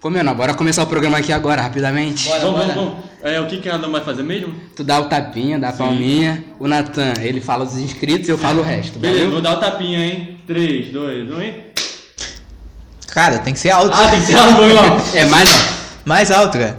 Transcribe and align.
Pô, 0.00 0.08
menor, 0.08 0.34
bora 0.34 0.54
começar 0.54 0.82
o 0.82 0.86
programa 0.86 1.18
aqui 1.18 1.30
agora, 1.32 1.60
rapidamente. 1.60 2.26
Bora, 2.26 2.40
Vamos, 2.40 2.56
bora. 2.60 2.72
vamos, 2.74 2.92
vamos. 2.94 3.10
É, 3.22 3.38
o 3.38 3.46
que 3.46 3.58
que 3.58 3.68
cada 3.68 3.86
um 3.86 3.92
vai 3.92 4.00
fazer 4.02 4.22
mesmo? 4.22 4.54
Tu 4.74 4.82
dá 4.82 4.98
o 4.98 5.04
tapinha, 5.06 5.58
dá 5.58 5.68
a 5.68 5.72
palminha. 5.74 6.42
O 6.58 6.66
Natan, 6.66 7.12
ele 7.20 7.38
fala 7.40 7.64
os 7.64 7.76
inscritos 7.76 8.26
e 8.26 8.30
eu 8.32 8.38
falo 8.38 8.60
o 8.60 8.64
resto. 8.64 8.98
Beleza, 8.98 9.18
valeu? 9.18 9.32
vou 9.32 9.42
dar 9.42 9.58
o 9.58 9.60
tapinha, 9.60 9.98
hein? 9.98 10.40
3, 10.46 10.90
2, 10.90 11.30
1 11.30 11.42
e... 11.42 11.70
Cara, 13.08 13.38
tem 13.40 13.52
que 13.52 13.60
ser 13.60 13.70
alto. 13.70 13.94
Ah, 13.94 14.08
tem 14.08 14.20
que 14.20 14.26
ser 14.28 14.36
algo, 14.38 14.62
irmão. 14.62 14.96
É 15.14 15.24
mais, 15.26 15.50
ó. 15.50 15.58
Mais 16.06 16.30
alto, 16.30 16.56
cara. 16.58 16.78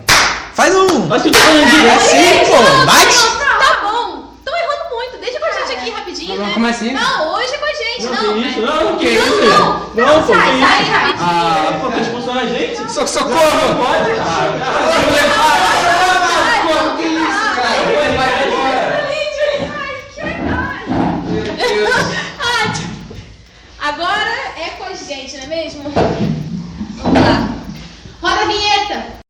Faz 0.55 0.73
um. 0.75 1.07
Vai 1.07 1.19
chutando, 1.19 1.43
É 1.45 1.63
Andinho. 1.63 1.91
assim, 1.93 2.45
pô. 2.49 2.85
Bate. 2.85 3.37
Tá 3.37 3.79
bom. 3.83 4.33
Estão 4.39 4.55
errando 4.57 4.95
muito. 4.95 5.17
Deixa 5.21 5.39
com 5.39 5.45
a 5.45 5.51
gente 5.67 5.77
aqui 5.77 5.89
rapidinho, 5.91 6.37
Não, 6.37 6.47
né? 6.47 6.53
como 6.53 6.65
assim? 6.67 6.91
Não, 6.91 7.33
hoje 7.35 7.53
é 7.53 7.57
com 7.57 7.65
a 7.65 7.73
gente, 8.01 8.11
Não, 8.21 8.23
não. 8.23 8.33
que 8.33 8.47
isso? 8.47 8.61
Não, 8.61 8.97
que 8.97 9.05
Não, 9.05 9.25
isso? 9.25 9.41
não. 9.95 10.05
Não, 10.05 10.23
pô, 10.23 10.33
sai, 10.33 10.51
que 10.51 10.59
sai 10.59 10.81
isso? 10.81 10.91
rapidinho. 10.91 11.17
Ah, 11.21 11.77
pô, 11.81 11.91
tá 11.91 11.97
expulsando 11.99 12.39
a 12.39 12.45
gente? 12.45 12.91
So- 12.91 13.07
socorro! 13.07 13.75
Pode? 13.77 14.11
Ah, 14.19 15.61
Ai, 22.39 22.71
Agora 23.79 24.29
é 24.57 24.69
com 24.77 24.83
a 24.85 24.93
gente, 24.93 25.35
não 25.37 25.43
é 25.43 25.47
mesmo? 25.47 25.83
Vamos 25.89 27.19
lá. 27.19 27.49
Roda 28.21 28.41
a 28.41 28.45
vinheta. 28.45 29.20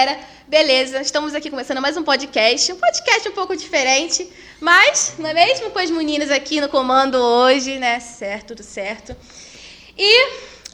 Galera, 0.00 0.18
beleza? 0.48 0.98
Estamos 1.02 1.34
aqui 1.34 1.50
começando 1.50 1.78
mais 1.78 1.94
um 1.94 2.02
podcast, 2.02 2.72
um 2.72 2.76
podcast 2.76 3.28
um 3.28 3.32
pouco 3.32 3.54
diferente, 3.54 4.26
mas 4.58 5.16
não 5.18 5.28
é 5.28 5.34
mesmo 5.34 5.70
com 5.70 5.78
as 5.78 5.90
meninas 5.90 6.30
aqui 6.30 6.58
no 6.58 6.70
comando 6.70 7.16
hoje, 7.16 7.78
né? 7.78 8.00
Certo, 8.00 8.48
tudo 8.48 8.62
certo. 8.62 9.14
E 9.98 10.28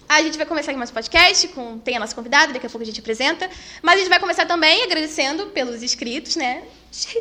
a 0.09 0.23
gente 0.23 0.37
vai 0.37 0.47
começar 0.47 0.71
aqui 0.71 0.79
mais 0.79 0.91
um 0.91 0.95
podcast, 0.95 1.49
com, 1.49 1.77
tem 1.79 1.97
a 1.97 1.99
nossa 1.99 2.15
convidada, 2.15 2.53
daqui 2.53 2.67
a 2.67 2.71
pouco 2.71 2.85
a 2.85 2.87
gente 2.87 3.01
apresenta, 3.01 3.51
mas 3.83 3.97
a 3.97 3.99
gente 3.99 4.09
vai 4.09 4.21
começar 4.21 4.47
também 4.47 4.85
agradecendo 4.85 5.47
pelos 5.47 5.83
inscritos, 5.83 6.37
né? 6.37 6.63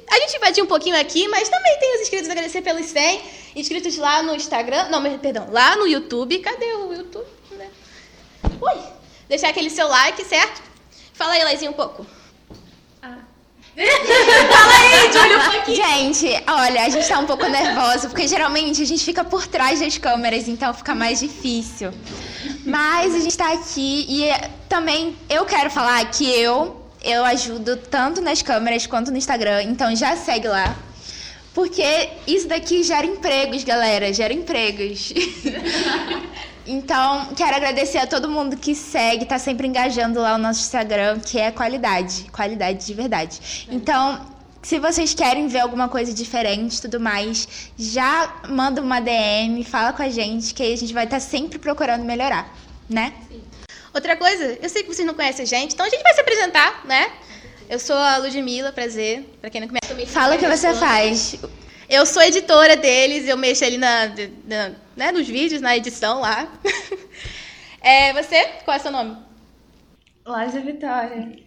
A 0.07 0.19
gente 0.19 0.37
invadiu 0.37 0.63
um 0.63 0.67
pouquinho 0.67 0.99
aqui, 0.99 1.27
mas 1.27 1.49
também 1.49 1.79
tem 1.79 1.95
os 1.95 2.01
inscritos, 2.01 2.29
agradecer 2.29 2.61
pelos 2.61 2.85
100 2.85 3.21
inscritos 3.55 3.97
lá 3.97 4.21
no 4.21 4.35
Instagram, 4.35 4.89
não, 4.89 5.01
perdão, 5.17 5.49
lá 5.49 5.75
no 5.75 5.87
YouTube, 5.87 6.37
cadê 6.37 6.71
o 6.73 6.93
YouTube? 6.93 7.25
Né? 7.57 7.67
Ui, 8.61 8.79
deixar 9.27 9.49
aquele 9.49 9.71
seu 9.71 9.87
like, 9.87 10.23
certo? 10.23 10.74
Fala 11.17 11.33
aí, 11.33 11.43
Laizinho, 11.43 11.71
um 11.71 11.75
pouco. 11.75 12.05
Fala 13.75 14.73
aí, 14.73 15.11
Júlio, 15.11 15.37
um 15.37 15.51
pouquinho. 15.51 15.75
Gente, 15.75 16.43
olha, 16.47 16.83
a 16.83 16.89
gente 16.89 17.07
tá 17.07 17.19
um 17.19 17.25
pouco 17.25 17.45
nervosa, 17.47 18.07
porque 18.07 18.25
geralmente 18.27 18.81
a 18.81 18.85
gente 18.85 19.03
fica 19.03 19.23
por 19.23 19.45
trás 19.47 19.81
das 19.81 19.97
câmeras, 19.97 20.47
então 20.47 20.73
fica 20.73 20.95
mais 20.95 21.19
difícil. 21.19 21.91
Mas 22.65 23.13
a 23.13 23.19
gente 23.19 23.37
tá 23.37 23.51
aqui 23.53 24.05
e 24.07 24.29
também 24.69 25.15
eu 25.29 25.45
quero 25.45 25.69
falar 25.69 26.03
que 26.09 26.29
eu 26.29 26.81
eu 27.03 27.23
ajudo 27.23 27.77
tanto 27.77 28.19
nas 28.21 28.41
câmeras 28.41 28.87
quanto 28.87 29.11
no 29.11 29.17
Instagram, 29.17 29.63
então 29.63 29.95
já 29.95 30.15
segue 30.15 30.47
lá. 30.47 30.75
Porque 31.53 32.09
isso 32.25 32.47
daqui 32.47 32.81
gera 32.81 33.05
empregos, 33.05 33.63
galera, 33.63 34.11
gera 34.11 34.33
empregos. 34.33 35.13
Então, 36.67 37.27
quero 37.35 37.55
agradecer 37.55 37.99
a 37.99 38.07
todo 38.07 38.27
mundo 38.27 38.57
que 38.57 38.73
segue, 38.73 39.25
tá 39.25 39.37
sempre 39.37 39.67
engajando 39.67 40.19
lá 40.19 40.35
o 40.35 40.37
nosso 40.37 40.61
Instagram, 40.61 41.19
que 41.19 41.39
é 41.39 41.51
qualidade, 41.51 42.25
qualidade 42.31 42.85
de 42.85 42.93
verdade. 42.93 43.67
Então, 43.69 44.25
se 44.63 44.79
vocês 44.79 45.13
querem 45.13 45.47
ver 45.47 45.59
alguma 45.59 45.87
coisa 45.87 46.11
diferente 46.11 46.81
tudo 46.81 46.99
mais, 46.99 47.47
já 47.77 48.41
manda 48.49 48.81
uma 48.81 48.99
DM, 48.99 49.63
fala 49.63 49.93
com 49.93 50.01
a 50.01 50.09
gente, 50.09 50.55
que 50.55 50.63
aí 50.63 50.73
a 50.73 50.77
gente 50.77 50.91
vai 50.91 51.03
estar 51.05 51.19
sempre 51.19 51.59
procurando 51.59 52.03
melhorar, 52.03 52.51
né? 52.89 53.13
Outra 53.93 54.17
coisa, 54.17 54.57
eu 54.59 54.67
sei 54.67 54.81
que 54.81 54.93
vocês 54.93 55.05
não 55.05 55.13
conhecem 55.13 55.43
a 55.43 55.47
gente, 55.47 55.73
então 55.73 55.85
a 55.85 55.89
gente 55.89 56.01
vai 56.01 56.15
se 56.15 56.21
apresentar, 56.21 56.83
né? 56.85 57.11
Eu 57.69 57.79
sou 57.79 57.95
a 57.95 58.17
Ludmilla, 58.17 58.71
prazer. 58.71 59.37
Pra 59.39 59.49
quem 59.49 59.61
não 59.61 59.67
conhece, 59.67 60.01
eu 60.01 60.07
Fala 60.07 60.35
o 60.35 60.37
que 60.39 60.47
você 60.47 60.73
faz. 60.73 61.35
Eu 61.89 62.05
sou 62.05 62.21
editora 62.21 62.75
deles, 62.75 63.27
eu 63.27 63.37
mexo 63.37 63.63
ali 63.63 63.77
na, 63.77 64.07
na- 64.45 64.71
né, 64.95 65.11
nos 65.11 65.27
vídeos, 65.27 65.61
na 65.61 65.75
edição 65.77 66.21
lá. 66.21 66.47
É, 67.87 68.11
você? 68.13 68.43
Qual 68.65 68.75
é 68.75 68.79
o 68.79 68.81
seu 68.81 68.91
nome? 68.91 69.15
Laje 70.25 70.57
Vitória. 70.59 71.37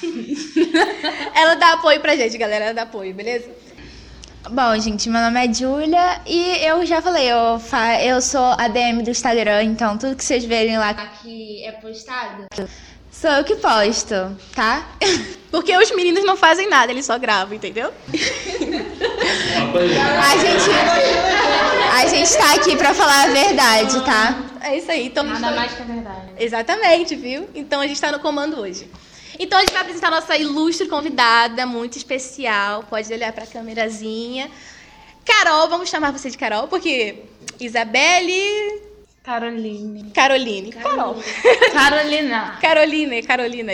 Ela 1.36 1.56
dá 1.56 1.74
apoio 1.74 2.00
pra 2.00 2.16
gente, 2.16 2.38
galera. 2.38 2.64
Ela 2.64 2.72
dá 2.74 2.82
apoio, 2.84 3.12
beleza? 3.12 3.50
Bom, 4.48 4.78
gente, 4.80 5.10
meu 5.10 5.20
nome 5.20 5.46
é 5.46 5.52
Julia 5.52 6.22
e 6.26 6.64
eu 6.64 6.86
já 6.86 7.02
falei, 7.02 7.30
eu, 7.30 7.58
fa 7.60 8.02
eu 8.02 8.22
sou 8.22 8.54
a 8.58 8.66
DM 8.66 9.02
do 9.02 9.10
Instagram, 9.10 9.62
então 9.64 9.98
tudo 9.98 10.16
que 10.16 10.24
vocês 10.24 10.44
verem 10.46 10.78
lá 10.78 10.94
que 10.94 11.62
é 11.64 11.72
postado, 11.72 12.46
sou 13.10 13.30
eu 13.30 13.44
que 13.44 13.56
posto, 13.56 14.14
tá? 14.54 14.86
Porque 15.50 15.76
os 15.76 15.90
meninos 15.94 16.24
não 16.24 16.36
fazem 16.36 16.68
nada, 16.68 16.92
eles 16.92 17.04
só 17.06 17.18
gravam, 17.18 17.54
entendeu? 17.54 17.92
A 19.34 20.36
gente, 20.38 20.70
a 21.92 22.06
gente 22.06 22.36
tá 22.36 22.54
aqui 22.54 22.76
pra 22.76 22.94
falar 22.94 23.24
a 23.24 23.26
verdade, 23.28 24.04
tá? 24.04 24.42
É 24.62 24.78
isso 24.78 24.90
aí. 24.90 25.06
Então, 25.06 25.24
Nada 25.24 25.52
mais 25.52 25.72
que 25.72 25.82
a 25.82 25.84
verdade. 25.84 26.28
Exatamente, 26.38 27.14
viu? 27.16 27.48
Então 27.54 27.80
a 27.80 27.86
gente 27.86 28.00
tá 28.00 28.10
no 28.12 28.20
comando 28.20 28.60
hoje. 28.60 28.88
Então 29.38 29.58
a 29.58 29.62
gente 29.62 29.72
vai 29.72 29.82
apresentar 29.82 30.08
a 30.08 30.12
nossa 30.12 30.36
ilustre 30.36 30.86
convidada, 30.86 31.66
muito 31.66 31.96
especial. 31.98 32.84
Pode 32.84 33.12
olhar 33.12 33.32
pra 33.32 33.46
câmerazinha. 33.46 34.48
Carol, 35.24 35.68
vamos 35.68 35.88
chamar 35.88 36.12
você 36.12 36.30
de 36.30 36.38
Carol, 36.38 36.68
porque 36.68 37.16
Isabelle. 37.58 38.82
Caroline. 39.24 40.10
Caroline. 40.12 40.70
Carol. 40.72 41.16
Carolina. 41.72 42.58
Caroline, 42.60 43.22
Carolina. 43.22 43.72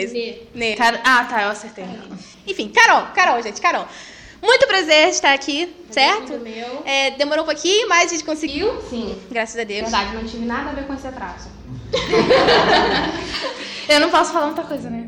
Né. 0.54 0.76
Car- 0.76 1.00
Ah, 1.04 1.24
tá, 1.24 1.42
eu 1.42 1.48
acertei. 1.50 1.84
Enfim, 2.46 2.68
Carol, 2.68 3.08
Carol, 3.14 3.42
gente, 3.42 3.60
Carol. 3.60 3.86
Muito 4.42 4.66
prazer 4.66 5.08
estar 5.08 5.32
aqui, 5.32 5.74
certo? 5.90 6.38
meu. 6.38 6.82
É, 6.84 7.10
demorou 7.12 7.44
um 7.44 7.46
pouquinho, 7.46 7.88
mas 7.88 8.10
a 8.10 8.14
gente 8.14 8.24
conseguiu. 8.24 8.80
Sim. 8.88 9.20
Graças 9.30 9.58
a 9.60 9.64
Deus. 9.64 9.82
Verdade, 9.82 10.14
não 10.14 10.24
tive 10.24 10.46
nada 10.46 10.70
a 10.70 10.72
ver 10.72 10.86
com 10.86 10.94
esse 10.94 11.06
atraso. 11.06 11.48
eu 13.88 14.00
não 14.00 14.10
posso 14.10 14.32
falar 14.32 14.46
muita 14.46 14.62
coisa, 14.62 14.88
né? 14.88 15.06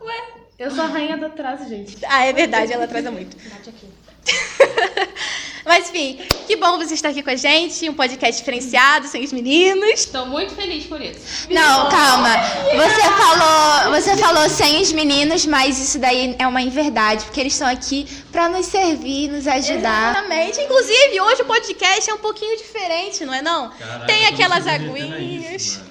Ué? 0.00 0.40
Eu 0.58 0.70
sou 0.70 0.84
a 0.84 0.88
rainha 0.88 1.16
do 1.16 1.26
atraso, 1.26 1.68
gente. 1.68 1.96
Ah, 2.06 2.24
é 2.24 2.32
verdade, 2.32 2.72
ela 2.74 2.84
atrasa 2.84 3.10
muito. 3.10 3.36
Bate 3.48 3.70
aqui. 3.70 3.86
Mas 5.64 5.88
enfim, 5.88 6.18
que 6.46 6.56
bom 6.56 6.78
você 6.78 6.94
estar 6.94 7.10
aqui 7.10 7.22
com 7.22 7.30
a 7.30 7.36
gente, 7.36 7.88
um 7.88 7.94
podcast 7.94 8.40
diferenciado, 8.40 9.06
sem 9.06 9.22
os 9.22 9.32
meninos. 9.32 9.90
Estou 9.90 10.26
muito 10.26 10.54
feliz 10.54 10.84
por 10.84 11.00
isso. 11.00 11.46
Não, 11.50 11.88
calma. 11.88 12.34
Você 12.74 13.02
falou, 13.02 14.00
você 14.00 14.16
falou 14.16 14.48
sem 14.48 14.80
os 14.80 14.90
meninos, 14.90 15.46
mas 15.46 15.78
isso 15.78 15.98
daí 15.98 16.34
é 16.38 16.46
uma 16.46 16.60
inverdade, 16.60 17.24
porque 17.26 17.40
eles 17.40 17.52
estão 17.52 17.68
aqui 17.68 18.04
pra 18.32 18.48
nos 18.48 18.66
servir, 18.66 19.28
nos 19.30 19.46
ajudar. 19.46 20.10
Exatamente. 20.16 20.60
Inclusive, 20.60 21.20
hoje 21.20 21.42
o 21.42 21.44
podcast 21.44 22.10
é 22.10 22.14
um 22.14 22.18
pouquinho 22.18 22.56
diferente, 22.56 23.24
não 23.24 23.34
é 23.34 23.42
não? 23.42 23.70
Caraca, 23.70 24.06
Tem 24.06 24.26
aquelas 24.26 24.66
aguinhas. 24.66 25.62
isso. 25.62 25.82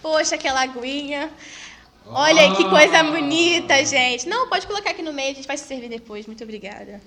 Poxa, 0.00 0.36
aquela 0.36 0.60
aguinha. 0.62 1.30
Olha 2.06 2.42
aí 2.42 2.54
que 2.54 2.64
coisa 2.68 3.02
bonita, 3.02 3.84
gente. 3.84 4.28
Não, 4.28 4.48
pode 4.48 4.66
colocar 4.66 4.90
aqui 4.90 5.02
no 5.02 5.12
meio, 5.12 5.32
a 5.32 5.34
gente 5.34 5.48
vai 5.48 5.56
se 5.56 5.66
servir 5.66 5.88
depois. 5.88 6.26
Muito 6.26 6.44
obrigada. 6.44 7.00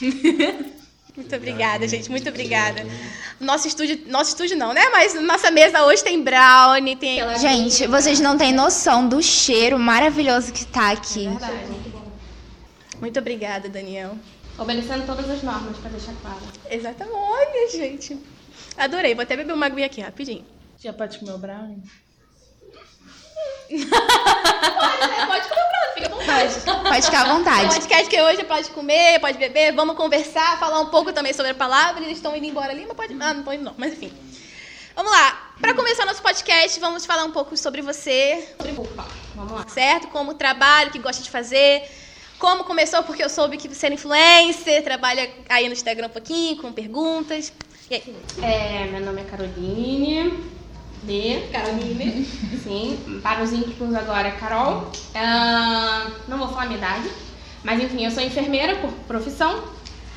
Muito 1.16 1.34
obrigada, 1.34 1.88
gente. 1.88 2.10
Muito 2.10 2.28
obrigada. 2.28 2.86
Nosso 3.40 3.66
estúdio, 3.66 4.02
nosso 4.06 4.30
estúdio 4.30 4.56
não, 4.56 4.74
né? 4.74 4.82
Mas 4.90 5.14
nossa 5.14 5.50
mesa 5.50 5.82
hoje 5.84 6.04
tem 6.04 6.22
brownie, 6.22 6.94
tem 6.94 7.20
Gente, 7.38 7.86
vocês 7.86 8.20
não 8.20 8.36
têm 8.36 8.52
noção 8.52 9.08
do 9.08 9.22
cheiro 9.22 9.78
maravilhoso 9.78 10.52
que 10.52 10.66
tá 10.66 10.90
aqui. 10.90 11.26
Muito 13.00 13.18
obrigada, 13.18 13.68
Daniel. 13.68 14.16
Obedecendo 14.58 15.06
todas 15.06 15.28
as 15.30 15.42
normas, 15.42 15.76
pra 15.78 15.90
deixar 15.90 16.14
claro. 16.20 16.40
Exatamente. 16.70 17.16
Olha, 17.16 17.70
gente. 17.70 18.18
Adorei. 18.76 19.14
Vou 19.14 19.22
até 19.22 19.36
beber 19.36 19.52
uma 19.52 19.66
aguinha 19.66 19.86
aqui, 19.86 20.00
rapidinho. 20.00 20.44
Já 20.78 20.92
pode 20.92 21.18
comer 21.18 21.32
o 21.32 21.38
brownie? 21.38 21.82
Pode 23.68 23.88
comer 23.88 23.94
o 25.12 25.26
brownie, 25.26 25.45
fica 25.96 26.06
à 26.06 26.14
vontade. 26.14 26.54
Pode 26.88 27.06
ficar 27.06 27.20
à 27.26 27.32
O 27.32 27.36
vontade. 27.38 27.74
podcast 27.74 28.08
que 28.10 28.20
hoje 28.20 28.44
pode 28.44 28.70
comer, 28.70 29.18
pode 29.20 29.38
beber, 29.38 29.72
vamos 29.72 29.96
conversar, 29.96 30.58
falar 30.58 30.80
um 30.80 30.86
pouco 30.86 31.12
também 31.12 31.32
sobre 31.32 31.52
a 31.52 31.54
palavra. 31.54 32.04
Eles 32.04 32.18
estão 32.18 32.36
indo 32.36 32.46
embora 32.46 32.70
ali, 32.72 32.84
mas 32.86 32.96
pode. 32.96 33.14
Ah, 33.14 33.32
não 33.32 33.40
estão 33.40 33.52
indo 33.54 33.64
não, 33.64 33.74
mas 33.76 33.92
enfim. 33.94 34.12
Vamos 34.94 35.10
lá. 35.10 35.52
Para 35.60 35.74
começar 35.74 36.04
nosso 36.06 36.22
podcast, 36.22 36.78
vamos 36.80 37.04
falar 37.06 37.24
um 37.24 37.30
pouco 37.30 37.56
sobre 37.56 37.82
você, 37.82 38.46
Vamos 39.34 39.52
lá. 39.52 39.66
certo? 39.68 40.08
Como 40.08 40.34
trabalho, 40.34 40.88
o 40.88 40.92
que 40.92 40.98
gosta 40.98 41.22
de 41.22 41.30
fazer. 41.30 41.82
Como 42.38 42.64
começou, 42.64 43.02
porque 43.02 43.24
eu 43.24 43.30
soube 43.30 43.56
que 43.56 43.66
você 43.68 43.86
é 43.86 43.92
influencer, 43.92 44.82
trabalha 44.84 45.30
aí 45.48 45.66
no 45.66 45.72
Instagram 45.72 46.06
um 46.08 46.10
pouquinho, 46.10 46.58
com 46.58 46.70
perguntas. 46.72 47.50
E 47.90 47.94
aí? 47.94 48.16
É, 48.42 48.86
meu 48.90 49.00
nome 49.00 49.22
é 49.22 49.24
Caroline. 49.24 50.55
D. 51.06 51.48
Caroline. 51.52 52.24
Sim, 52.62 53.20
para 53.22 53.42
os 53.42 53.52
íntimos 53.52 53.94
agora, 53.94 54.30
Carol. 54.32 54.90
Ah, 55.14 56.10
não 56.26 56.38
vou 56.38 56.48
falar 56.48 56.66
minha 56.66 56.78
idade, 56.78 57.08
mas 57.62 57.82
enfim, 57.82 58.04
eu 58.04 58.10
sou 58.10 58.22
enfermeira 58.22 58.76
por 58.76 58.90
profissão, 59.06 59.62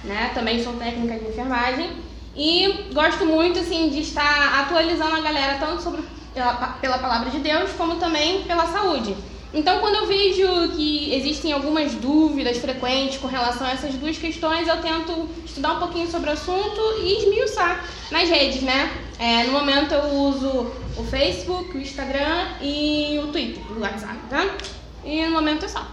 né? 0.03 0.31
Também 0.33 0.63
sou 0.63 0.73
técnica 0.73 1.19
de 1.19 1.29
enfermagem 1.29 1.89
e 2.35 2.89
gosto 2.93 3.25
muito 3.25 3.59
assim 3.59 3.89
de 3.89 3.99
estar 3.99 4.61
atualizando 4.61 5.15
a 5.15 5.21
galera 5.21 5.57
tanto 5.59 5.81
sobre 5.81 6.01
pela, 6.33 6.53
pela 6.53 6.97
palavra 6.97 7.29
de 7.29 7.39
Deus 7.39 7.71
como 7.73 7.95
também 7.95 8.43
pela 8.43 8.65
saúde. 8.67 9.15
Então, 9.53 9.79
quando 9.79 9.95
eu 9.95 10.05
vejo 10.05 10.75
que 10.75 11.13
existem 11.13 11.51
algumas 11.51 11.93
dúvidas 11.95 12.57
frequentes 12.57 13.17
com 13.17 13.27
relação 13.27 13.65
a 13.65 13.71
essas 13.71 13.95
duas 13.95 14.17
questões, 14.17 14.67
eu 14.67 14.79
tento 14.79 15.27
estudar 15.43 15.73
um 15.73 15.79
pouquinho 15.79 16.09
sobre 16.09 16.29
o 16.29 16.33
assunto 16.33 16.79
e 17.01 17.17
esmiuçar 17.17 17.83
nas 18.11 18.29
redes, 18.29 18.61
né? 18.61 18.91
É, 19.17 19.43
no 19.45 19.53
momento 19.53 19.93
eu 19.93 20.05
uso 20.05 20.71
o 20.95 21.03
Facebook, 21.03 21.75
o 21.75 21.81
Instagram 21.81 22.47
e 22.61 23.19
o 23.23 23.27
Twitter, 23.27 23.63
o 23.71 23.79
WhatsApp, 23.79 24.17
tá? 24.29 24.55
E 25.03 25.25
no 25.25 25.31
momento 25.31 25.65
é 25.65 25.67
só. 25.67 25.85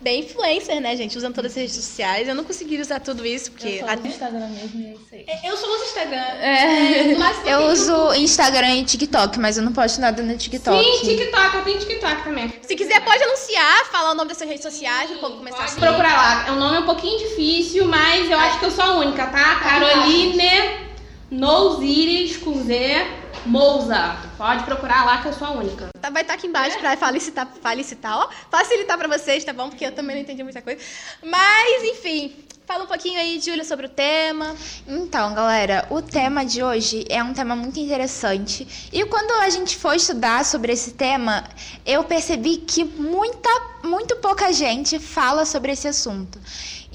Bem 0.00 0.20
influencer, 0.20 0.80
né, 0.80 0.96
gente? 0.96 1.16
Usando 1.16 1.34
todas 1.34 1.52
as 1.52 1.56
redes 1.56 1.74
sociais. 1.74 2.28
Eu 2.28 2.34
não 2.34 2.44
consegui 2.44 2.80
usar 2.80 3.00
tudo 3.00 3.24
isso, 3.26 3.50
porque. 3.52 3.80
Eu 3.82 3.86
só 3.86 3.94
uso 3.94 4.06
Instagram 4.06 4.48
mesmo 4.48 4.86
é 4.86 4.92
isso 4.92 5.06
aí. 5.12 5.26
Eu 5.44 5.56
só 5.56 5.74
uso 5.74 5.84
Instagram. 5.84 6.16
É. 6.16 7.52
Eu 7.52 7.66
uso 7.68 8.14
Instagram 8.14 8.74
e 8.76 8.84
TikTok, 8.84 9.38
mas 9.38 9.56
eu 9.56 9.62
não 9.62 9.72
posto 9.72 10.00
nada 10.00 10.22
no 10.22 10.36
TikTok. 10.36 10.84
Sim, 10.84 11.16
TikTok, 11.16 11.56
eu 11.56 11.64
tenho 11.64 11.78
TikTok 11.78 12.24
também. 12.24 12.52
Se 12.62 12.74
quiser, 12.74 13.04
pode 13.04 13.22
anunciar, 13.22 13.84
falar 13.90 14.12
o 14.12 14.14
nome 14.14 14.28
dessas 14.28 14.48
redes 14.48 14.62
sociais, 14.62 15.10
o 15.10 15.18
povo 15.18 15.36
começar 15.38 15.56
a 15.56 15.60
Pode 15.60 15.70
seguir. 15.72 15.86
procurar 15.86 16.12
lá. 16.46 16.52
O 16.52 16.56
nome 16.56 16.76
é 16.76 16.80
um 16.80 16.86
pouquinho 16.86 17.18
difícil, 17.18 17.86
mas 17.86 18.30
eu 18.30 18.38
acho 18.38 18.58
que 18.58 18.64
eu 18.66 18.70
sou 18.70 18.84
a 18.84 18.96
única, 18.96 19.26
tá? 19.26 19.60
Caroline 19.60 20.84
Nousires 21.30 22.36
com 22.36 22.62
Z 22.62 23.23
Mouza. 23.46 24.16
Pode 24.36 24.64
procurar 24.64 25.04
lá 25.04 25.22
que 25.22 25.28
eu 25.28 25.32
sou 25.32 25.46
a 25.46 25.50
única. 25.52 25.88
Tá, 26.00 26.10
vai 26.10 26.22
estar 26.22 26.34
aqui 26.34 26.46
embaixo 26.46 26.78
pra 26.78 26.96
facilitar, 26.96 27.48
facilitar, 27.62 28.18
ó, 28.18 28.28
facilitar 28.50 28.98
pra 28.98 29.08
vocês, 29.08 29.44
tá 29.44 29.52
bom? 29.52 29.68
Porque 29.68 29.86
eu 29.86 29.92
também 29.92 30.16
não 30.16 30.22
entendi 30.22 30.42
muita 30.42 30.60
coisa. 30.62 30.80
Mas, 31.22 31.82
enfim, 31.84 32.34
fala 32.66 32.84
um 32.84 32.86
pouquinho 32.86 33.18
aí, 33.18 33.40
Júlia, 33.40 33.64
sobre 33.64 33.86
o 33.86 33.88
tema. 33.88 34.54
Então, 34.86 35.34
galera, 35.34 35.86
o 35.90 36.02
tema 36.02 36.44
de 36.44 36.62
hoje 36.62 37.04
é 37.08 37.22
um 37.22 37.32
tema 37.32 37.54
muito 37.56 37.78
interessante. 37.80 38.88
E 38.92 39.04
quando 39.06 39.30
a 39.42 39.48
gente 39.50 39.76
foi 39.76 39.96
estudar 39.96 40.44
sobre 40.44 40.72
esse 40.72 40.92
tema, 40.92 41.44
eu 41.86 42.04
percebi 42.04 42.58
que 42.58 42.84
muita, 42.84 43.48
muito 43.82 44.16
pouca 44.16 44.52
gente 44.52 44.98
fala 44.98 45.44
sobre 45.46 45.72
esse 45.72 45.88
assunto. 45.88 46.38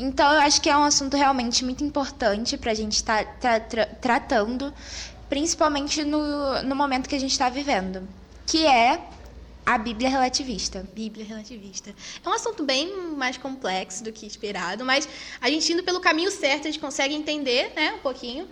Então, 0.01 0.31
eu 0.31 0.39
acho 0.39 0.61
que 0.61 0.69
é 0.69 0.77
um 0.77 0.83
assunto 0.85 1.17
realmente 1.17 1.65
muito 1.65 1.83
importante 1.83 2.55
pra 2.57 2.73
gente 2.73 2.93
estar 2.93 3.25
tra- 3.37 3.59
tra- 3.59 3.85
tratando, 3.85 4.73
principalmente 5.29 6.03
no, 6.03 6.63
no 6.63 6.75
momento 6.75 7.07
que 7.07 7.15
a 7.15 7.19
gente 7.19 7.31
está 7.31 7.47
vivendo, 7.49 8.07
que 8.45 8.65
é 8.65 8.99
a 9.65 9.77
Bíblia 9.77 10.09
relativista. 10.09 10.87
Bíblia 10.93 11.23
relativista. 11.23 11.93
É 12.25 12.27
um 12.27 12.33
assunto 12.33 12.63
bem 12.63 12.91
mais 13.15 13.37
complexo 13.37 14.03
do 14.03 14.11
que 14.11 14.25
esperado, 14.25 14.83
mas 14.83 15.07
a 15.39 15.49
gente 15.49 15.71
indo 15.71 15.83
pelo 15.83 15.99
caminho 15.99 16.31
certo, 16.31 16.67
a 16.67 16.71
gente 16.71 16.79
consegue 16.79 17.13
entender, 17.13 17.71
né, 17.75 17.93
um 17.93 17.99
pouquinho. 17.99 18.47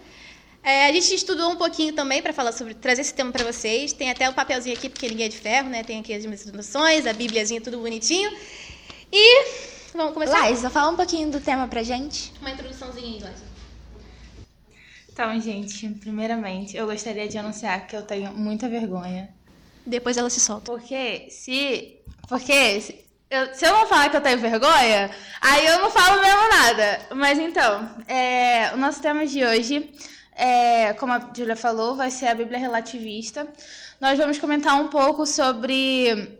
É, 0.63 0.87
a 0.87 0.91
gente 0.91 1.15
estudou 1.15 1.49
um 1.49 1.55
pouquinho 1.55 1.93
também 1.93 2.21
para 2.21 2.33
falar 2.33 2.51
sobre 2.51 2.73
trazer 2.73 3.01
esse 3.01 3.13
tema 3.13 3.31
para 3.31 3.43
vocês. 3.43 3.93
Tem 3.93 4.11
até 4.11 4.29
o 4.29 4.33
papelzinho 4.33 4.75
aqui 4.75 4.89
porque 4.89 5.07
ninguém 5.07 5.25
é 5.25 5.29
de 5.29 5.37
ferro, 5.37 5.69
né? 5.69 5.83
Tem 5.83 5.99
aqui 5.99 6.13
as 6.13 6.25
minhas 6.25 6.45
noções, 6.47 7.07
a 7.07 7.13
Bíbliazinha 7.13 7.61
tudo 7.61 7.77
bonitinho. 7.77 8.29
E 9.11 9.45
vamos 9.93 10.13
começar. 10.13 10.49
Liza, 10.49 10.69
fala 10.69 10.91
um 10.91 10.95
pouquinho 10.95 11.31
do 11.31 11.39
tema 11.39 11.67
pra 11.67 11.83
gente. 11.83 12.33
Uma 12.41 12.51
introduçãozinha 12.51 13.07
aí, 13.07 13.13
Liza. 13.13 13.46
Então, 15.17 15.41
gente, 15.41 15.89
primeiramente, 15.95 16.77
eu 16.77 16.85
gostaria 16.85 17.27
de 17.27 17.39
anunciar 17.39 17.87
que 17.87 17.95
eu 17.95 18.03
tenho 18.03 18.31
muita 18.33 18.69
vergonha. 18.69 19.27
Depois 19.83 20.15
ela 20.15 20.29
se 20.29 20.39
solta. 20.39 20.71
Porque 20.71 21.25
se. 21.31 21.97
Porque 22.29 22.79
se 22.79 23.03
eu, 23.27 23.51
se 23.51 23.65
eu 23.65 23.71
não 23.71 23.87
falar 23.87 24.09
que 24.11 24.17
eu 24.17 24.21
tenho 24.21 24.37
vergonha, 24.37 25.09
aí 25.41 25.65
eu 25.65 25.81
não 25.81 25.89
falo 25.89 26.21
mesmo 26.21 26.49
nada. 26.49 26.99
Mas 27.15 27.39
então, 27.39 27.89
é, 28.07 28.71
o 28.75 28.77
nosso 28.77 29.01
tema 29.01 29.25
de 29.25 29.43
hoje, 29.43 29.91
é, 30.35 30.93
como 30.93 31.13
a 31.13 31.31
Julia 31.35 31.55
falou, 31.55 31.95
vai 31.95 32.11
ser 32.11 32.27
a 32.27 32.35
Bíblia 32.35 32.59
relativista. 32.59 33.47
Nós 33.99 34.19
vamos 34.19 34.37
comentar 34.37 34.79
um 34.79 34.87
pouco 34.87 35.25
sobre 35.25 36.37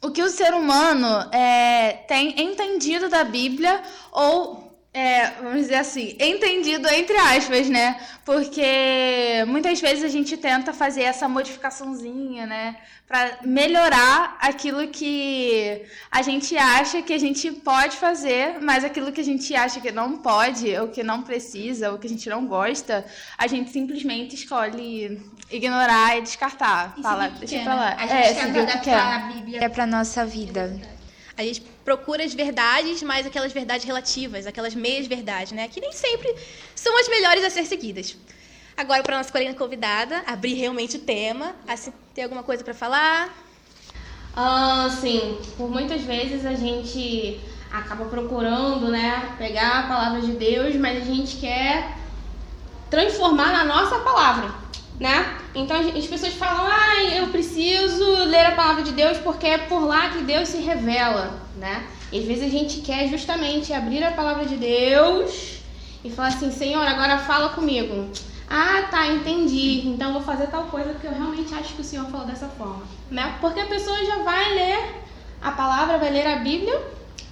o 0.00 0.12
que 0.12 0.22
o 0.22 0.30
ser 0.30 0.54
humano 0.54 1.28
é, 1.32 2.04
tem 2.06 2.40
entendido 2.40 3.08
da 3.08 3.24
Bíblia 3.24 3.82
ou 4.12 4.73
é, 4.94 5.30
vamos 5.42 5.62
dizer 5.62 5.74
assim, 5.74 6.16
entendido 6.20 6.88
entre 6.88 7.16
aspas, 7.16 7.68
né? 7.68 8.00
Porque 8.24 9.44
muitas 9.48 9.80
vezes 9.80 10.04
a 10.04 10.08
gente 10.08 10.36
tenta 10.36 10.72
fazer 10.72 11.02
essa 11.02 11.28
modificaçãozinha, 11.28 12.46
né? 12.46 12.76
Pra 13.06 13.38
melhorar 13.44 14.38
aquilo 14.40 14.86
que 14.88 15.82
a 16.10 16.22
gente 16.22 16.56
acha 16.56 17.02
que 17.02 17.12
a 17.12 17.18
gente 17.18 17.50
pode 17.50 17.96
fazer, 17.96 18.58
mas 18.60 18.84
aquilo 18.84 19.10
que 19.12 19.20
a 19.20 19.24
gente 19.24 19.54
acha 19.54 19.80
que 19.80 19.90
não 19.90 20.16
pode, 20.18 20.74
ou 20.78 20.86
que 20.88 21.02
não 21.02 21.22
precisa, 21.22 21.90
ou 21.90 21.98
que 21.98 22.06
a 22.06 22.10
gente 22.10 22.28
não 22.30 22.46
gosta, 22.46 23.04
a 23.36 23.46
gente 23.48 23.70
simplesmente 23.70 24.36
escolhe 24.36 25.20
ignorar 25.50 26.16
e 26.16 26.22
descartar. 26.22 26.94
Fala, 27.02 27.28
deixa 27.28 27.58
pra 27.64 27.74
lá. 27.74 27.96
A 27.98 28.06
gente 28.06 28.12
É, 28.12 28.32
tenta 28.32 28.62
adaptar 28.62 29.16
a 29.16 29.18
Bíblia 29.32 29.70
pra 29.70 29.86
nossa 29.86 30.24
vida. 30.24 30.93
A 31.36 31.42
gente 31.42 31.60
procura 31.84 32.24
as 32.24 32.32
verdades, 32.32 33.02
mas 33.02 33.26
aquelas 33.26 33.52
verdades 33.52 33.84
relativas, 33.84 34.46
aquelas 34.46 34.74
meias 34.74 35.06
verdades, 35.06 35.52
né? 35.52 35.68
Que 35.68 35.80
nem 35.80 35.92
sempre 35.92 36.34
são 36.74 36.96
as 36.98 37.08
melhores 37.08 37.44
a 37.44 37.50
ser 37.50 37.64
seguidas. 37.64 38.16
Agora, 38.76 39.02
para 39.02 39.16
nossa 39.16 39.30
colega 39.30 39.54
convidada, 39.54 40.22
abrir 40.26 40.54
realmente 40.54 40.96
o 40.96 41.00
tema. 41.00 41.54
Assim, 41.66 41.92
tem 42.14 42.24
alguma 42.24 42.42
coisa 42.42 42.62
para 42.62 42.74
falar? 42.74 43.32
Ah, 44.36 44.88
sim, 45.00 45.38
por 45.56 45.70
muitas 45.70 46.02
vezes 46.02 46.44
a 46.44 46.54
gente 46.54 47.40
acaba 47.70 48.04
procurando, 48.06 48.88
né, 48.88 49.34
pegar 49.38 49.80
a 49.80 49.88
palavra 49.88 50.20
de 50.20 50.32
Deus, 50.32 50.74
mas 50.76 51.02
a 51.02 51.04
gente 51.04 51.36
quer 51.36 51.96
transformar 52.90 53.52
na 53.52 53.64
nossa 53.64 53.98
palavra, 54.00 54.54
né? 54.98 55.38
Então 55.54 55.76
as 55.76 56.06
pessoas 56.06 56.34
falam, 56.34 56.66
ah, 56.66 57.04
eu 57.16 57.28
preciso 57.28 58.04
ler 58.24 58.46
a 58.46 58.52
palavra 58.52 58.82
de 58.82 58.92
Deus 58.92 59.18
porque 59.18 59.46
é 59.46 59.58
por 59.58 59.84
lá 59.84 60.10
que 60.10 60.22
Deus 60.22 60.48
se 60.48 60.58
revela, 60.58 61.40
né? 61.56 61.86
E 62.12 62.20
às 62.20 62.24
vezes 62.24 62.44
a 62.44 62.48
gente 62.48 62.80
quer 62.80 63.08
justamente 63.08 63.72
abrir 63.72 64.04
a 64.04 64.12
palavra 64.12 64.44
de 64.44 64.56
Deus 64.56 65.58
e 66.04 66.10
falar 66.10 66.28
assim, 66.28 66.50
Senhor, 66.50 66.86
agora 66.86 67.18
fala 67.18 67.48
comigo. 67.50 68.08
Ah, 68.48 68.82
tá, 68.90 69.06
entendi. 69.08 69.88
Então 69.88 70.12
vou 70.12 70.22
fazer 70.22 70.46
tal 70.48 70.64
coisa 70.66 70.90
porque 70.90 71.06
eu 71.06 71.12
realmente 71.12 71.52
acho 71.54 71.74
que 71.74 71.80
o 71.80 71.84
Senhor 71.84 72.06
falou 72.06 72.26
dessa 72.26 72.46
forma, 72.46 72.82
né? 73.10 73.36
Porque 73.40 73.58
a 73.58 73.66
pessoa 73.66 74.04
já 74.04 74.18
vai 74.18 74.54
ler 74.54 74.94
a 75.42 75.50
palavra, 75.50 75.98
vai 75.98 76.10
ler 76.10 76.26
a 76.26 76.36
Bíblia, 76.36 76.80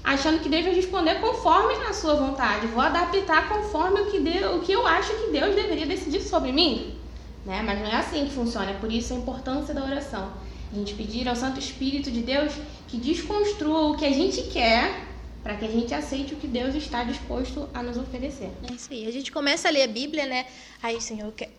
achando 0.03 0.41
que 0.41 0.49
Deus 0.49 0.65
vai 0.65 0.75
responder 0.75 1.17
conforme 1.21 1.75
a 1.89 1.93
sua 1.93 2.15
vontade. 2.15 2.67
Vou 2.67 2.83
adaptar 2.83 3.49
conforme 3.49 4.01
o 4.01 4.07
que, 4.07 4.19
Deus, 4.19 4.57
o 4.57 4.61
que 4.61 4.73
eu 4.73 4.87
acho 4.87 5.15
que 5.15 5.31
Deus 5.31 5.55
deveria 5.55 5.87
decidir 5.87 6.23
sobre 6.23 6.51
mim. 6.51 7.02
Né? 7.45 7.63
Mas 7.63 7.81
não 7.81 7.87
é 7.87 7.97
assim 7.97 8.25
que 8.27 8.33
funciona. 8.33 8.71
É 8.71 8.75
por 8.75 8.91
isso 8.93 9.13
a 9.13 9.17
importância 9.17 9.75
da 9.75 9.85
oração. 9.85 10.33
A 10.73 10.75
gente 10.75 10.95
pedir 10.95 11.29
ao 11.29 11.37
Santo 11.37 11.59
Espírito 11.59 12.11
de 12.11 12.23
Deus 12.23 12.53
que 12.89 12.97
desconstrua 12.97 13.89
o 13.89 13.97
que 13.97 14.05
a 14.05 14.13
gente 14.13 14.43
quer 14.45 15.07
para 15.43 15.57
que 15.57 15.65
a 15.65 15.69
gente 15.69 15.93
aceite 15.93 16.35
o 16.35 16.37
que 16.37 16.47
Deus 16.47 16.75
está 16.75 17.03
disposto 17.03 17.69
a 17.75 17.83
nos 17.83 17.97
oferecer. 17.97 18.51
É 18.69 18.73
isso 18.73 18.93
aí. 18.93 19.07
A 19.09 19.11
gente 19.11 19.33
começa 19.33 19.67
a 19.67 19.71
ler 19.71 19.83
a 19.83 19.89
Bíblia, 19.89 20.25
né? 20.25 20.47
Aí, 20.81 21.01
Senhor, 21.01 21.27
eu 21.27 21.33
quero, 21.33 21.51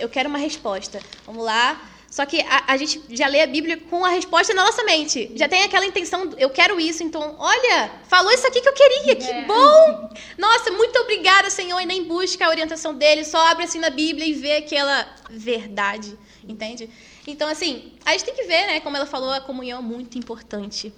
eu 0.00 0.08
quero 0.08 0.28
uma 0.28 0.38
resposta. 0.38 1.00
Vamos 1.26 1.44
lá. 1.44 1.90
Só 2.14 2.24
que 2.24 2.40
a, 2.42 2.62
a 2.68 2.76
gente 2.76 3.02
já 3.10 3.26
lê 3.26 3.40
a 3.42 3.46
Bíblia 3.46 3.76
com 3.76 4.04
a 4.04 4.10
resposta 4.10 4.54
na 4.54 4.64
nossa 4.64 4.84
mente. 4.84 5.32
Já 5.34 5.48
tem 5.48 5.64
aquela 5.64 5.84
intenção, 5.84 6.30
eu 6.38 6.48
quero 6.48 6.78
isso, 6.78 7.02
então, 7.02 7.34
olha, 7.40 7.90
falou 8.06 8.30
isso 8.30 8.46
aqui 8.46 8.60
que 8.60 8.68
eu 8.68 8.72
queria, 8.72 9.16
que 9.16 9.32
bom! 9.48 10.08
Nossa, 10.38 10.70
muito 10.70 10.96
obrigada, 11.00 11.50
Senhor, 11.50 11.80
e 11.80 11.84
nem 11.84 12.04
busca 12.04 12.46
a 12.46 12.50
orientação 12.50 12.94
dele, 12.94 13.24
só 13.24 13.44
abre 13.48 13.64
assim 13.64 13.80
na 13.80 13.90
Bíblia 13.90 14.24
e 14.28 14.32
vê 14.32 14.58
aquela 14.58 15.12
verdade, 15.28 16.16
entende? 16.48 16.88
Então, 17.26 17.48
assim, 17.48 17.94
a 18.06 18.12
gente 18.12 18.26
tem 18.26 18.34
que 18.36 18.44
ver, 18.44 18.64
né? 18.68 18.78
Como 18.78 18.96
ela 18.96 19.06
falou, 19.06 19.32
a 19.32 19.40
comunhão 19.40 19.80
é 19.80 19.82
muito 19.82 20.16
importante. 20.16 20.94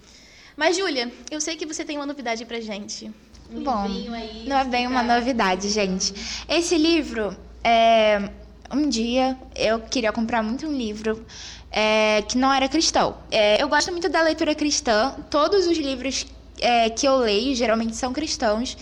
Mas, 0.55 0.77
Júlia, 0.77 1.11
eu 1.31 1.41
sei 1.41 1.57
que 1.57 1.65
você 1.65 1.83
tem 1.83 1.97
uma 1.97 2.05
novidade 2.05 2.45
pra 2.45 2.61
gente. 2.61 3.11
Um 3.51 3.63
Bom, 3.63 3.87
livrinho 3.87 4.13
aí, 4.13 4.45
Não 4.47 4.59
é 4.59 4.65
bem 4.67 4.87
uma 4.87 5.03
novidade, 5.03 5.71
gente. 5.71 6.13
Esse 6.47 6.77
livro, 6.77 7.35
é, 7.65 8.29
um 8.73 8.89
dia 8.89 9.37
eu 9.55 9.81
queria 9.81 10.13
comprar 10.13 10.43
muito 10.43 10.67
um 10.67 10.73
livro 10.73 11.25
é, 11.71 12.23
que 12.23 12.37
não 12.39 12.53
era 12.53 12.69
cristão. 12.69 13.17
É, 13.31 13.63
eu 13.63 13.69
gosto 13.69 13.91
muito 13.93 14.09
da 14.09 14.23
leitura 14.23 14.55
cristã. 14.55 15.15
Todos 15.31 15.67
os 15.67 15.77
livros 15.77 16.27
é, 16.59 16.89
que 16.91 17.07
eu 17.07 17.17
leio 17.17 17.55
geralmente 17.55 17.97
são 17.97 18.13
cristãos. 18.13 18.77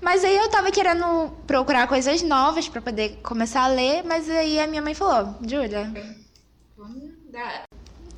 Mas 0.00 0.24
aí 0.24 0.36
eu 0.36 0.48
tava 0.48 0.70
querendo 0.70 1.30
procurar 1.46 1.86
coisas 1.88 2.22
novas 2.22 2.68
para 2.68 2.80
poder 2.80 3.18
começar 3.22 3.62
a 3.62 3.68
ler, 3.68 4.02
mas 4.04 4.28
aí 4.30 4.60
a 4.60 4.66
minha 4.66 4.80
mãe 4.80 4.94
falou, 4.94 5.34
Júlia, 5.42 5.92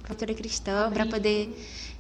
cultura 0.07 0.35
cristã 0.35 0.91
para 0.93 1.07
poder 1.07 1.49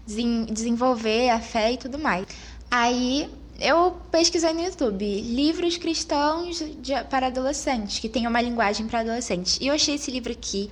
desen- 0.07 0.47
desenvolver 0.47 1.31
a 1.31 1.41
fé 1.41 1.73
e 1.73 1.77
tudo 1.79 1.99
mais. 1.99 2.27
Aí, 2.71 3.29
eu 3.61 3.97
pesquisei 4.11 4.53
no 4.55 4.63
YouTube 4.63 5.05
livros 5.21 5.77
cristãos 5.77 6.63
de- 6.81 7.05
para 7.11 7.27
adolescentes, 7.27 7.99
que 7.99 8.09
tem 8.09 8.27
uma 8.27 8.41
linguagem 8.41 8.87
para 8.87 9.01
adolescentes. 9.01 9.59
E 9.61 9.67
eu 9.67 9.75
achei 9.75 9.97
esse 9.97 10.11
livro 10.11 10.33
aqui, 10.33 10.71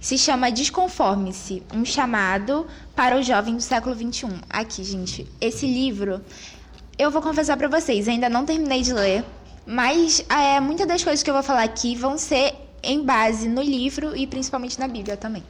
se 0.00 0.18
chama 0.18 0.50
Desconforme-se, 0.50 1.62
um 1.72 1.84
chamado 1.84 2.66
para 2.94 3.16
o 3.16 3.22
jovem 3.22 3.54
do 3.54 3.62
século 3.62 3.94
XXI. 3.94 4.26
Aqui, 4.50 4.82
gente, 4.82 5.26
esse 5.40 5.66
livro, 5.66 6.20
eu 6.98 7.10
vou 7.10 7.22
confessar 7.22 7.56
para 7.56 7.68
vocês, 7.68 8.08
ainda 8.08 8.28
não 8.28 8.44
terminei 8.44 8.82
de 8.82 8.92
ler, 8.92 9.24
mas 9.64 10.24
é, 10.28 10.58
muitas 10.60 10.86
das 10.86 11.02
coisas 11.04 11.22
que 11.22 11.30
eu 11.30 11.34
vou 11.34 11.42
falar 11.42 11.62
aqui 11.62 11.94
vão 11.94 12.18
ser 12.18 12.54
em 12.82 13.02
base 13.02 13.48
no 13.48 13.62
livro 13.62 14.14
e 14.16 14.26
principalmente 14.26 14.78
na 14.78 14.86
Bíblia 14.88 15.16
também. 15.16 15.42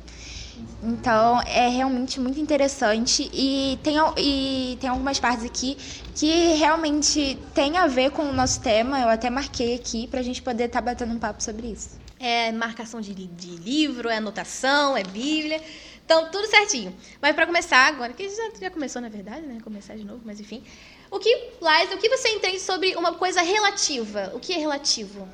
Então 0.82 1.40
é 1.42 1.68
realmente 1.68 2.20
muito 2.20 2.38
interessante 2.38 3.30
e 3.32 3.78
tem, 3.82 3.96
e 4.18 4.76
tem 4.80 4.90
algumas 4.90 5.18
partes 5.18 5.44
aqui 5.44 5.76
que 6.14 6.54
realmente 6.54 7.38
tem 7.54 7.76
a 7.78 7.87
ver 7.87 8.11
com 8.11 8.23
o 8.23 8.32
nosso 8.32 8.61
tema. 8.61 9.00
Eu 9.00 9.08
até 9.08 9.30
marquei 9.30 9.75
aqui 9.75 10.06
pra 10.06 10.23
gente 10.23 10.42
poder 10.42 10.64
estar 10.64 10.80
batendo 10.80 11.12
um 11.12 11.18
papo 11.18 11.42
sobre 11.42 11.68
isso. 11.68 11.99
É 12.18 12.52
marcação 12.52 13.00
de, 13.00 13.14
de 13.14 13.56
livro, 13.56 14.08
é 14.08 14.16
anotação, 14.16 14.96
é 14.96 15.02
Bíblia. 15.02 15.61
Então, 16.04 16.30
tudo 16.30 16.46
certinho. 16.46 16.94
Mas 17.20 17.34
para 17.34 17.46
começar 17.46 17.87
agora, 17.87 18.12
que 18.12 18.28
já, 18.28 18.50
já 18.61 18.70
começou 18.70 19.00
na 19.00 19.08
verdade, 19.08 19.46
né? 19.46 19.58
Começar 19.64 19.96
de 19.96 20.04
novo, 20.04 20.20
mas 20.25 20.38
enfim. 20.38 20.62
O 21.11 21.18
que, 21.18 21.52
Lais, 21.61 21.90
o 21.92 21.96
que 21.96 22.08
você 22.08 22.28
entende 22.28 22.61
sobre 22.61 22.94
uma 22.96 23.14
coisa 23.14 23.40
relativa? 23.40 24.30
O 24.34 24.40
que 24.40 24.52
é 24.52 24.58
relativo? 24.58 25.26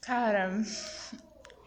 Cara, 0.00 0.52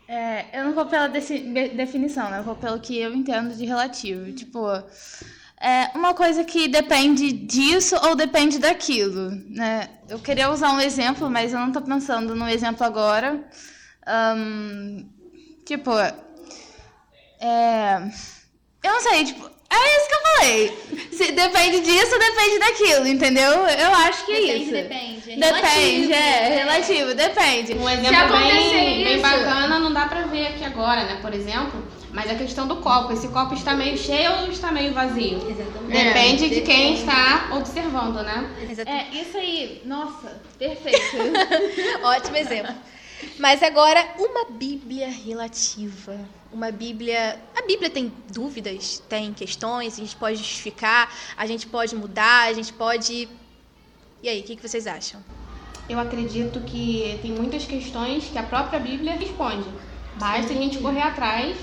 é, 0.08 0.60
eu 0.60 0.66
não 0.66 0.74
vou 0.74 0.86
pela 0.86 1.08
definição, 1.08 2.30
né? 2.30 2.40
Eu 2.40 2.44
vou 2.44 2.56
pelo 2.56 2.80
que 2.80 2.98
eu 2.98 3.14
entendo 3.14 3.56
de 3.56 3.66
relativo. 3.66 4.32
Tipo, 4.34 4.68
é 5.60 5.92
uma 5.96 6.14
coisa 6.14 6.44
que 6.44 6.68
depende 6.68 7.32
disso 7.32 7.96
ou 8.04 8.16
depende 8.16 8.60
daquilo, 8.60 9.32
né? 9.50 9.90
Eu 10.08 10.20
queria 10.20 10.52
usar 10.52 10.72
um 10.72 10.80
exemplo, 10.80 11.30
mas 11.30 11.54
eu 11.54 11.60
não 11.60 11.72
tô 11.72 11.82
pensando 11.82 12.36
no 12.36 12.48
exemplo 12.48 12.86
agora. 12.86 13.44
Ahn, 14.06 15.06
tipo, 15.66 15.92
é... 17.40 18.12
Eu 18.84 18.94
não 18.94 19.02
sei, 19.02 19.26
tipo, 19.26 19.44
é 19.46 19.98
isso 19.98 20.08
que 20.08 20.15
falei. 20.36 20.78
Se 21.12 21.32
depende 21.32 21.80
disso, 21.82 22.20
depende 22.20 22.60
daquilo, 22.60 23.08
entendeu? 23.08 23.52
Eu 23.52 23.94
acho 23.94 24.26
que 24.26 24.34
é 24.34 24.58
isso. 24.58 24.72
depende. 24.72 25.16
Depende, 25.36 26.14
é, 26.14 26.56
relativo, 26.56 27.14
depende. 27.14 27.74
Um 27.74 27.90
exemplo 27.90 28.38
bem, 28.38 29.04
bem 29.04 29.22
bacana, 29.22 29.80
não 29.80 29.92
dá 29.92 30.06
pra 30.06 30.22
ver 30.24 30.48
aqui 30.48 30.64
agora, 30.64 31.04
né? 31.04 31.20
Por 31.22 31.34
exemplo, 31.34 31.84
mas 32.12 32.30
a 32.30 32.36
questão 32.36 32.68
do 32.68 32.78
copo. 32.78 33.12
Esse 33.12 33.28
copo 33.30 33.54
está 33.54 33.74
meio 33.74 33.98
cheio 33.98 34.32
ou 34.42 34.50
está 34.50 34.72
meio 34.72 34.94
vazio? 34.94 35.38
Exatamente. 35.50 36.04
Depende 36.04 36.50
de 36.50 36.62
quem 36.62 36.96
está 36.96 37.50
observando, 37.54 38.24
né? 38.24 38.50
Exatamente. 38.70 39.18
É, 39.18 39.22
isso 39.22 39.38
aí, 39.38 39.82
nossa, 39.86 40.42
perfeito. 40.58 41.18
Ótimo 42.04 42.38
exemplo. 42.38 42.74
Mas 43.40 43.62
agora, 43.62 44.16
uma 44.18 44.46
Bíblia 44.46 45.10
relativa. 45.10 46.18
Uma 46.52 46.72
Bíblia. 46.72 47.40
A 47.56 47.62
Bíblia 47.64 47.90
tem 47.90 48.12
dúvidas, 48.32 49.02
tem 49.10 49.34
questões, 49.34 49.94
a 49.94 49.98
gente 49.98 50.16
pode 50.16 50.38
justificar, 50.38 51.14
a 51.36 51.46
gente 51.46 51.68
pode 51.68 51.96
mudar, 51.96 52.48
a 52.48 52.54
gente 52.54 52.72
pode. 52.72 53.28
E 54.24 54.30
aí, 54.30 54.40
o 54.40 54.44
que, 54.44 54.56
que 54.56 54.68
vocês 54.68 54.88
acham? 54.88 55.22
Eu 55.88 56.00
acredito 56.00 56.60
que 56.62 57.20
tem 57.22 57.32
muitas 57.32 57.66
questões 57.66 58.26
que 58.26 58.38
a 58.38 58.44
própria 58.44 58.80
Bíblia 58.80 59.14
responde. 59.14 59.70
Basta 60.16 60.52
a 60.52 60.56
gente 60.56 60.80
correr 60.80 61.02
atrás, 61.02 61.58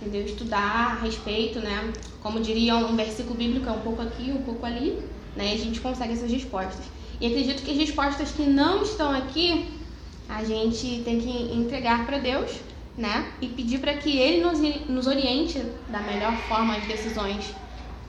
entendeu? 0.00 0.24
Estudar 0.24 0.58
a 0.58 0.94
respeito, 0.94 1.60
né? 1.60 1.92
Como 2.22 2.40
diria 2.40 2.76
um 2.76 2.96
versículo 2.96 3.36
bíblico, 3.36 3.68
é 3.68 3.72
um 3.72 3.80
pouco 3.80 4.02
aqui, 4.02 4.32
um 4.32 4.42
pouco 4.42 4.66
ali, 4.66 4.98
né? 5.36 5.54
E 5.54 5.60
a 5.60 5.64
gente 5.64 5.80
consegue 5.80 6.14
essas 6.14 6.30
respostas. 6.30 6.86
E 7.20 7.26
acredito 7.26 7.62
que 7.62 7.70
as 7.70 7.76
respostas 7.76 8.32
que 8.32 8.42
não 8.42 8.82
estão 8.82 9.10
aqui, 9.10 9.66
a 10.28 10.44
gente 10.44 11.02
tem 11.04 11.20
que 11.20 11.52
entregar 11.54 12.04
para 12.04 12.18
Deus, 12.18 12.60
né? 12.96 13.32
E 13.40 13.48
pedir 13.48 13.78
para 13.78 13.94
que 13.94 14.18
Ele 14.18 14.44
nos, 14.44 14.58
nos 14.88 15.06
oriente 15.06 15.58
da 15.88 16.00
melhor 16.00 16.36
forma 16.48 16.76
as 16.76 16.86
decisões 16.86 17.54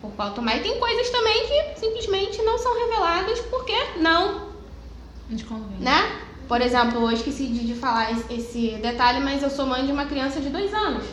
por 0.01 0.11
qual 0.11 0.33
tomar. 0.33 0.57
E 0.57 0.61
tem 0.61 0.79
coisas 0.79 1.09
também 1.09 1.47
que 1.47 1.79
simplesmente 1.79 2.41
não 2.41 2.57
são 2.57 2.87
reveladas 2.87 3.39
porque 3.41 3.75
não 3.97 4.49
né? 5.79 6.19
Por 6.47 6.61
exemplo, 6.61 7.01
eu 7.01 7.11
esqueci 7.11 7.45
de, 7.45 7.75
falar 7.75 8.11
esse, 8.11 8.33
esse 8.33 8.69
detalhe, 8.81 9.19
mas 9.19 9.43
eu 9.43 9.49
sou 9.49 9.67
mãe 9.67 9.85
de 9.85 9.91
uma 9.91 10.05
criança 10.05 10.41
de 10.41 10.49
dois 10.49 10.73
anos, 10.73 11.05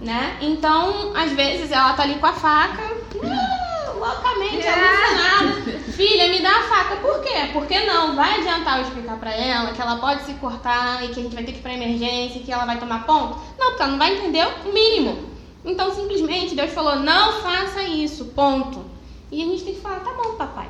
né? 0.00 0.36
Então, 0.40 1.16
às 1.16 1.30
vezes 1.32 1.70
ela 1.70 1.92
tá 1.92 2.02
ali 2.02 2.16
com 2.16 2.26
a 2.26 2.32
faca, 2.32 2.82
loucamente 4.00 4.66
alucinada. 4.66 5.78
Filha, 5.92 6.28
me 6.28 6.40
dá 6.40 6.50
a 6.50 6.62
faca. 6.62 6.96
Por 6.96 7.20
quê? 7.22 7.50
Porque 7.52 7.78
não 7.80 8.16
vai 8.16 8.40
adiantar 8.40 8.78
eu 8.78 8.84
explicar 8.84 9.16
pra 9.18 9.32
ela 9.32 9.72
que 9.72 9.80
ela 9.80 9.96
pode 9.96 10.22
se 10.24 10.34
cortar 10.34 11.04
e 11.04 11.08
que 11.08 11.20
a 11.20 11.22
gente 11.22 11.34
vai 11.34 11.44
ter 11.44 11.52
que 11.52 11.58
ir 11.58 11.62
pra 11.62 11.74
emergência, 11.74 12.40
que 12.40 12.50
ela 12.50 12.64
vai 12.64 12.78
tomar 12.78 13.06
ponto? 13.06 13.38
Não, 13.58 13.68
porque 13.68 13.82
ela 13.82 13.92
não 13.92 13.98
vai 13.98 14.16
entender 14.16 14.46
o 14.66 14.72
mínimo. 14.72 15.30
Então, 15.64 15.94
simplesmente, 15.94 16.54
Deus 16.54 16.72
falou, 16.72 16.96
não 16.96 17.42
faça 17.42 17.82
isso, 17.82 18.26
ponto. 18.26 18.84
E 19.30 19.42
a 19.42 19.46
gente 19.46 19.62
tem 19.62 19.74
que 19.74 19.80
falar, 19.80 20.00
tá 20.00 20.12
bom, 20.12 20.34
papai. 20.36 20.68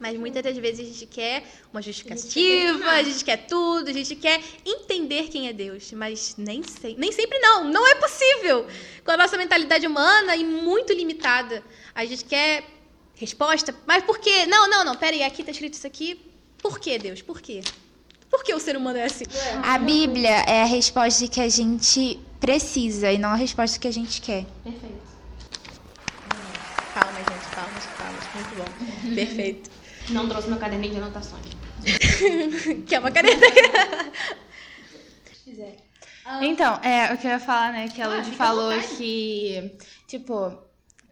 Mas 0.00 0.18
muitas 0.18 0.42
das 0.42 0.56
vezes 0.56 0.80
a 0.80 0.92
gente 0.92 1.04
quer 1.04 1.44
uma 1.70 1.82
justificativa, 1.82 2.88
a 2.88 3.02
gente 3.02 3.22
quer 3.22 3.36
tudo, 3.46 3.90
a 3.90 3.92
gente 3.92 4.16
quer 4.16 4.40
entender 4.64 5.24
quem 5.24 5.46
é 5.46 5.52
Deus. 5.52 5.92
Mas 5.92 6.34
nem, 6.38 6.62
sei, 6.62 6.96
nem 6.98 7.12
sempre 7.12 7.38
não, 7.38 7.64
não 7.64 7.86
é 7.86 7.94
possível. 7.96 8.66
Com 9.04 9.10
a 9.10 9.16
nossa 9.18 9.36
mentalidade 9.36 9.86
humana 9.86 10.34
e 10.34 10.42
muito 10.42 10.94
limitada. 10.94 11.62
A 11.94 12.06
gente 12.06 12.24
quer 12.24 12.64
resposta, 13.14 13.76
mas 13.86 14.02
por 14.02 14.18
quê? 14.18 14.46
Não, 14.46 14.70
não, 14.70 14.82
não, 14.82 14.96
pera 14.96 15.14
aí, 15.14 15.22
aqui 15.22 15.44
tá 15.44 15.50
escrito 15.50 15.74
isso 15.74 15.86
aqui. 15.86 16.18
Por 16.62 16.80
que, 16.80 16.98
Deus? 16.98 17.20
Por 17.20 17.42
quê? 17.42 17.60
Por 18.30 18.42
que 18.42 18.54
o 18.54 18.58
ser 18.58 18.78
humano 18.78 18.96
é 18.96 19.04
assim? 19.04 19.24
A 19.62 19.76
Bíblia 19.76 20.30
é 20.46 20.62
a 20.62 20.66
resposta 20.66 21.28
que 21.28 21.42
a 21.42 21.48
gente 21.48 22.18
precisa 22.40 23.12
e 23.12 23.18
não 23.18 23.30
a 23.30 23.34
resposta 23.34 23.78
que 23.78 23.86
a 23.86 23.92
gente 23.92 24.22
quer. 24.22 24.46
Perfeito. 24.64 25.10
Palmas, 26.94 27.18
gente, 27.18 27.54
palmas, 27.54 27.84
palmas. 27.98 28.24
Muito 28.34 28.56
bom. 28.56 29.14
Perfeito. 29.14 29.79
Não 30.10 30.28
trouxe 30.28 30.48
meu 30.48 30.58
caderninho 30.58 30.94
de 30.94 31.00
anotações. 31.00 31.44
que 32.86 32.94
é 32.94 32.98
uma 32.98 33.10
caneta. 33.10 33.46
Então, 36.42 36.74
é, 36.82 37.12
o 37.12 37.18
que 37.18 37.26
eu 37.26 37.32
ia 37.32 37.40
falar, 37.40 37.72
né, 37.72 37.88
que 37.88 38.00
a 38.00 38.08
Lud 38.08 38.30
falou 38.32 38.72
que, 38.96 39.72
tipo, 40.06 40.56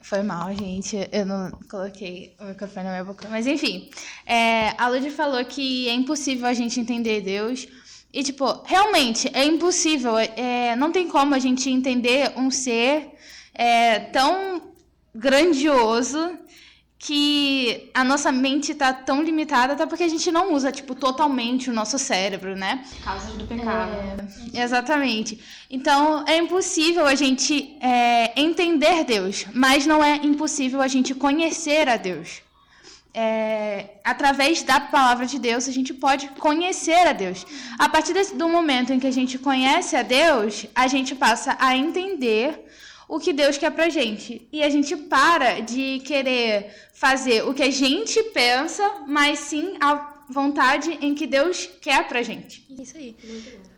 foi 0.00 0.23
mal, 0.23 0.55
gente, 0.55 0.97
eu 1.11 1.26
não 1.26 1.50
coloquei 1.69 2.37
o 2.38 2.45
microfone 2.45 2.85
na 2.85 2.93
minha 2.93 3.05
boca, 3.05 3.28
mas 3.28 3.47
enfim, 3.47 3.90
é, 4.25 4.75
a 4.78 4.88
Lud 4.88 5.11
falou 5.11 5.45
que 5.45 5.88
é 5.88 5.93
impossível 5.93 6.47
a 6.47 6.52
gente 6.52 6.78
entender 6.78 7.21
Deus, 7.21 7.67
e, 8.12 8.23
tipo, 8.23 8.62
realmente, 8.64 9.28
é 9.35 9.45
impossível, 9.45 10.17
é, 10.19 10.76
não 10.76 10.93
tem 10.93 11.09
como 11.09 11.35
a 11.35 11.38
gente 11.38 11.69
entender 11.69 12.33
um 12.37 12.50
ser 12.50 13.11
é, 13.52 13.99
tão 13.99 14.73
grandioso 15.14 16.38
que 16.99 17.90
a 17.95 18.02
nossa 18.02 18.33
mente 18.33 18.75
tá 18.75 18.93
tão 18.93 19.23
limitada, 19.23 19.75
até 19.75 19.87
porque 19.87 20.02
a 20.02 20.09
gente 20.09 20.33
não 20.33 20.52
usa, 20.52 20.73
tipo, 20.73 20.95
totalmente 20.97 21.71
o 21.71 21.73
nosso 21.73 21.97
cérebro, 21.99 22.57
né? 22.57 22.85
Causas 23.05 23.33
do 23.35 23.47
pecado. 23.47 23.93
Exatamente. 24.52 25.38
Então, 25.71 26.25
é 26.26 26.37
impossível 26.38 27.07
a 27.07 27.14
gente 27.14 27.76
é, 27.81 28.33
entender 28.40 29.05
Deus, 29.05 29.47
mas 29.55 29.87
não 29.87 30.02
é 30.02 30.17
impossível 30.17 30.81
a 30.83 30.88
gente 30.88 31.14
conhecer 31.14 31.88
a 31.88 31.97
Deus. 31.97 32.43
É, 33.14 33.90
através 34.05 34.62
da 34.62 34.78
palavra 34.81 35.25
de 35.26 35.38
Deus, 35.38 35.69
a 35.69 35.73
gente 35.73 35.95
pode 35.95 36.28
conhecer 36.47 37.07
a 37.07 37.12
Deus. 37.12 37.47
A 37.78 37.88
partir 37.88 38.12
desse- 38.12 38.35
do 38.35 38.49
momento 38.49 38.93
em 38.93 38.99
que 39.00 39.07
a 39.07 39.11
gente 39.12 39.38
conhece 39.38 39.97
a 39.97 40.02
Deus, 40.02 40.67
a 40.75 40.87
gente 40.88 41.14
passa 41.14 41.57
a 41.61 41.76
entender 41.76 42.64
o 43.08 43.18
que 43.18 43.32
Deus 43.32 43.56
quer 43.56 43.70
pra 43.70 43.88
gente. 43.88 44.46
E 44.52 44.62
a 44.62 44.68
gente 44.68 44.94
para 44.96 45.60
de 45.60 46.00
querer 46.00 46.72
fazer 46.92 47.42
o 47.48 47.54
que 47.54 47.62
a 47.62 47.70
gente 47.70 48.22
pensa, 48.24 49.02
mas 49.06 49.38
sim 49.38 49.76
a 49.80 50.24
vontade 50.28 50.90
em 51.00 51.14
que 51.14 51.26
Deus 51.26 51.68
quer 51.80 52.06
pra 52.06 52.22
gente. 52.22 52.64
Isso 52.70 52.96
aí. 52.96 53.16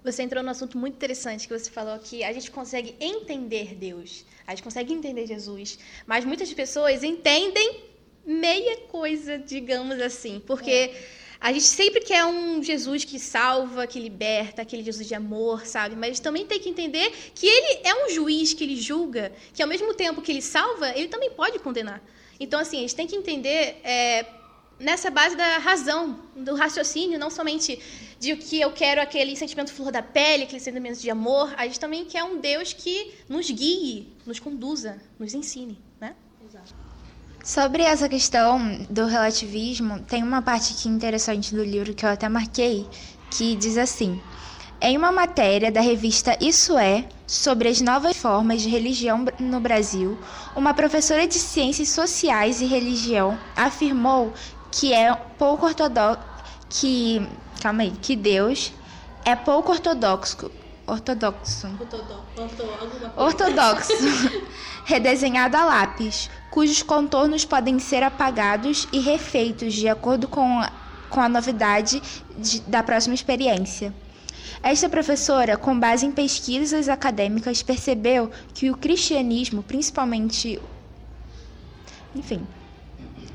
Você 0.02 0.22
entrou 0.22 0.42
num 0.42 0.50
assunto 0.50 0.76
muito 0.76 0.94
interessante 0.94 1.46
que 1.46 1.56
você 1.56 1.70
falou 1.70 1.96
que 1.99 2.25
a 2.25 2.32
gente 2.32 2.50
consegue 2.50 2.96
entender 2.99 3.76
Deus, 3.76 4.25
a 4.46 4.50
gente 4.50 4.64
consegue 4.64 4.92
entender 4.92 5.26
Jesus, 5.26 5.78
mas 6.06 6.25
muitas 6.25 6.52
pessoas 6.52 7.04
entendem 7.04 7.84
meia 8.26 8.78
coisa, 8.88 9.38
digamos 9.38 10.00
assim, 10.00 10.42
porque 10.46 10.92
a 11.40 11.52
gente 11.52 11.64
sempre 11.64 12.00
quer 12.00 12.25
um 12.26 12.62
Jesus 12.62 13.04
que 13.04 13.18
salva, 13.18 13.87
que 13.87 13.99
liberta, 13.99 14.61
aquele 14.61 14.82
Jesus 14.82 15.09
de 15.09 15.14
amor, 15.14 15.64
sabe? 15.64 15.97
Mas 15.97 16.20
também 16.20 16.44
tem 16.44 16.61
que 16.61 16.68
entender 16.68 17.11
que 17.35 17.47
ele 17.47 17.80
é 17.82 17.94
um 18.04 18.11
juiz 18.11 18.52
que 18.52 18.62
ele 18.62 18.76
julga, 18.76 19.32
que 19.54 19.62
ao 19.62 19.68
mesmo 19.68 19.94
tempo 19.94 20.20
que 20.20 20.30
ele 20.30 20.42
salva, 20.42 20.90
ele 20.90 21.09
também 21.09 21.30
pode 21.30 21.59
condenar. 21.59 22.02
Então, 22.38 22.61
assim, 22.61 22.78
a 22.78 22.80
gente 22.82 22.94
tem 22.94 23.06
que 23.06 23.16
entender 23.16 23.80
é, 23.82 24.26
nessa 24.78 25.11
base 25.11 25.35
da 25.35 25.56
razão, 25.59 26.20
do 26.37 26.54
raciocínio, 26.54 27.18
não 27.18 27.30
somente 27.30 27.80
de 28.18 28.37
que 28.37 28.61
eu 28.61 28.70
quero 28.73 29.00
aquele 29.00 29.35
sentimento 29.35 29.73
flor 29.73 29.90
da 29.90 30.02
pele, 30.02 30.42
aquele 30.42 30.61
sentimento 30.61 31.00
de 31.00 31.11
amor, 31.11 31.54
a 31.56 31.66
gente 31.66 31.80
também 31.80 32.04
quer 32.04 32.23
um 32.23 32.38
Deus 32.38 32.75
que 32.75 33.14
nos 33.26 33.50
guie, 33.50 34.12
nos 34.26 34.38
conduza, 34.38 35.00
nos 35.18 35.32
ensine, 35.32 35.78
né? 35.99 36.14
Sobre 37.42 37.82
essa 37.82 38.06
questão 38.06 38.85
do 38.90 39.06
relativismo, 39.06 39.99
tem 40.00 40.23
uma 40.23 40.42
parte 40.42 40.75
aqui 40.75 40.88
interessante 40.88 41.54
do 41.54 41.64
livro 41.64 41.94
que 41.94 42.04
eu 42.04 42.11
até 42.11 42.28
marquei, 42.28 42.87
que 43.30 43.56
diz 43.56 43.78
assim: 43.78 44.20
Em 44.78 44.97
uma 44.97 45.11
matéria 45.11 45.73
da 45.73 45.80
revista 45.80 46.37
Isso 46.38 46.76
É, 46.76 47.06
sobre 47.26 47.68
as 47.68 47.80
novas 47.80 48.16
formas 48.18 48.61
de 48.61 48.68
religião 48.68 49.25
no 49.38 49.59
Brasil, 49.59 50.18
uma 50.54 50.75
professora 50.75 51.26
de 51.26 51.38
ciências 51.38 51.88
sociais 51.88 52.61
e 52.61 52.66
religião 52.66 53.38
afirmou 53.56 54.35
que 54.70 54.92
é 54.92 55.12
pouco 55.38 55.64
ortodoxo 55.64 56.23
que, 56.68 57.26
calma 57.62 57.82
aí, 57.82 57.90
que 57.90 58.14
Deus 58.14 58.70
é 59.25 59.35
pouco 59.35 59.73
ortodoxo, 59.73 60.50
ortodoxo, 60.90 61.68
ortodoxo, 63.16 63.92
redesenhado 64.85 65.56
a 65.56 65.64
lápis, 65.64 66.28
cujos 66.50 66.82
contornos 66.82 67.44
podem 67.44 67.78
ser 67.78 68.02
apagados 68.02 68.88
e 68.92 68.99
refeitos 68.99 69.75
de 69.75 69.88
acordo 69.88 70.26
com 70.26 70.61
a, 70.61 70.73
com 71.09 71.20
a 71.20 71.28
novidade 71.28 72.02
de, 72.37 72.61
da 72.62 72.82
próxima 72.82 73.14
experiência. 73.14 73.94
Esta 74.62 74.88
professora, 74.88 75.56
com 75.56 75.78
base 75.78 76.04
em 76.04 76.12
pesquisas 76.12 76.88
acadêmicas, 76.88 77.62
percebeu 77.62 78.30
que 78.52 78.70
o 78.70 78.76
cristianismo, 78.76 79.62
principalmente. 79.62 80.61
Enfim. 82.14 82.47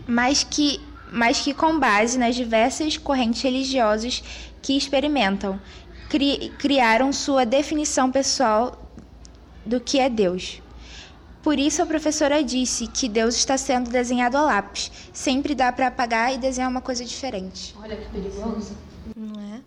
Mas 0.05 0.43
que, 0.43 0.79
mas 1.11 1.39
que 1.39 1.53
com 1.53 1.79
base 1.79 2.19
nas 2.19 2.35
diversas 2.35 2.97
correntes 2.97 3.41
religiosas 3.41 4.21
que 4.61 4.77
experimentam, 4.77 5.59
cri, 6.09 6.51
criaram 6.57 7.11
sua 7.11 7.45
definição 7.45 8.11
pessoal 8.11 8.91
do 9.65 9.79
que 9.79 9.99
é 9.99 10.09
Deus. 10.09 10.61
Por 11.45 11.59
isso 11.59 11.81
a 11.81 11.85
professora 11.85 12.43
disse 12.43 12.87
que 12.87 13.07
Deus 13.07 13.35
está 13.35 13.55
sendo 13.55 13.89
desenhado 13.89 14.35
a 14.35 14.41
lápis. 14.41 14.91
Sempre 15.13 15.53
dá 15.53 15.71
para 15.71 15.87
apagar 15.87 16.33
e 16.33 16.39
desenhar 16.39 16.69
uma 16.69 16.81
coisa 16.81 17.05
diferente. 17.05 17.75
Olha 17.79 17.95
que 17.95 18.09
perigoso. 18.09 18.75
Não 19.15 19.39
é? 19.53 19.61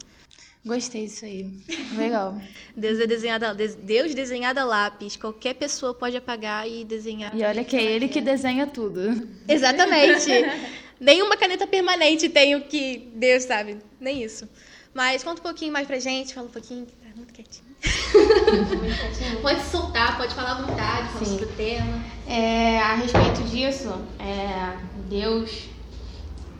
Gostei 0.66 1.07
disso 1.07 1.25
aí. 1.25 1.49
Legal. 1.97 2.37
Deus 2.76 2.99
é 2.99 3.07
desenhado, 3.07 3.45
Deus 3.80 4.12
desenhado 4.12 4.59
a 4.59 4.64
lápis. 4.64 5.16
Qualquer 5.16 5.54
pessoa 5.54 5.95
pode 5.95 6.16
apagar 6.16 6.68
e 6.68 6.85
desenhar. 6.85 7.35
E 7.35 7.45
olha 7.45 7.64
que 7.64 7.76
é 7.76 7.83
ele 7.83 8.09
que 8.09 8.21
desenha 8.21 8.66
tudo. 8.66 9.28
Exatamente. 9.47 10.28
Nenhuma 10.99 11.37
caneta 11.37 11.64
permanente 11.64 12.28
tem 12.28 12.57
o 12.57 12.62
que 12.62 13.09
Deus 13.14 13.45
sabe. 13.45 13.78
Nem 14.00 14.25
isso. 14.25 14.49
Mas 14.99 15.23
conta 15.23 15.38
um 15.38 15.45
pouquinho 15.45 15.73
mais 15.73 15.87
pra 15.87 16.00
gente, 16.00 16.35
fala 16.35 16.49
um 16.49 16.50
pouquinho, 16.50 16.85
que 16.85 16.90
tá 16.90 17.07
muito 17.14 17.33
quietinho. 17.33 17.69
pode 19.40 19.62
soltar, 19.62 20.17
pode 20.17 20.35
falar 20.35 20.50
à 20.50 20.62
vontade, 20.62 21.09
fala 21.11 21.25
Sim. 21.25 21.38
sobre 21.38 21.45
o 21.45 21.52
tema. 21.55 22.05
É, 22.26 22.81
a 22.81 22.97
respeito 22.97 23.45
disso, 23.45 23.90
é, 24.19 24.76
Deus 25.09 25.69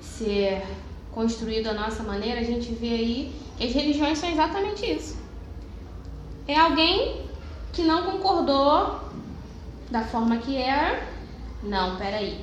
ser 0.01 0.63
construído 1.11 1.65
da 1.65 1.75
nossa 1.75 2.05
maneira, 2.05 2.39
a 2.39 2.45
gente 2.45 2.73
vê 2.75 2.91
aí 2.91 3.35
que 3.57 3.67
as 3.67 3.73
religiões 3.73 4.19
são 4.19 4.31
exatamente 4.31 4.87
isso. 4.87 5.19
É 6.47 6.57
alguém 6.57 7.27
que 7.73 7.83
não 7.83 8.05
concordou 8.05 9.01
da 9.91 10.05
forma 10.05 10.39
que 10.39 10.57
era. 10.57 11.03
Não, 11.61 11.97
peraí. 11.97 12.41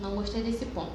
Não 0.00 0.16
gostei 0.16 0.42
desse 0.42 0.66
ponto. 0.66 0.90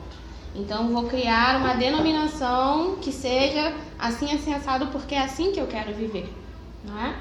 Então 0.55 0.87
vou 0.87 1.03
criar 1.03 1.57
uma 1.57 1.73
denominação 1.73 2.95
que 2.95 3.11
seja 3.11 3.75
assim 3.99 4.27
assado 4.53 4.87
porque 4.87 5.13
é 5.13 5.21
assim 5.21 5.51
que 5.51 5.59
eu 5.59 5.67
quero 5.67 5.93
viver, 5.93 6.33
não 6.83 6.97
é? 6.97 7.15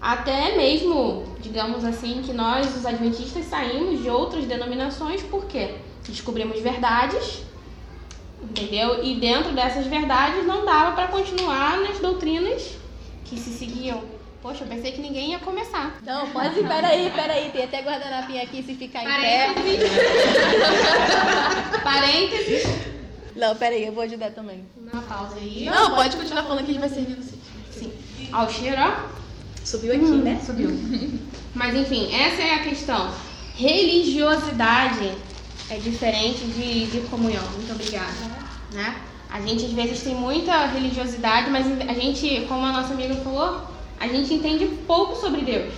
Até 0.00 0.56
mesmo, 0.56 1.24
digamos 1.40 1.82
assim, 1.84 2.22
que 2.22 2.32
nós, 2.32 2.76
os 2.76 2.84
adventistas, 2.84 3.46
saímos 3.46 4.02
de 4.02 4.10
outras 4.10 4.44
denominações 4.44 5.22
porque 5.22 5.74
descobrimos 6.06 6.60
verdades, 6.60 7.42
entendeu? 8.42 9.02
E 9.02 9.16
dentro 9.16 9.52
dessas 9.52 9.86
verdades 9.86 10.46
não 10.46 10.64
dava 10.66 10.92
para 10.92 11.08
continuar 11.08 11.80
nas 11.80 11.98
doutrinas 11.98 12.76
que 13.24 13.38
se 13.38 13.50
seguiam. 13.50 14.15
Poxa, 14.46 14.62
eu 14.62 14.68
pensei 14.68 14.92
que 14.92 15.00
ninguém 15.00 15.32
ia 15.32 15.40
começar. 15.40 15.98
Não, 16.06 16.30
pode. 16.30 16.62
Peraí, 16.62 17.10
peraí. 17.10 17.50
Tem 17.50 17.64
até 17.64 17.80
guardanapinha 17.82 18.44
aqui 18.44 18.62
se 18.62 18.76
ficar 18.76 19.02
em 19.02 19.06
pé. 19.06 19.52
Parênteses. 19.52 19.90
Parênteses. 21.82 22.62
Não, 23.34 23.56
peraí, 23.56 23.86
eu 23.86 23.92
vou 23.92 24.04
ajudar 24.04 24.30
também. 24.30 24.64
Uma 24.76 25.02
pausa 25.02 25.34
aí. 25.34 25.64
Não, 25.64 25.96
pode 25.96 26.16
continuar 26.16 26.44
falando 26.44 26.64
que 26.64 26.70
a 26.70 26.74
gente 26.74 26.78
vai 26.80 26.88
servir 26.88 27.16
você. 27.16 27.34
Sim. 27.72 27.92
Ó, 28.32 28.44
o 28.44 28.48
cheiro, 28.48 28.76
ó. 28.78 29.08
Subiu 29.64 29.92
aqui, 29.92 30.04
né? 30.04 30.40
Subiu. 30.46 30.70
Mas 31.52 31.74
enfim, 31.74 32.14
essa 32.14 32.40
é 32.40 32.54
a 32.54 32.62
questão. 32.62 33.12
Religiosidade 33.56 35.10
é 35.68 35.76
diferente 35.78 36.44
de, 36.44 36.86
de 36.86 37.00
comunhão. 37.08 37.42
Muito 37.50 37.72
obrigada. 37.72 38.14
Né? 38.72 38.94
A 39.28 39.40
gente 39.40 39.64
às 39.64 39.72
vezes 39.72 40.04
tem 40.04 40.14
muita 40.14 40.66
religiosidade, 40.66 41.50
mas 41.50 41.66
a 41.66 41.94
gente, 41.94 42.46
como 42.46 42.64
a 42.64 42.70
nossa 42.70 42.94
amiga 42.94 43.16
falou, 43.16 43.74
a 43.98 44.06
gente 44.08 44.34
entende 44.34 44.66
pouco 44.86 45.16
sobre 45.16 45.42
Deus. 45.42 45.72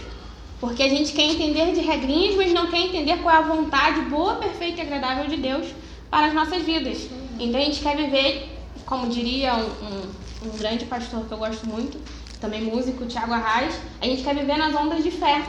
Porque 0.60 0.82
a 0.82 0.88
gente 0.88 1.12
quer 1.12 1.22
entender 1.22 1.72
de 1.72 1.80
regrinhas, 1.80 2.34
mas 2.34 2.52
não 2.52 2.66
quer 2.66 2.80
entender 2.80 3.18
qual 3.18 3.34
é 3.34 3.38
a 3.38 3.42
vontade 3.42 4.00
boa, 4.02 4.34
perfeita 4.36 4.80
e 4.80 4.82
agradável 4.82 5.28
de 5.28 5.36
Deus 5.36 5.68
para 6.10 6.26
as 6.26 6.34
nossas 6.34 6.62
vidas. 6.62 7.08
Então 7.38 7.60
a 7.60 7.64
gente 7.64 7.80
quer 7.80 7.96
viver, 7.96 8.58
como 8.84 9.08
diria 9.08 9.54
um, 9.54 9.60
um, 9.66 10.48
um 10.48 10.58
grande 10.58 10.84
pastor 10.86 11.24
que 11.26 11.32
eu 11.32 11.38
gosto 11.38 11.64
muito, 11.66 11.98
também 12.40 12.62
músico, 12.62 13.06
Tiago 13.06 13.32
Arraes, 13.32 13.74
a 14.00 14.06
gente 14.06 14.22
quer 14.22 14.34
viver 14.34 14.56
nas 14.56 14.74
ondas 14.74 15.02
de 15.04 15.10
fé. 15.10 15.44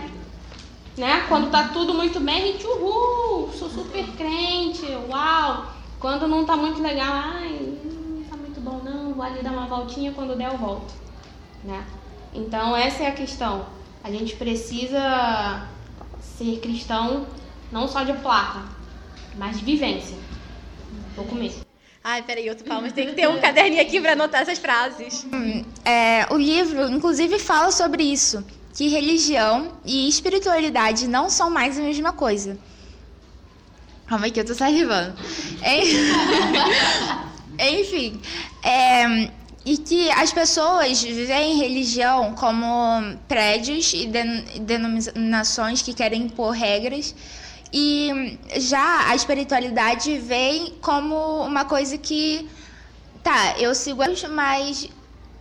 Né? 0.96 1.26
Quando 1.28 1.50
tá 1.50 1.70
tudo 1.70 1.94
muito 1.94 2.20
bem, 2.20 2.44
a 2.44 2.46
gente, 2.48 2.68
uhul, 2.68 3.50
sou 3.54 3.70
super 3.70 4.06
crente, 4.18 4.86
uau. 5.10 5.74
Quando 6.00 6.28
não 6.28 6.46
tá 6.46 6.56
muito 6.56 6.82
legal, 6.82 7.12
ai, 7.14 7.78
não 7.86 8.24
tá 8.24 8.38
muito 8.38 8.62
bom 8.62 8.82
não, 8.84 9.14
vou 9.14 9.24
ali 9.24 9.42
dar 9.42 9.52
uma 9.52 9.66
voltinha, 9.66 10.12
quando 10.12 10.38
der 10.38 10.52
eu 10.52 10.58
volto. 10.58 10.94
Né? 11.64 11.84
Então 12.34 12.76
essa 12.76 13.04
é 13.04 13.08
a 13.08 13.12
questão. 13.14 13.68
A 14.04 14.12
gente 14.12 14.36
precisa 14.36 15.68
ser 16.22 16.60
cristão 16.60 17.28
não 17.72 17.88
só 17.88 18.04
de 18.04 18.14
placa, 18.14 18.64
mas 19.38 19.58
de 19.60 19.66
vivência. 19.66 20.18
Vou 21.16 21.26
comer. 21.26 21.66
Ai, 22.04 22.24
peraí, 22.24 22.50
outro 22.50 22.66
palmas. 22.66 22.94
Tem 22.94 23.08
que 23.08 23.14
ter 23.14 23.28
um 23.28 23.40
caderninho 23.40 23.82
aqui 23.82 24.00
pra 24.00 24.14
anotar 24.14 24.42
essas 24.42 24.58
frases. 24.58 25.26
É, 25.84 26.26
o 26.32 26.38
livro, 26.38 26.90
inclusive, 26.90 27.38
fala 27.40 27.72
sobre 27.72 28.04
isso, 28.04 28.44
que 28.74 28.88
religião 28.88 29.74
e 29.86 30.08
espiritualidade 30.08 31.08
não 31.08 31.30
são 31.30 31.50
mais 31.50 31.78
a 31.78 31.82
mesma 31.82 32.14
coisa. 32.14 32.58
Calma 34.08 34.26
aí 34.26 34.32
que 34.32 34.40
eu 34.40 34.46
tô 34.46 34.54
salivando. 34.56 35.16
En- 35.64 35.84
Enfim, 37.82 38.22
é, 38.64 39.30
e 39.66 39.78
que 39.78 40.10
as 40.12 40.32
pessoas 40.32 41.02
veem 41.02 41.58
religião 41.58 42.34
como 42.34 42.66
prédios 43.28 43.94
e 43.94 44.08
den- 44.08 44.44
denominações 44.62 45.82
que 45.82 45.94
querem 45.94 46.24
impor 46.24 46.52
regras 46.52 47.14
e 47.72 48.38
já 48.58 49.10
a 49.10 49.16
espiritualidade 49.16 50.18
vem 50.18 50.76
como 50.82 51.44
uma 51.46 51.66
coisa 51.66 51.98
que 51.98 52.50
Tá, 53.24 53.60
eu 53.60 53.76
sigo 53.76 54.02
a 54.02 54.08
Deus, 54.08 54.24
mas 54.24 54.90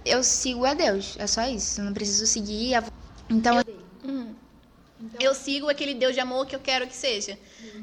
eu 0.05 0.23
sigo 0.23 0.65
a 0.65 0.75
Deus. 0.75 1.17
É 1.19 1.27
só 1.27 1.43
isso. 1.49 1.81
Eu 1.81 1.85
não 1.87 1.93
preciso 1.95 2.27
seguir 2.27 2.75
a. 2.75 2.83
Então, 3.31 3.59
Eu 3.59 3.65
sigo 5.35 5.69
aquele 5.69 5.95
Deus 5.95 6.15
de 6.15 6.21
amor 6.21 6.47
que 6.47 6.55
eu 6.55 6.61
quero 6.61 6.87
que 6.87 6.97
seja. 6.97 7.39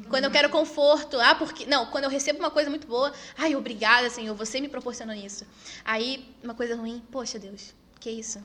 Quando 0.08 0.24
eu 0.24 0.30
quero 0.30 0.48
conforto, 0.50 1.18
ah, 1.20 1.34
porque. 1.34 1.66
Não, 1.66 1.86
quando 1.86 2.04
eu 2.04 2.10
recebo 2.10 2.38
uma 2.38 2.50
coisa 2.50 2.70
muito 2.70 2.86
boa, 2.86 3.12
ai, 3.36 3.56
obrigada, 3.56 4.10
Senhor, 4.10 4.34
você 4.34 4.60
me 4.60 4.68
proporcionou 4.68 5.14
isso. 5.14 5.46
Aí, 5.84 6.24
uma 6.42 6.54
coisa 6.54 6.76
ruim, 6.76 7.02
poxa, 7.10 7.38
Deus, 7.38 7.74
que 7.98 8.10
isso? 8.10 8.40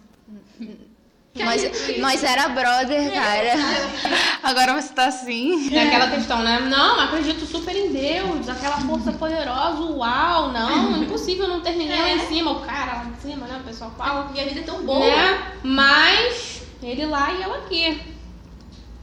nós, 1.35 1.61
nós 1.99 2.23
era 2.23 2.49
brother, 2.49 3.11
cara. 3.13 3.53
Agora 4.43 4.73
você 4.81 4.93
tá 4.93 5.05
assim. 5.05 5.73
É 5.73 5.87
aquela 5.87 6.09
questão, 6.09 6.43
né? 6.43 6.59
Não, 6.61 6.99
acredito 6.99 7.45
super 7.45 7.75
em 7.75 7.91
Deus, 7.91 8.49
aquela 8.49 8.77
força 8.81 9.11
poderosa, 9.13 9.81
uau, 9.81 10.51
não, 10.51 11.03
impossível 11.03 11.47
não 11.47 11.61
ter 11.61 11.73
ninguém 11.73 12.01
lá 12.01 12.11
em 12.11 12.27
cima, 12.27 12.51
o 12.51 12.61
cara 12.61 13.03
lá 13.03 13.05
em 13.05 13.15
cima, 13.21 13.47
né? 13.47 13.59
O 13.61 13.63
pessoal 13.63 13.91
fala. 13.97 14.29
Minha 14.31 14.45
vida 14.45 14.61
é 14.61 14.63
tão 14.63 14.83
boa. 14.83 15.05
Né? 15.05 15.53
Mas 15.63 16.63
ele 16.81 17.05
lá 17.05 17.31
e 17.33 17.41
ela 17.41 17.57
aqui. 17.57 18.20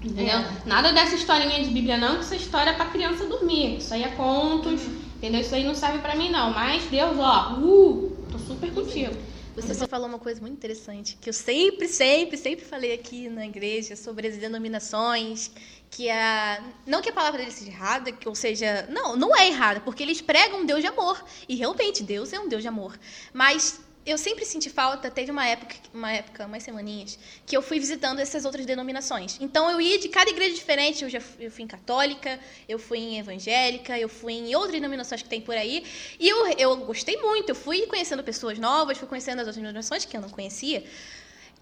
Entendeu? 0.08 0.38
Nada 0.64 0.92
dessa 0.92 1.14
historinha 1.14 1.62
de 1.62 1.70
Bíblia, 1.70 1.96
não, 1.96 2.16
que 2.16 2.20
essa 2.20 2.36
história 2.36 2.70
é 2.70 2.74
pra 2.74 2.86
criança 2.86 3.26
dormir. 3.26 3.78
Isso 3.78 3.92
aí 3.92 4.02
é 4.02 4.08
contos, 4.08 4.80
entendeu? 5.16 5.40
Isso 5.40 5.54
aí 5.54 5.64
não 5.64 5.74
serve 5.74 5.98
pra 5.98 6.16
mim, 6.16 6.30
não. 6.30 6.50
Mas 6.52 6.84
Deus, 6.84 7.18
ó, 7.18 7.54
uh, 7.58 8.16
tô 8.30 8.38
super 8.38 8.72
contigo. 8.72 9.14
Você 9.54 9.74
só 9.74 9.88
falou 9.88 10.06
uma 10.06 10.20
coisa 10.20 10.40
muito 10.40 10.54
interessante, 10.54 11.18
que 11.20 11.28
eu 11.28 11.32
sempre, 11.32 11.88
sempre, 11.88 12.36
sempre 12.36 12.64
falei 12.64 12.94
aqui 12.94 13.28
na 13.28 13.44
igreja 13.44 13.96
sobre 13.96 14.28
as 14.28 14.36
denominações, 14.36 15.50
que 15.90 16.08
a 16.08 16.62
não 16.86 17.02
que 17.02 17.08
a 17.08 17.12
palavra 17.12 17.40
deles 17.40 17.54
seja 17.54 17.72
errada, 17.72 18.12
que 18.12 18.28
ou 18.28 18.36
seja, 18.36 18.86
não, 18.88 19.16
não 19.16 19.36
é 19.36 19.48
errada, 19.48 19.80
porque 19.80 20.04
eles 20.04 20.20
pregam 20.20 20.60
um 20.60 20.66
Deus 20.66 20.80
de 20.80 20.86
amor, 20.86 21.24
e 21.48 21.56
realmente 21.56 22.04
Deus 22.04 22.32
é 22.32 22.38
um 22.38 22.48
Deus 22.48 22.62
de 22.62 22.68
amor. 22.68 22.96
Mas 23.32 23.80
eu 24.10 24.18
sempre 24.18 24.44
senti 24.44 24.70
falta, 24.70 25.10
teve 25.10 25.30
uma 25.30 25.46
época, 25.46 25.74
uma 25.92 26.12
época, 26.12 26.46
umas 26.46 26.62
semaninhas, 26.62 27.18
que 27.46 27.56
eu 27.56 27.62
fui 27.62 27.78
visitando 27.78 28.20
essas 28.20 28.44
outras 28.44 28.64
denominações. 28.64 29.38
Então 29.40 29.70
eu 29.70 29.80
ia 29.80 29.98
de 29.98 30.08
cada 30.08 30.30
igreja 30.30 30.54
diferente, 30.54 31.04
eu 31.04 31.10
já 31.10 31.20
fui, 31.20 31.46
eu 31.46 31.50
fui 31.50 31.64
em 31.64 31.66
católica, 31.66 32.38
eu 32.68 32.78
fui 32.78 32.98
em 32.98 33.18
evangélica, 33.18 33.98
eu 33.98 34.08
fui 34.08 34.34
em 34.34 34.54
outras 34.54 34.72
denominações 34.72 35.22
que 35.22 35.28
tem 35.28 35.40
por 35.40 35.54
aí, 35.54 35.84
e 36.18 36.28
eu, 36.28 36.46
eu 36.58 36.76
gostei 36.78 37.16
muito, 37.18 37.50
eu 37.50 37.54
fui 37.54 37.86
conhecendo 37.86 38.22
pessoas 38.22 38.58
novas, 38.58 38.98
fui 38.98 39.08
conhecendo 39.08 39.40
as 39.40 39.46
outras 39.46 39.56
denominações 39.56 40.04
que 40.04 40.16
eu 40.16 40.20
não 40.20 40.30
conhecia, 40.30 40.84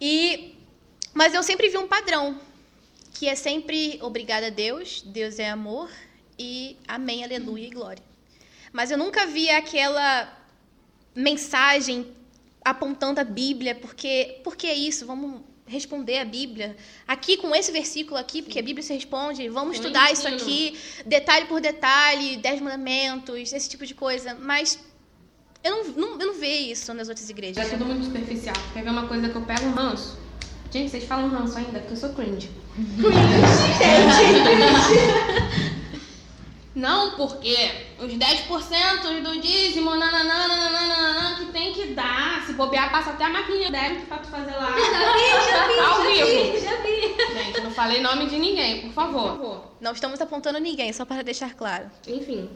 e 0.00 0.54
mas 1.14 1.32
eu 1.32 1.42
sempre 1.42 1.68
vi 1.68 1.78
um 1.78 1.88
padrão, 1.88 2.38
que 3.14 3.26
é 3.28 3.34
sempre 3.34 3.98
obrigada 4.02 4.48
a 4.48 4.50
Deus, 4.50 5.02
Deus 5.02 5.38
é 5.38 5.48
amor 5.48 5.90
e 6.38 6.76
amém, 6.86 7.24
aleluia 7.24 7.66
e 7.66 7.70
glória. 7.70 8.02
Mas 8.72 8.90
eu 8.90 8.98
nunca 8.98 9.26
vi 9.26 9.48
aquela 9.48 10.30
mensagem 11.14 12.14
apontando 12.66 13.20
a 13.20 13.24
Bíblia, 13.24 13.76
porque 13.76 14.40
porque 14.42 14.66
é 14.66 14.74
isso, 14.74 15.06
vamos 15.06 15.40
responder 15.64 16.18
a 16.18 16.24
Bíblia. 16.24 16.76
Aqui 17.06 17.36
com 17.36 17.54
esse 17.54 17.70
versículo 17.70 18.16
aqui, 18.16 18.42
porque 18.42 18.58
a 18.58 18.62
Bíblia 18.62 18.82
se 18.82 18.92
responde, 18.92 19.48
vamos 19.48 19.76
Com 19.76 19.82
estudar 19.82 20.12
isso 20.12 20.26
aqui, 20.26 20.76
detalhe 21.04 21.46
por 21.46 21.60
detalhe, 21.60 22.38
dez 22.38 22.60
mandamentos, 22.60 23.52
esse 23.52 23.68
tipo 23.68 23.86
de 23.86 23.94
coisa, 23.94 24.34
mas 24.34 24.80
eu 25.62 25.70
não, 25.70 25.84
não, 25.84 26.20
eu 26.20 26.26
não 26.26 26.34
vejo 26.34 26.72
isso 26.72 26.92
nas 26.92 27.08
outras 27.08 27.30
igrejas. 27.30 27.64
É 27.64 27.70
tudo 27.70 27.86
muito 27.86 28.04
superficial. 28.04 28.56
Quer 28.72 28.82
ver 28.82 28.90
uma 28.90 29.06
coisa 29.06 29.28
que 29.28 29.36
eu 29.36 29.42
pego 29.42 29.66
um 29.66 29.72
ranço? 29.72 30.18
Gente, 30.72 30.90
vocês 30.90 31.04
falam 31.04 31.28
ranço 31.28 31.56
ainda, 31.56 31.78
porque 31.78 31.92
eu 31.92 31.96
sou 31.96 32.10
cringe. 32.10 32.50
Não, 36.76 37.12
porque 37.12 37.56
os 37.98 38.12
10% 38.12 39.22
do 39.22 39.40
dízimo, 39.40 39.94
nananã, 39.94 41.34
que 41.38 41.46
tem 41.46 41.72
que 41.72 41.86
dar. 41.94 42.44
Se 42.44 42.52
bobear, 42.52 42.92
passa 42.92 43.12
até 43.12 43.24
a 43.24 43.30
maquininha 43.30 43.70
débito 43.70 44.04
pra 44.04 44.18
tu 44.18 44.28
fazer 44.28 44.52
lá. 44.52 44.74
Ao 45.88 46.02
vivo. 46.02 46.60
já 46.60 46.76
vi. 46.82 47.16
Gente, 47.32 47.56
eu 47.56 47.64
não 47.64 47.70
falei 47.70 48.02
nome 48.02 48.26
de 48.26 48.38
ninguém, 48.38 48.82
por 48.82 48.92
favor. 48.92 49.72
Não 49.80 49.92
estamos 49.92 50.20
apontando 50.20 50.60
ninguém, 50.60 50.92
só 50.92 51.06
para 51.06 51.24
deixar 51.24 51.54
claro. 51.54 51.90
Enfim. 52.06 52.50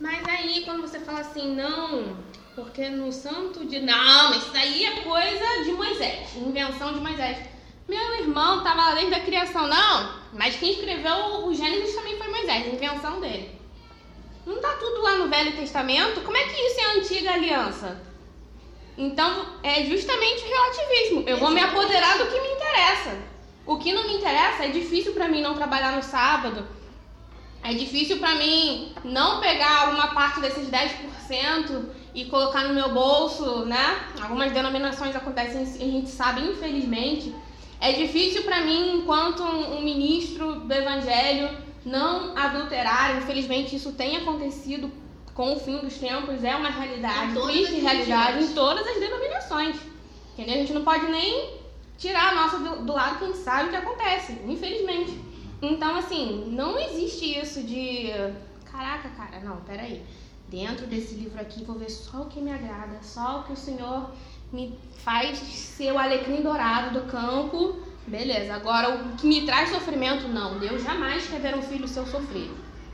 Mas 0.00 0.26
aí, 0.26 0.62
quando 0.64 0.80
você 0.80 0.98
fala 0.98 1.20
assim, 1.20 1.54
não, 1.54 2.16
porque 2.54 2.88
no 2.88 3.12
santo 3.12 3.66
de. 3.66 3.80
Não, 3.80 4.30
mas 4.30 4.42
isso 4.42 4.56
aí 4.56 4.84
é 4.86 5.02
coisa 5.02 5.64
de 5.64 5.72
Moisés, 5.72 6.34
invenção 6.34 6.94
de 6.94 7.00
Moisés. 7.00 7.36
Meu 7.86 8.14
irmão 8.20 8.64
tava 8.64 8.86
lá 8.86 8.94
desde 8.94 9.14
a 9.14 9.20
criação, 9.20 9.68
não, 9.68 10.14
mas 10.32 10.56
quem 10.56 10.72
escreveu 10.72 11.46
o 11.46 11.54
Gênesis 11.54 11.94
também 11.94 12.16
foi 12.16 12.28
Moisés, 12.28 12.72
invenção 12.72 13.20
dele. 13.20 13.56
Não 14.46 14.60
tá 14.60 14.74
tudo 14.74 15.02
lá 15.02 15.16
no 15.16 15.28
Velho 15.28 15.56
Testamento? 15.56 16.20
Como 16.20 16.36
é 16.36 16.44
que 16.44 16.54
isso 16.54 16.80
é 16.80 16.84
a 16.84 16.94
antiga 16.94 17.32
aliança? 17.32 18.00
Então, 18.96 19.46
é 19.62 19.84
justamente 19.84 20.44
o 20.44 20.48
relativismo. 20.48 21.24
Eu 21.26 21.36
vou 21.38 21.50
me 21.50 21.60
apoderar 21.60 22.16
do 22.16 22.26
que 22.26 22.40
me 22.40 22.52
interessa. 22.52 23.18
O 23.66 23.76
que 23.76 23.92
não 23.92 24.06
me 24.06 24.14
interessa 24.14 24.64
é 24.64 24.68
difícil 24.68 25.12
pra 25.12 25.26
mim 25.26 25.42
não 25.42 25.54
trabalhar 25.54 25.96
no 25.96 26.02
sábado, 26.02 26.64
é 27.62 27.74
difícil 27.74 28.18
pra 28.18 28.36
mim 28.36 28.92
não 29.04 29.40
pegar 29.40 29.82
alguma 29.82 30.14
parte 30.14 30.40
desses 30.40 30.70
10% 30.70 31.84
e 32.14 32.26
colocar 32.26 32.62
no 32.62 32.74
meu 32.74 32.90
bolso, 32.90 33.64
né? 33.64 34.08
Algumas 34.22 34.52
denominações 34.52 35.16
acontecem, 35.16 35.62
a 35.62 35.64
gente 35.64 36.08
sabe, 36.08 36.42
infelizmente. 36.42 37.34
É 37.80 37.90
difícil 37.90 38.44
pra 38.44 38.60
mim, 38.60 38.98
enquanto 38.98 39.42
um 39.42 39.82
ministro 39.82 40.60
do 40.60 40.72
evangelho, 40.72 41.65
não 41.86 42.36
adulterar. 42.36 43.16
Infelizmente, 43.16 43.76
isso 43.76 43.92
tem 43.92 44.16
acontecido 44.16 44.90
com 45.32 45.54
o 45.54 45.60
fim 45.60 45.78
dos 45.78 45.96
tempos, 45.98 46.42
é 46.42 46.56
uma 46.56 46.70
realidade, 46.70 47.38
triste 47.40 47.74
realidade 47.80 48.42
em 48.42 48.52
todas 48.54 48.86
as 48.86 48.98
denominações. 48.98 49.76
Entendeu? 50.32 50.54
A 50.54 50.58
gente 50.58 50.72
não 50.72 50.82
pode 50.82 51.06
nem 51.06 51.54
tirar 51.96 52.32
a 52.32 52.34
nossa 52.34 52.58
do, 52.58 52.84
do 52.84 52.92
lado 52.92 53.18
quem 53.18 53.34
sabe 53.34 53.68
o 53.68 53.70
que 53.70 53.76
acontece, 53.76 54.32
infelizmente. 54.46 55.18
Então, 55.62 55.96
assim, 55.96 56.46
não 56.50 56.78
existe 56.78 57.38
isso 57.38 57.62
de. 57.62 58.08
Caraca, 58.70 59.08
cara, 59.10 59.40
não, 59.40 59.58
peraí. 59.58 60.02
Dentro 60.48 60.86
desse 60.86 61.14
livro 61.14 61.40
aqui, 61.40 61.64
vou 61.64 61.78
ver 61.78 61.90
só 61.90 62.22
o 62.22 62.26
que 62.26 62.40
me 62.40 62.52
agrada, 62.52 62.98
só 63.02 63.40
o 63.40 63.44
que 63.44 63.52
o 63.52 63.56
Senhor 63.56 64.10
me 64.52 64.78
faz 65.04 65.38
ser 65.38 65.92
o 65.92 65.98
alecrim 65.98 66.42
dourado 66.42 67.00
do 67.00 67.06
campo. 67.10 67.76
Beleza, 68.06 68.54
agora 68.54 68.94
o 68.94 69.16
que 69.16 69.26
me 69.26 69.44
traz 69.44 69.70
sofrimento, 69.70 70.28
não. 70.28 70.58
Deus 70.58 70.82
jamais 70.82 71.26
quer 71.26 71.40
ver 71.40 71.56
um 71.56 71.62
filho 71.62 71.88
seu 71.88 72.06
sofrer. 72.06 72.50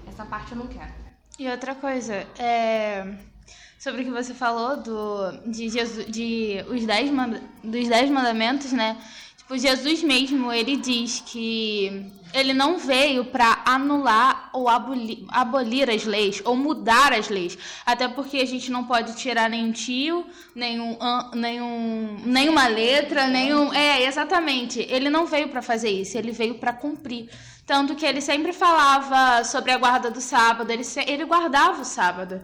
Essa 0.06 0.24
parte 0.24 0.52
eu 0.52 0.58
não 0.58 0.66
quero. 0.66 0.92
E 1.38 1.48
outra 1.48 1.74
coisa, 1.74 2.26
é, 2.38 3.06
sobre 3.78 4.02
o 4.02 4.04
que 4.04 4.10
você 4.10 4.32
falou 4.32 4.76
do, 4.76 5.32
de 5.50 5.68
Jesus, 5.68 6.06
de 6.06 6.64
os 6.68 6.86
dez 6.86 7.10
manda, 7.10 7.42
dos 7.62 7.88
dez 7.88 8.10
mandamentos, 8.10 8.72
né? 8.72 8.96
Tipo, 9.36 9.58
Jesus 9.58 10.02
mesmo, 10.02 10.52
ele 10.52 10.76
diz 10.76 11.22
que 11.26 12.10
ele 12.32 12.54
não 12.54 12.78
veio 12.78 13.24
para 13.24 13.62
anular 13.66 14.41
ou 14.52 14.68
abolir, 14.68 15.24
abolir 15.28 15.88
as 15.90 16.04
leis, 16.04 16.42
ou 16.44 16.54
mudar 16.54 17.12
as 17.12 17.28
leis. 17.28 17.56
Até 17.86 18.06
porque 18.08 18.38
a 18.38 18.46
gente 18.46 18.70
não 18.70 18.84
pode 18.84 19.16
tirar 19.16 19.48
nenhum 19.48 19.72
tio, 19.72 20.26
nenhum, 20.54 20.98
nenhum, 21.34 22.16
nenhuma 22.24 22.66
letra, 22.66 23.26
nenhum... 23.26 23.72
É, 23.72 24.04
exatamente. 24.04 24.80
Ele 24.80 25.08
não 25.08 25.26
veio 25.26 25.48
para 25.48 25.62
fazer 25.62 25.90
isso, 25.90 26.18
ele 26.18 26.32
veio 26.32 26.56
para 26.56 26.72
cumprir. 26.72 27.30
Tanto 27.66 27.94
que 27.94 28.04
ele 28.04 28.20
sempre 28.20 28.52
falava 28.52 29.44
sobre 29.44 29.70
a 29.70 29.78
guarda 29.78 30.10
do 30.10 30.20
sábado, 30.20 30.70
ele, 30.70 30.84
ele 31.06 31.24
guardava 31.24 31.80
o 31.80 31.84
sábado. 31.84 32.42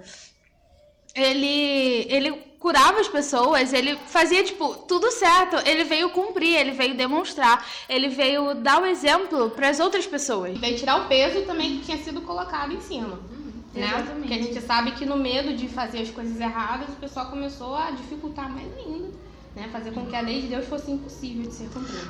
Ele, 1.14 2.06
ele 2.08 2.47
curava 2.58 3.00
as 3.00 3.08
pessoas, 3.08 3.72
ele 3.72 3.96
fazia, 4.06 4.42
tipo, 4.42 4.74
tudo 4.86 5.10
certo. 5.10 5.56
Ele 5.66 5.84
veio 5.84 6.10
cumprir, 6.10 6.56
ele 6.56 6.72
veio 6.72 6.94
demonstrar, 6.94 7.64
ele 7.88 8.08
veio 8.08 8.54
dar 8.54 8.82
o 8.82 8.86
exemplo 8.86 9.50
para 9.50 9.68
as 9.68 9.80
outras 9.80 10.06
pessoas. 10.06 10.58
Veio 10.58 10.76
tirar 10.76 11.04
o 11.04 11.08
peso 11.08 11.42
também 11.46 11.78
que 11.78 11.86
tinha 11.86 11.98
sido 11.98 12.20
colocado 12.22 12.72
em 12.72 12.80
cima. 12.80 13.20
Né? 13.74 13.86
exatamente. 13.86 14.20
Porque 14.20 14.34
a 14.34 14.42
gente 14.42 14.60
sabe 14.60 14.90
que 14.92 15.06
no 15.06 15.16
medo 15.16 15.54
de 15.54 15.68
fazer 15.68 16.00
as 16.00 16.10
coisas 16.10 16.40
erradas, 16.40 16.88
o 16.88 16.96
pessoal 16.96 17.30
começou 17.30 17.74
a 17.76 17.90
dificultar 17.90 18.50
mais 18.50 18.66
ainda. 18.76 19.08
Né? 19.54 19.68
Fazer 19.70 19.92
com 19.92 20.06
que 20.06 20.16
a 20.16 20.20
lei 20.20 20.42
de 20.42 20.48
Deus 20.48 20.66
fosse 20.66 20.90
impossível 20.90 21.42
de 21.48 21.54
ser 21.54 21.68
cumprida. 21.70 22.08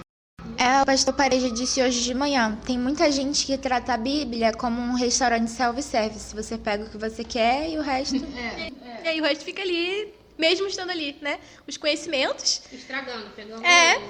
É, 0.56 0.82
o 0.82 0.87
pastor 0.87 1.14
Pareja 1.14 1.50
disse 1.50 1.82
hoje 1.82 2.02
de 2.02 2.14
manhã. 2.14 2.58
Tem 2.66 2.78
muita 2.78 3.11
gente 3.12 3.46
que 3.46 3.56
trata 3.56 3.92
a 3.92 3.96
Bíblia 3.96 4.52
como 4.52 4.80
um 4.80 4.94
restaurante 4.94 5.50
self-service. 5.50 6.34
Você 6.34 6.58
pega 6.58 6.84
o 6.84 6.90
que 6.90 6.98
você 6.98 7.22
quer 7.22 7.70
e 7.70 7.78
o 7.78 7.82
resto. 7.82 8.16
E 8.16 9.08
aí 9.08 9.20
o 9.20 9.24
resto 9.24 9.44
fica 9.44 9.62
ali, 9.62 10.12
mesmo 10.38 10.66
estando 10.66 10.90
ali, 10.90 11.16
né? 11.20 11.38
Os 11.66 11.77
conhecimentos. 11.77 12.62
Estragando, 12.72 13.31
pegando 13.31 13.64
É. 13.66 14.01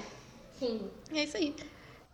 fundo. 0.59 0.93
É 1.12 1.25
isso 1.25 1.37
aí. 1.37 1.57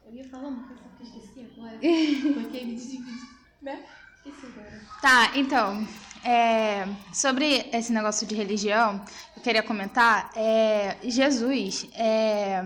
Eu 0.07 0.14
ia 0.14 0.24
falar 0.29 0.48
uma 0.48 0.66
coisa 0.68 0.83
que 0.96 1.03
eu 1.03 1.07
esqueci 1.20 1.46
agora. 1.57 1.79
Porque 2.42 2.57
ele 2.57 2.74
divide. 2.77 3.12
Né? 3.61 3.85
Agora. 4.27 4.83
Tá, 5.03 5.33
então, 5.35 5.87
é, 6.24 6.88
sobre 7.12 7.68
esse 7.72 7.92
negócio 7.92 8.27
de 8.27 8.35
religião, 8.35 9.05
eu 9.37 9.42
queria 9.42 9.62
comentar, 9.62 10.31
é, 10.35 10.96
Jesus, 11.05 11.87
é, 11.94 12.64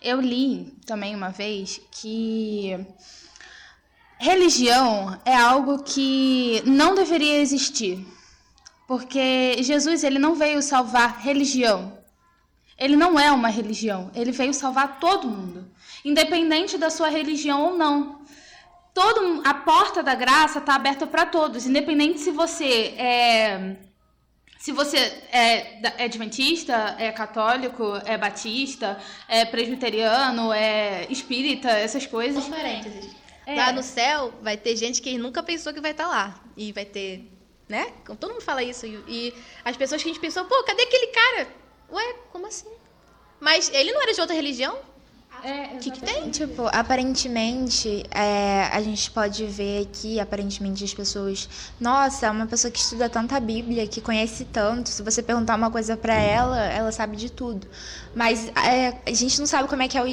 eu 0.00 0.20
li 0.20 0.72
também 0.86 1.14
uma 1.16 1.30
vez 1.30 1.80
que 1.90 2.86
religião 4.18 5.20
é 5.24 5.34
algo 5.34 5.82
que 5.82 6.62
não 6.64 6.94
deveria 6.94 7.40
existir, 7.40 8.06
porque 8.92 9.56
Jesus 9.62 10.04
ele 10.04 10.18
não 10.18 10.34
veio 10.34 10.60
salvar 10.60 11.22
religião, 11.22 11.96
ele 12.78 12.94
não 12.94 13.18
é 13.18 13.32
uma 13.32 13.48
religião, 13.48 14.10
ele 14.14 14.32
veio 14.32 14.52
salvar 14.52 15.00
todo 15.00 15.26
mundo, 15.26 15.64
independente 16.04 16.76
da 16.76 16.90
sua 16.90 17.08
religião 17.08 17.62
ou 17.62 17.78
não 17.78 18.20
todo 18.92 19.40
a 19.46 19.54
porta 19.54 20.02
da 20.02 20.14
graça 20.14 20.58
está 20.58 20.74
aberta 20.74 21.06
para 21.06 21.24
todos, 21.24 21.64
independente 21.66 22.20
se 22.20 22.30
você 22.30 22.94
é 22.98 23.76
se 24.58 24.72
você 24.72 24.98
é, 25.32 26.02
é 26.02 26.04
adventista, 26.04 26.94
é 26.98 27.10
católico, 27.10 27.98
é 28.04 28.18
batista, 28.18 29.00
é 29.26 29.46
presbiteriano, 29.46 30.52
é 30.52 31.06
espírita, 31.10 31.70
essas 31.70 32.06
coisas. 32.06 32.44
Um 32.46 32.50
parênteses. 32.50 33.10
É. 33.44 33.56
Lá 33.56 33.72
no 33.72 33.82
céu 33.82 34.32
vai 34.40 34.56
ter 34.56 34.76
gente 34.76 35.02
que 35.02 35.18
nunca 35.18 35.42
pensou 35.42 35.72
que 35.72 35.80
vai 35.80 35.90
estar 35.90 36.06
lá. 36.06 36.40
E 36.56 36.70
vai 36.70 36.84
ter, 36.84 37.31
né? 37.72 37.90
Todo 38.20 38.34
mundo 38.34 38.42
fala 38.42 38.62
isso. 38.62 38.84
E, 38.84 39.02
e 39.08 39.34
as 39.64 39.78
pessoas 39.78 40.02
que 40.02 40.08
a 40.08 40.12
gente 40.12 40.20
pensou, 40.20 40.44
pô, 40.44 40.62
cadê 40.62 40.82
aquele 40.82 41.06
cara? 41.06 41.48
Ué, 41.90 42.14
como 42.30 42.46
assim? 42.46 42.70
Mas 43.40 43.70
ele 43.72 43.92
não 43.92 44.02
era 44.02 44.12
de 44.12 44.20
outra 44.20 44.36
religião? 44.36 44.78
É, 45.44 45.74
O 45.74 45.78
que, 45.80 45.90
que 45.90 46.00
tem? 46.00 46.30
Tipo, 46.30 46.68
aparentemente, 46.72 48.04
é, 48.12 48.68
a 48.72 48.80
gente 48.80 49.10
pode 49.10 49.44
ver 49.46 49.82
aqui, 49.82 50.20
aparentemente, 50.20 50.84
as 50.84 50.94
pessoas. 50.94 51.48
Nossa, 51.80 52.26
é 52.26 52.30
uma 52.30 52.46
pessoa 52.46 52.70
que 52.70 52.78
estuda 52.78 53.08
tanta 53.10 53.40
Bíblia, 53.40 53.86
que 53.88 54.00
conhece 54.00 54.44
tanto. 54.44 54.88
Se 54.88 55.02
você 55.02 55.20
perguntar 55.20 55.56
uma 55.56 55.70
coisa 55.70 55.96
pra 55.96 56.14
ela, 56.14 56.60
ela 56.66 56.92
sabe 56.92 57.16
de 57.16 57.28
tudo. 57.30 57.66
Mas 58.14 58.48
é, 58.56 58.94
a 59.04 59.12
gente 59.14 59.38
não 59.40 59.46
sabe 59.46 59.68
como 59.68 59.82
é 59.82 59.88
que 59.88 59.98
é 59.98 60.02
o 60.02 60.06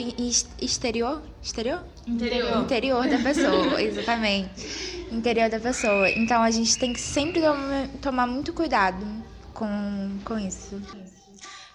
exterior. 0.60 1.22
Exterior? 1.44 1.84
Interior. 2.08 2.58
Interior 2.64 3.08
da 3.08 3.20
pessoa, 3.20 3.80
exatamente. 3.84 5.06
Interior 5.12 5.50
da 5.50 5.60
pessoa. 5.60 6.10
Então 6.10 6.42
a 6.42 6.50
gente 6.50 6.76
tem 6.78 6.92
que 6.92 7.00
sempre 7.00 7.40
tom- 7.42 7.88
tomar 8.02 8.26
muito 8.26 8.52
cuidado 8.52 9.06
com, 9.54 10.18
com 10.26 10.40
isso. 10.40 10.82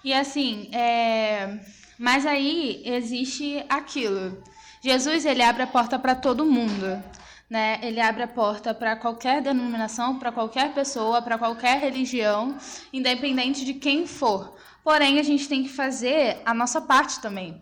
E 0.03 0.13
assim, 0.13 0.69
é... 0.73 1.59
mas 1.97 2.25
aí 2.25 2.81
existe 2.85 3.63
aquilo. 3.69 4.41
Jesus 4.81 5.25
ele 5.25 5.41
abre 5.41 5.63
a 5.63 5.67
porta 5.67 5.97
para 5.97 6.13
todo 6.13 6.45
mundo, 6.45 7.01
né? 7.49 7.79
Ele 7.81 7.99
abre 7.99 8.23
a 8.23 8.27
porta 8.27 8.73
para 8.73 8.95
qualquer 8.95 9.41
denominação, 9.41 10.19
para 10.19 10.31
qualquer 10.31 10.73
pessoa, 10.73 11.21
para 11.21 11.37
qualquer 11.37 11.79
religião, 11.79 12.57
independente 12.93 13.65
de 13.65 13.73
quem 13.73 14.05
for. 14.05 14.55
Porém, 14.83 15.19
a 15.19 15.23
gente 15.23 15.47
tem 15.47 15.63
que 15.63 15.69
fazer 15.69 16.41
a 16.45 16.53
nossa 16.53 16.79
parte 16.79 17.19
também. 17.19 17.61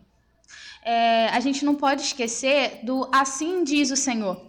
É, 0.84 1.30
a 1.30 1.40
gente 1.40 1.64
não 1.64 1.76
pode 1.76 2.02
esquecer 2.02 2.82
do 2.84 3.10
assim 3.14 3.64
diz 3.64 3.90
o 3.90 3.96
Senhor. 3.96 4.46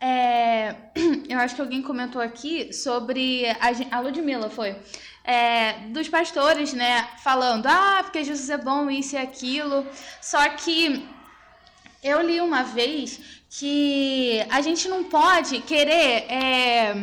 É, 0.00 0.76
eu 1.28 1.38
acho 1.38 1.56
que 1.56 1.60
alguém 1.60 1.82
comentou 1.82 2.22
aqui 2.22 2.72
sobre 2.72 3.46
a, 3.48 3.96
a 3.96 4.00
Ludmilla 4.00 4.48
foi 4.48 4.76
é, 5.24 5.72
dos 5.88 6.08
pastores, 6.08 6.72
né, 6.74 7.08
falando 7.22 7.66
ah 7.66 8.00
porque 8.02 8.22
Jesus 8.22 8.50
é 8.50 8.58
bom 8.58 8.90
isso 8.90 9.14
e 9.14 9.18
aquilo. 9.18 9.86
Só 10.20 10.46
que 10.50 11.08
eu 12.02 12.20
li 12.20 12.40
uma 12.40 12.62
vez 12.62 13.18
que 13.48 14.44
a 14.50 14.60
gente 14.60 14.88
não 14.88 15.04
pode 15.04 15.60
querer 15.60 16.26
é, 16.28 16.94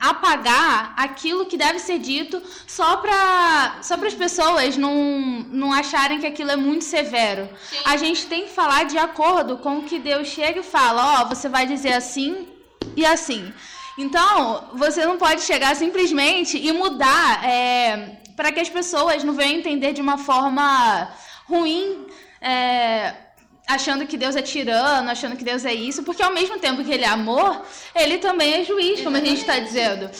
apagar 0.00 0.94
aquilo 0.96 1.46
que 1.46 1.56
deve 1.56 1.78
ser 1.78 1.98
dito 1.98 2.42
só 2.66 2.96
para 2.96 3.78
só 3.82 3.94
as 3.94 4.14
pessoas 4.14 4.76
não, 4.76 5.44
não 5.50 5.72
acharem 5.72 6.18
que 6.18 6.26
aquilo 6.26 6.50
é 6.50 6.56
muito 6.56 6.84
severo. 6.84 7.48
A 7.84 7.96
gente 7.96 8.26
tem 8.26 8.44
que 8.44 8.50
falar 8.50 8.84
de 8.84 8.96
acordo 8.96 9.58
com 9.58 9.78
o 9.78 9.84
que 9.84 9.98
Deus 9.98 10.28
chega 10.28 10.60
e 10.60 10.64
fala: 10.64 11.20
Ó, 11.20 11.24
você 11.26 11.48
vai 11.48 11.66
dizer 11.66 11.92
assim 11.92 12.48
e 12.96 13.04
assim. 13.04 13.52
Então, 13.98 14.70
você 14.74 15.04
não 15.04 15.18
pode 15.18 15.42
chegar 15.42 15.74
simplesmente 15.74 16.56
e 16.56 16.72
mudar 16.72 17.44
é, 17.44 18.20
para 18.36 18.52
que 18.52 18.60
as 18.60 18.68
pessoas 18.68 19.24
não 19.24 19.34
venham 19.34 19.58
entender 19.58 19.92
de 19.92 20.00
uma 20.00 20.16
forma 20.16 21.10
ruim. 21.46 22.06
é, 22.40 23.12
achando 23.66 24.06
que 24.06 24.16
Deus 24.16 24.34
é 24.34 24.40
tirano, 24.40 25.10
achando 25.10 25.36
que 25.36 25.44
Deus 25.44 25.64
é 25.64 25.74
isso, 25.74 26.02
porque 26.02 26.22
ao 26.22 26.32
mesmo 26.32 26.58
tempo 26.58 26.82
que 26.82 26.90
ele 26.90 27.04
é 27.04 27.08
amor, 27.08 27.62
ele 27.94 28.16
também 28.16 28.54
é 28.54 28.64
juiz, 28.64 29.02
como 29.02 29.16
a 29.16 29.20
gente 29.20 29.40
está 29.40 29.58
dizendo. 29.58 30.10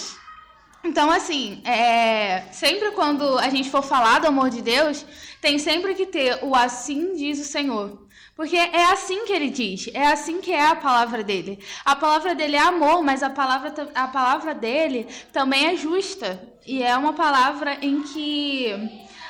Então, 0.85 1.11
assim, 1.11 1.62
é, 1.64 2.43
sempre 2.53 2.91
quando 2.91 3.38
a 3.38 3.49
gente 3.49 3.71
for 3.71 3.83
falar 3.83 4.21
do 4.21 4.27
amor 4.27 4.51
de 4.51 4.61
Deus, 4.61 5.05
tem 5.41 5.59
sempre 5.59 5.95
que 5.95 6.05
ter 6.07 6.38
o 6.43 6.55
assim 6.55 7.14
diz 7.14 7.41
o 7.41 7.45
Senhor. 7.45 8.08
Porque 8.38 8.55
é 8.57 8.85
assim 8.92 9.24
que 9.24 9.33
ele 9.33 9.51
diz, 9.51 9.90
é 9.92 10.07
assim 10.07 10.40
que 10.40 10.53
é 10.53 10.64
a 10.64 10.77
palavra 10.77 11.24
dele. 11.24 11.59
A 11.85 11.96
palavra 11.96 12.37
dele 12.37 12.55
é 12.55 12.61
amor, 12.61 13.03
mas 13.03 13.20
a 13.20 13.29
palavra, 13.29 13.74
a 13.92 14.07
palavra 14.07 14.55
dele 14.55 15.09
também 15.33 15.66
é 15.66 15.74
justa. 15.74 16.40
E 16.64 16.81
é 16.81 16.96
uma 16.96 17.12
palavra 17.12 17.79
em 17.83 18.01
que 18.05 18.72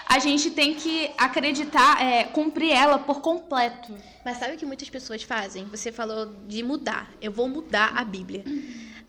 a 0.06 0.18
gente 0.18 0.50
tem 0.50 0.74
que 0.74 1.10
acreditar, 1.16 2.02
é, 2.02 2.24
cumprir 2.24 2.70
ela 2.70 2.98
por 2.98 3.22
completo. 3.22 3.96
Mas 4.22 4.36
sabe 4.36 4.56
o 4.56 4.58
que 4.58 4.66
muitas 4.66 4.90
pessoas 4.90 5.22
fazem? 5.22 5.64
Você 5.68 5.90
falou 5.90 6.26
de 6.46 6.62
mudar. 6.62 7.10
Eu 7.18 7.32
vou 7.32 7.48
mudar 7.48 7.94
a 7.96 8.04
Bíblia. 8.04 8.44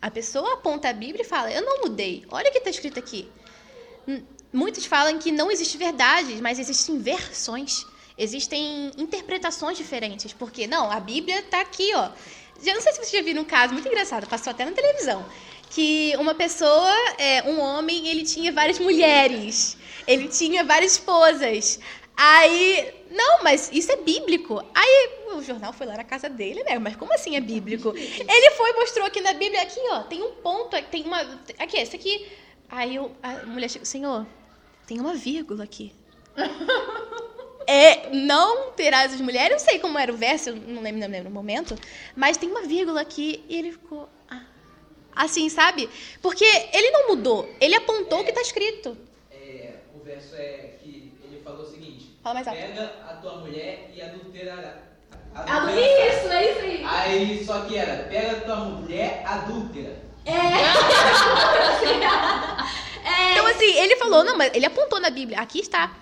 A 0.00 0.10
pessoa 0.10 0.54
aponta 0.54 0.88
a 0.88 0.94
Bíblia 0.94 1.20
e 1.20 1.28
fala: 1.28 1.52
Eu 1.52 1.60
não 1.60 1.82
mudei. 1.82 2.24
Olha 2.30 2.48
o 2.48 2.52
que 2.52 2.56
está 2.56 2.70
escrito 2.70 2.98
aqui. 2.98 3.30
Hum, 4.08 4.22
Muitos 4.50 4.84
falam 4.84 5.18
que 5.18 5.30
não 5.30 5.50
existe 5.50 5.76
verdade, 5.76 6.40
mas 6.40 6.58
existem 6.58 6.98
versões. 6.98 7.86
Existem 8.20 8.90
interpretações 8.98 9.78
diferentes. 9.78 10.34
Porque, 10.34 10.66
não, 10.66 10.90
a 10.90 11.00
Bíblia 11.00 11.40
está 11.40 11.62
aqui, 11.62 11.90
ó. 11.94 12.10
Já 12.62 12.74
não 12.74 12.82
sei 12.82 12.92
se 12.92 13.02
você 13.02 13.16
já 13.16 13.22
viu 13.22 13.40
um 13.40 13.44
caso 13.44 13.72
muito 13.72 13.88
engraçado, 13.88 14.28
passou 14.28 14.50
até 14.50 14.62
na 14.66 14.72
televisão. 14.72 15.24
Que 15.70 16.14
uma 16.18 16.34
pessoa, 16.34 16.92
é, 17.16 17.42
um 17.44 17.58
homem, 17.58 18.08
ele 18.08 18.22
tinha 18.22 18.52
várias 18.52 18.78
mulheres. 18.78 19.78
Ele 20.06 20.28
tinha 20.28 20.62
várias 20.62 20.92
esposas. 20.92 21.80
Aí, 22.14 22.92
não, 23.10 23.42
mas 23.42 23.70
isso 23.72 23.90
é 23.90 23.96
bíblico. 23.96 24.62
Aí 24.74 25.10
o 25.32 25.42
jornal 25.42 25.72
foi 25.72 25.86
lá 25.86 25.96
na 25.96 26.04
casa 26.04 26.28
dele, 26.28 26.62
né? 26.64 26.78
Mas 26.78 26.96
como 26.96 27.14
assim 27.14 27.36
é 27.36 27.40
bíblico? 27.40 27.94
Ele 27.96 28.50
foi, 28.50 28.72
mostrou 28.74 29.06
aqui 29.06 29.22
na 29.22 29.32
Bíblia, 29.32 29.62
aqui, 29.62 29.80
ó, 29.90 30.00
tem 30.00 30.22
um 30.22 30.32
ponto, 30.32 30.76
tem 30.90 31.04
uma. 31.04 31.20
Aqui, 31.58 31.78
esse 31.78 31.96
aqui. 31.96 32.28
Aí 32.68 32.96
eu, 32.96 33.12
a 33.22 33.46
mulher 33.46 33.70
chegou, 33.70 33.86
Senhor, 33.86 34.26
tem 34.86 35.00
uma 35.00 35.14
vírgula 35.14 35.64
aqui. 35.64 35.94
É, 37.70 38.08
não 38.10 38.72
terás 38.72 39.14
as 39.14 39.20
mulheres, 39.20 39.50
eu 39.50 39.58
não 39.58 39.64
sei 39.64 39.78
como 39.78 39.96
era 39.96 40.12
o 40.12 40.16
verso, 40.16 40.48
eu 40.48 40.56
não 40.56 40.82
lembro, 40.82 41.00
não 41.00 41.08
lembro 41.08 41.30
no 41.30 41.34
momento, 41.34 41.76
mas 42.16 42.36
tem 42.36 42.50
uma 42.50 42.62
vírgula 42.62 43.00
aqui 43.00 43.44
e 43.48 43.56
ele 43.56 43.70
ficou. 43.70 44.08
ah, 44.28 44.42
assim, 45.14 45.48
sabe? 45.48 45.88
Porque 46.20 46.44
ele 46.72 46.90
não 46.90 47.10
mudou, 47.10 47.48
ele 47.60 47.76
apontou 47.76 48.20
o 48.20 48.24
que 48.24 48.30
está 48.30 48.40
escrito. 48.40 48.98
É, 49.30 49.74
o 49.94 50.02
verso 50.02 50.34
é 50.34 50.78
que 50.82 51.12
ele 51.22 51.40
falou 51.44 51.62
o 51.62 51.70
seguinte: 51.70 52.18
Fala 52.24 52.34
mais 52.34 52.48
alto. 52.48 52.60
Pega 52.60 52.92
a 53.08 53.14
tua 53.14 53.36
mulher 53.36 53.88
e 53.94 54.02
adulterará. 54.02 54.78
Ah, 55.32 55.70
isso, 55.70 56.28
é 56.28 56.50
isso 56.50 56.60
aí. 56.60 56.84
Aí 56.84 57.44
só 57.44 57.60
que 57.66 57.76
era: 57.76 58.02
pega 58.08 58.32
a 58.32 58.40
tua 58.40 58.56
mulher 58.56 59.22
adúltera. 59.24 59.96
Então, 63.32 63.46
assim, 63.46 63.78
ele 63.78 63.96
falou, 63.96 64.24
não, 64.24 64.36
mas 64.36 64.52
ele 64.54 64.66
apontou 64.66 65.00
na 65.00 65.10
Bíblia, 65.10 65.40
aqui 65.40 65.60
está. 65.60 65.92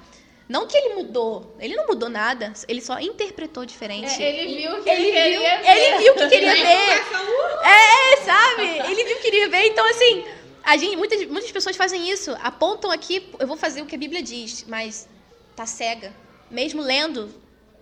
Não 0.49 0.67
que 0.67 0.77
ele 0.77 0.95
mudou, 0.95 1.55
ele 1.61 1.77
não 1.77 1.87
mudou 1.87 2.09
nada, 2.09 2.55
ele 2.67 2.81
só 2.81 2.99
interpretou 2.99 3.67
diferente. 3.67 4.21
ele 4.23 4.57
viu 4.57 4.83
que 4.83 4.89
ele 4.89 5.13
viu, 5.13 5.43
ele 5.43 5.99
viu 5.99 6.15
que 6.15 6.29
queria 6.29 6.55
ver. 6.55 7.03
É, 7.65 8.17
sabe? 8.25 8.63
Ele 8.91 9.05
viu 9.05 9.17
que 9.17 9.23
queria 9.23 9.49
ver. 9.51 9.67
Então, 9.67 9.85
assim, 9.87 10.25
a 10.65 10.77
gente, 10.79 10.97
muitas, 10.97 11.23
muitas 11.27 11.51
pessoas 11.51 11.77
fazem 11.77 12.11
isso. 12.11 12.35
Apontam 12.43 12.91
aqui, 12.91 13.29
eu 13.39 13.47
vou 13.47 13.59
fazer 13.59 13.83
o 13.83 13.87
que 13.87 13.95
a 13.95 13.99
Bíblia 13.99 14.23
diz, 14.23 14.65
mas 14.67 15.07
tá 15.55 15.67
cega. 15.67 16.15
Mesmo 16.51 16.81
lendo, 16.81 17.31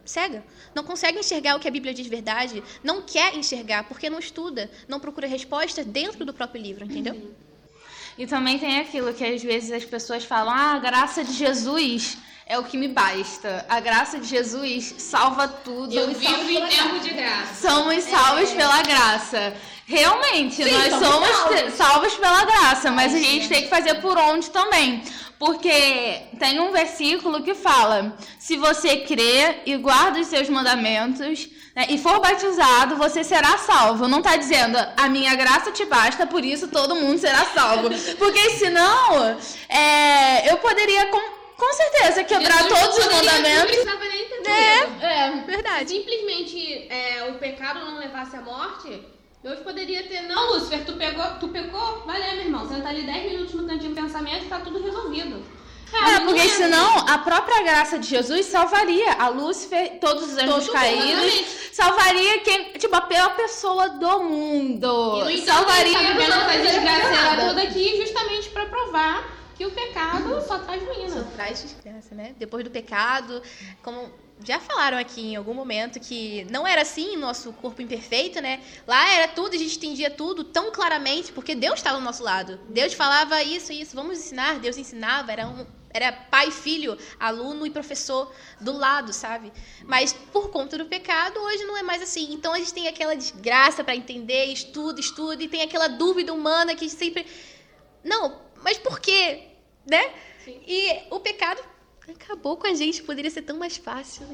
cega. 0.05 0.45
Não 0.75 0.83
consegue 0.83 1.21
enxergar 1.21 1.55
o 1.55 1.61
que 1.61 1.69
a 1.69 1.71
Bíblia 1.71 1.95
diz 1.95 2.09
verdade. 2.09 2.65
Não 2.83 3.01
quer 3.01 3.35
enxergar, 3.37 3.85
porque 3.85 4.11
não 4.11 4.19
estuda. 4.19 4.69
Não 4.89 4.99
procura 4.99 5.29
resposta 5.29 5.85
dentro 5.85 6.25
do 6.25 6.35
próprio 6.35 6.61
livro, 6.61 6.85
entendeu? 6.85 7.15
E 8.19 8.27
também 8.27 8.59
tem 8.59 8.81
aquilo 8.81 9.13
que 9.13 9.25
às 9.25 9.43
vezes 9.43 9.71
as 9.73 9.85
pessoas 9.85 10.25
falam: 10.25 10.53
ah, 10.55 10.73
a 10.73 10.79
graça 10.79 11.23
de 11.23 11.33
Jesus 11.33 12.17
é 12.47 12.59
o 12.59 12.65
que 12.65 12.77
me 12.79 12.89
basta. 12.89 13.65
A 13.69 13.81
graça 13.81 14.19
de 14.19 14.27
Jesus 14.27 14.95
salva 14.99 15.47
tudo. 15.49 15.93
Eu 15.93 16.09
vivo 16.15 16.33
em 16.65 16.69
tempo 16.69 16.99
de 17.01 17.11
graça. 17.11 17.69
Somos 17.69 18.05
salvos 18.05 18.51
pela 18.53 18.83
graça. 18.83 19.55
Realmente, 19.87 20.65
nós 20.65 20.93
somos 20.99 21.29
te- 21.49 21.71
salvos 21.73 22.15
pela 22.15 22.45
graça, 22.45 22.91
mas 22.91 23.15
a 23.15 23.19
gente 23.19 23.49
tem 23.49 23.63
que 23.63 23.69
fazer 23.69 23.95
por 23.97 24.17
onde 24.19 24.51
também. 24.51 25.03
Porque 25.39 26.23
tem 26.39 26.59
um 26.61 26.73
versículo 26.73 27.43
que 27.43 27.55
fala: 27.55 28.17
se 28.39 28.57
você 28.57 28.97
crer 28.99 29.63
e 29.67 29.77
guarda 29.77 30.19
os 30.21 30.27
seus 30.29 30.49
mandamentos 30.49 31.49
né, 31.77 31.87
e 31.91 31.99
for 31.99 32.19
batizado, 32.21 32.97
você 32.97 33.23
será 33.23 33.59
salvo. 33.59 34.09
Não 34.09 34.19
está 34.19 34.35
dizendo 34.37 34.77
a 34.97 35.09
minha 35.09 35.35
graça 35.37 35.71
te 35.71 35.85
basta, 35.85 36.27
por 36.27 36.43
isso 36.45 36.69
todo 36.69 36.97
mundo 36.97 37.19
será 37.19 37.45
salvo. 37.45 37.91
Porque 38.19 38.51
senão 38.53 39.39
é, 39.69 40.51
eu 40.51 40.57
poderia 40.57 41.07
com, 41.07 41.21
com 41.57 41.73
certeza 41.75 42.25
quebrar 42.25 42.63
Jesus 42.63 42.81
todos 42.81 42.97
os 42.99 43.05
poderia- 43.05 43.23
Não 43.23 43.37
mandamentos. 43.37 43.67
precisava 43.67 44.05
nem 44.05 44.25
ter 44.25 44.37
tudo. 44.37 45.05
É, 45.05 45.31
Verdade. 45.47 45.91
simplesmente 45.91 46.87
é, 46.91 47.29
o 47.31 47.35
pecado 47.39 47.85
não 47.85 47.99
levasse 47.99 48.35
à 48.37 48.41
morte, 48.41 49.03
Deus 49.43 49.61
poderia 49.61 50.03
ter, 50.05 50.23
não, 50.23 50.55
Lúcifer, 50.55 50.85
tu 50.85 50.95
pegou, 50.95 51.25
tu 51.39 51.49
pecou, 51.49 52.03
lá, 52.07 52.15
meu 52.15 52.41
irmão, 52.47 52.67
senta 52.69 52.89
ali 52.89 53.03
10 53.03 53.31
minutos 53.31 53.55
no 53.55 53.65
cantinho 53.67 53.95
de 53.95 54.01
pensamento 54.01 54.45
e 54.45 54.49
tá 54.49 54.59
tudo 54.61 54.83
resolvido. 54.83 55.45
É, 55.93 56.21
porque 56.21 56.43
não 56.43 56.49
senão 56.51 56.99
a 57.09 57.19
própria 57.19 57.63
graça 57.63 57.99
de 57.99 58.07
Jesus 58.09 58.47
salvaria 58.47 59.13
a 59.13 59.29
Lúcifer, 59.29 59.99
todos 60.01 60.25
os 60.25 60.37
anjos 60.37 60.47
Todo 60.47 60.61
mundo, 60.67 60.73
caídos, 60.73 61.25
exatamente. 61.25 61.71
salvaria 61.75 62.39
quem, 62.41 62.73
tipo, 62.73 62.95
a 62.97 63.01
pior 63.03 63.37
pessoa 63.37 63.89
do 63.91 64.21
mundo. 64.25 65.17
E 65.19 65.25
no 65.25 65.31
entanto, 65.31 65.47
salvaria 65.47 65.93
tá 65.93 65.99
vivendo 66.01 66.33
essa 66.33 66.59
desgraceira 66.59 67.47
toda 67.49 67.63
aqui 67.63 67.97
justamente 68.05 68.49
pra 68.51 68.67
provar 68.67 69.25
que 69.57 69.65
o 69.65 69.71
pecado 69.71 70.43
só 70.47 70.59
traz 70.59 70.83
Só 70.83 70.93
ruína. 70.93 71.29
traz 71.35 71.63
desgraça, 71.63 72.15
né? 72.15 72.35
Depois 72.39 72.63
do 72.65 72.71
pecado, 72.71 73.41
como 73.83 74.11
já 74.45 74.61
falaram 74.61 74.99
aqui 74.99 75.33
em 75.33 75.37
algum 75.37 75.55
momento 75.55 75.99
que 75.99 76.47
não 76.51 76.67
era 76.67 76.83
assim 76.83 77.17
nosso 77.17 77.53
corpo 77.55 77.81
imperfeito, 77.81 78.41
né? 78.41 78.63
Lá 78.87 79.15
era 79.15 79.29
tudo, 79.29 79.55
a 79.55 79.59
gente 79.59 79.77
entendia 79.77 80.11
tudo 80.11 80.45
tão 80.45 80.71
claramente, 80.71 81.33
porque 81.33 81.55
Deus 81.55 81.75
estava 81.75 81.99
do 81.99 82.05
nosso 82.05 82.23
lado. 82.23 82.61
Deus 82.69 82.93
falava 82.93 83.43
isso, 83.43 83.73
isso, 83.73 83.95
vamos 83.95 84.19
ensinar, 84.19 84.59
Deus 84.59 84.77
ensinava, 84.77 85.33
era 85.33 85.47
um 85.47 85.67
era 85.97 86.13
pai, 86.13 86.51
filho, 86.51 86.99
aluno 87.19 87.67
e 87.67 87.71
professor 87.71 88.31
do 88.61 88.73
lado, 88.73 89.15
sabe? 89.15 89.51
Mas 89.85 90.13
por 90.13 90.51
conta 90.51 90.77
do 90.77 90.85
pecado, 90.85 91.41
hoje 91.41 91.65
não 91.65 91.75
é 91.75 91.83
mais 91.83 92.03
assim. 92.03 92.35
Então 92.35 92.53
a 92.53 92.59
gente 92.59 92.75
tem 92.75 92.87
aquela 92.87 93.17
desgraça 93.17 93.83
para 93.83 93.97
entender, 93.97 94.45
estuda, 94.47 95.01
estuda, 95.01 95.43
e 95.43 95.49
tem 95.49 95.63
aquela 95.63 95.89
dúvida 95.89 96.35
humana 96.35 96.75
que 96.75 96.91
sempre. 96.91 97.27
Não, 98.05 98.43
mas 98.63 98.77
por 98.77 99.01
quê? 99.01 99.45
Né? 99.87 100.13
E 100.47 101.03
o 101.11 101.19
pecado 101.19 101.63
acabou 102.13 102.57
com 102.57 102.67
a 102.67 102.75
gente, 102.75 103.03
poderia 103.03 103.31
ser 103.31 103.43
tão 103.43 103.59
mais 103.59 103.77
fácil. 103.77 104.27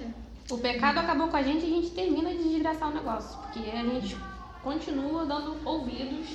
O 0.51 0.59
pecado 0.59 0.99
acabou 0.99 1.29
com 1.29 1.37
a 1.37 1.43
gente 1.43 1.65
e 1.65 1.73
a 1.73 1.75
gente 1.77 1.91
termina 1.91 2.31
de 2.31 2.43
desgraçar 2.43 2.89
o 2.91 2.95
negócio. 2.95 3.39
Porque 3.39 3.71
a 3.71 3.83
gente 3.83 4.17
continua 4.63 5.25
dando 5.25 5.57
ouvidos 5.65 6.27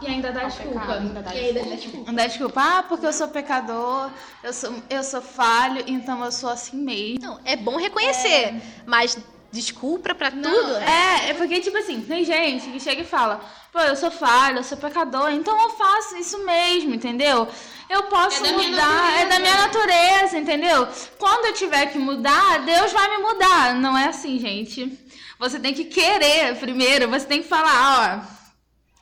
E 0.00 0.06
ainda 0.06 0.30
dá 0.32 0.44
desculpa. 0.44 0.80
pecado, 0.80 0.92
ainda 1.00 1.22
dá 1.22 1.34
E 1.34 1.38
aí, 1.38 1.52
desculpa. 1.52 1.68
dá 1.70 1.76
desculpa. 1.76 2.06
Não 2.06 2.14
dá 2.14 2.26
desculpa, 2.26 2.60
ah, 2.78 2.82
porque 2.82 3.06
eu 3.06 3.12
sou 3.12 3.28
pecador, 3.28 4.10
eu 4.42 4.52
sou, 4.52 4.74
eu 4.90 5.02
sou 5.02 5.20
falho, 5.22 5.82
então 5.86 6.24
eu 6.24 6.32
sou 6.32 6.48
assim 6.50 6.76
mesmo. 6.76 7.20
Não, 7.20 7.40
é 7.44 7.56
bom 7.56 7.76
reconhecer, 7.76 8.54
mas 8.86 9.18
desculpa 9.56 10.14
pra 10.14 10.30
tudo. 10.30 10.76
É, 10.76 11.30
é 11.30 11.34
porque, 11.34 11.60
tipo 11.60 11.76
assim, 11.78 12.00
tem 12.02 12.24
gente 12.24 12.70
que 12.70 12.78
chega 12.78 13.02
e 13.02 13.06
fala, 13.06 13.40
pô, 13.72 13.80
eu 13.80 13.96
sou 13.96 14.10
falho, 14.10 14.58
eu 14.58 14.64
sou 14.64 14.76
pecador, 14.76 15.30
então 15.30 15.60
eu 15.60 15.70
faço 15.70 16.16
isso 16.16 16.44
mesmo, 16.44 16.94
entendeu? 16.94 17.48
Eu 17.88 18.04
posso 18.04 18.44
É 18.44 18.52
mudar, 18.52 19.20
é 19.20 19.26
da 19.26 19.38
minha 19.38 19.56
natureza, 19.56 20.38
entendeu? 20.38 20.86
Quando 21.18 21.46
eu 21.46 21.54
tiver 21.54 21.86
que 21.86 21.98
mudar, 21.98 22.64
Deus 22.64 22.92
vai 22.92 23.16
me 23.16 23.22
mudar. 23.22 23.74
Não 23.74 23.96
é 23.96 24.08
assim, 24.08 24.38
gente. 24.38 24.98
Você 25.38 25.58
tem 25.58 25.72
que 25.72 25.84
querer 25.84 26.56
primeiro, 26.58 27.08
você 27.08 27.26
tem 27.26 27.42
que 27.42 27.48
falar, 27.48 28.22
ó, 28.22 28.36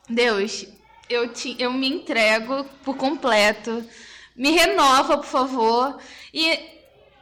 Deus, 0.09 0.65
eu, 1.09 1.29
te, 1.33 1.55
eu 1.59 1.73
me 1.73 1.89
entrego 1.89 2.63
por 2.83 2.95
completo. 2.95 3.83
Me 4.35 4.51
renova, 4.51 5.17
por 5.17 5.25
favor. 5.25 5.97
E, 6.33 6.74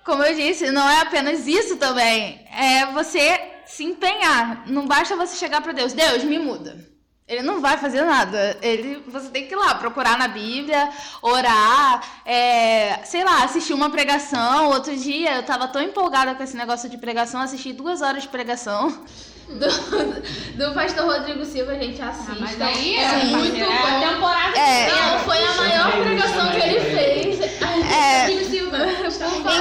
como 0.04 0.24
eu 0.24 0.36
disse, 0.36 0.72
não 0.72 0.88
é 0.90 1.02
apenas 1.02 1.48
isso 1.48 1.78
também. 1.78 2.46
É 2.52 2.86
você 2.88 3.40
se 3.66 3.84
empenhar. 3.84 4.64
Não 4.68 4.86
basta 4.86 5.16
você 5.16 5.36
chegar 5.36 5.62
para 5.62 5.72
Deus. 5.72 5.94
Deus, 5.94 6.24
me 6.24 6.38
muda. 6.38 6.94
Ele 7.26 7.42
não 7.42 7.62
vai 7.62 7.78
fazer 7.78 8.04
nada. 8.04 8.58
Ele, 8.62 9.02
você 9.08 9.30
tem 9.30 9.48
que 9.48 9.54
ir 9.54 9.58
lá 9.58 9.76
procurar 9.76 10.18
na 10.18 10.28
Bíblia, 10.28 10.90
orar, 11.22 12.22
é, 12.26 13.00
sei 13.06 13.24
lá, 13.24 13.44
assistir 13.44 13.74
uma 13.74 13.90
pregação. 13.90 14.70
Outro 14.70 14.96
dia 14.96 15.38
eu 15.38 15.44
tava 15.44 15.68
tão 15.70 15.82
empolgada 15.82 16.36
com 16.36 16.44
esse 16.44 16.58
negócio 16.58 16.90
de 16.90 16.98
pregação, 16.98 17.42
assisti 17.42 17.72
duas 17.72 18.02
horas 18.02 18.24
de 18.24 18.30
pregação. 18.30 19.06
Do, 19.50 20.68
do 20.68 20.74
pastor 20.74 21.06
Rodrigo 21.06 21.46
Silva, 21.46 21.74
a 21.74 21.76
gente 21.76 22.02
assiste. 22.02 22.40
Mas 22.40 22.60
aí 22.62 22.96
é, 22.96 23.04
é 23.04 23.26
muito 23.26 23.60
bom. 23.60 23.66
A 23.72 24.10
temporada 24.14 24.58
É. 24.58 24.90
Não, 24.90 25.20
foi 25.20 25.38
a 25.44 25.54
maior 25.56 25.92
pregação 26.04 26.52
que 26.52 26.58
ele 26.62 26.80
fez. 26.80 27.40
É. 27.62 28.22
Rodrigo 28.22 28.50
Silva. 28.50 28.78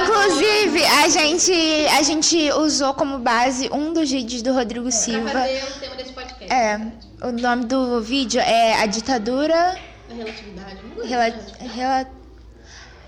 Inclusive, 0.01 0.85
a 0.85 1.07
gente, 1.09 1.53
a 1.97 2.01
gente 2.01 2.51
usou 2.53 2.93
como 2.93 3.19
base 3.19 3.69
um 3.71 3.93
dos 3.93 4.09
vídeos 4.09 4.41
do 4.41 4.53
Rodrigo 4.53 4.85
Pra 4.85 4.91
Silva. 4.91 5.29
fazer 5.29 5.63
o 5.63 5.79
tema 5.79 5.95
desse 5.95 6.13
podcast. 6.13 6.51
É, 6.53 6.79
o 7.21 7.31
nome 7.31 7.65
do 7.65 8.01
vídeo 8.01 8.39
é 8.41 8.81
A 8.81 8.85
Ditadura. 8.85 9.77
A 10.09 10.13
relatividade. 10.13 10.77
Vamos 10.95 11.09
ver. 11.09 12.22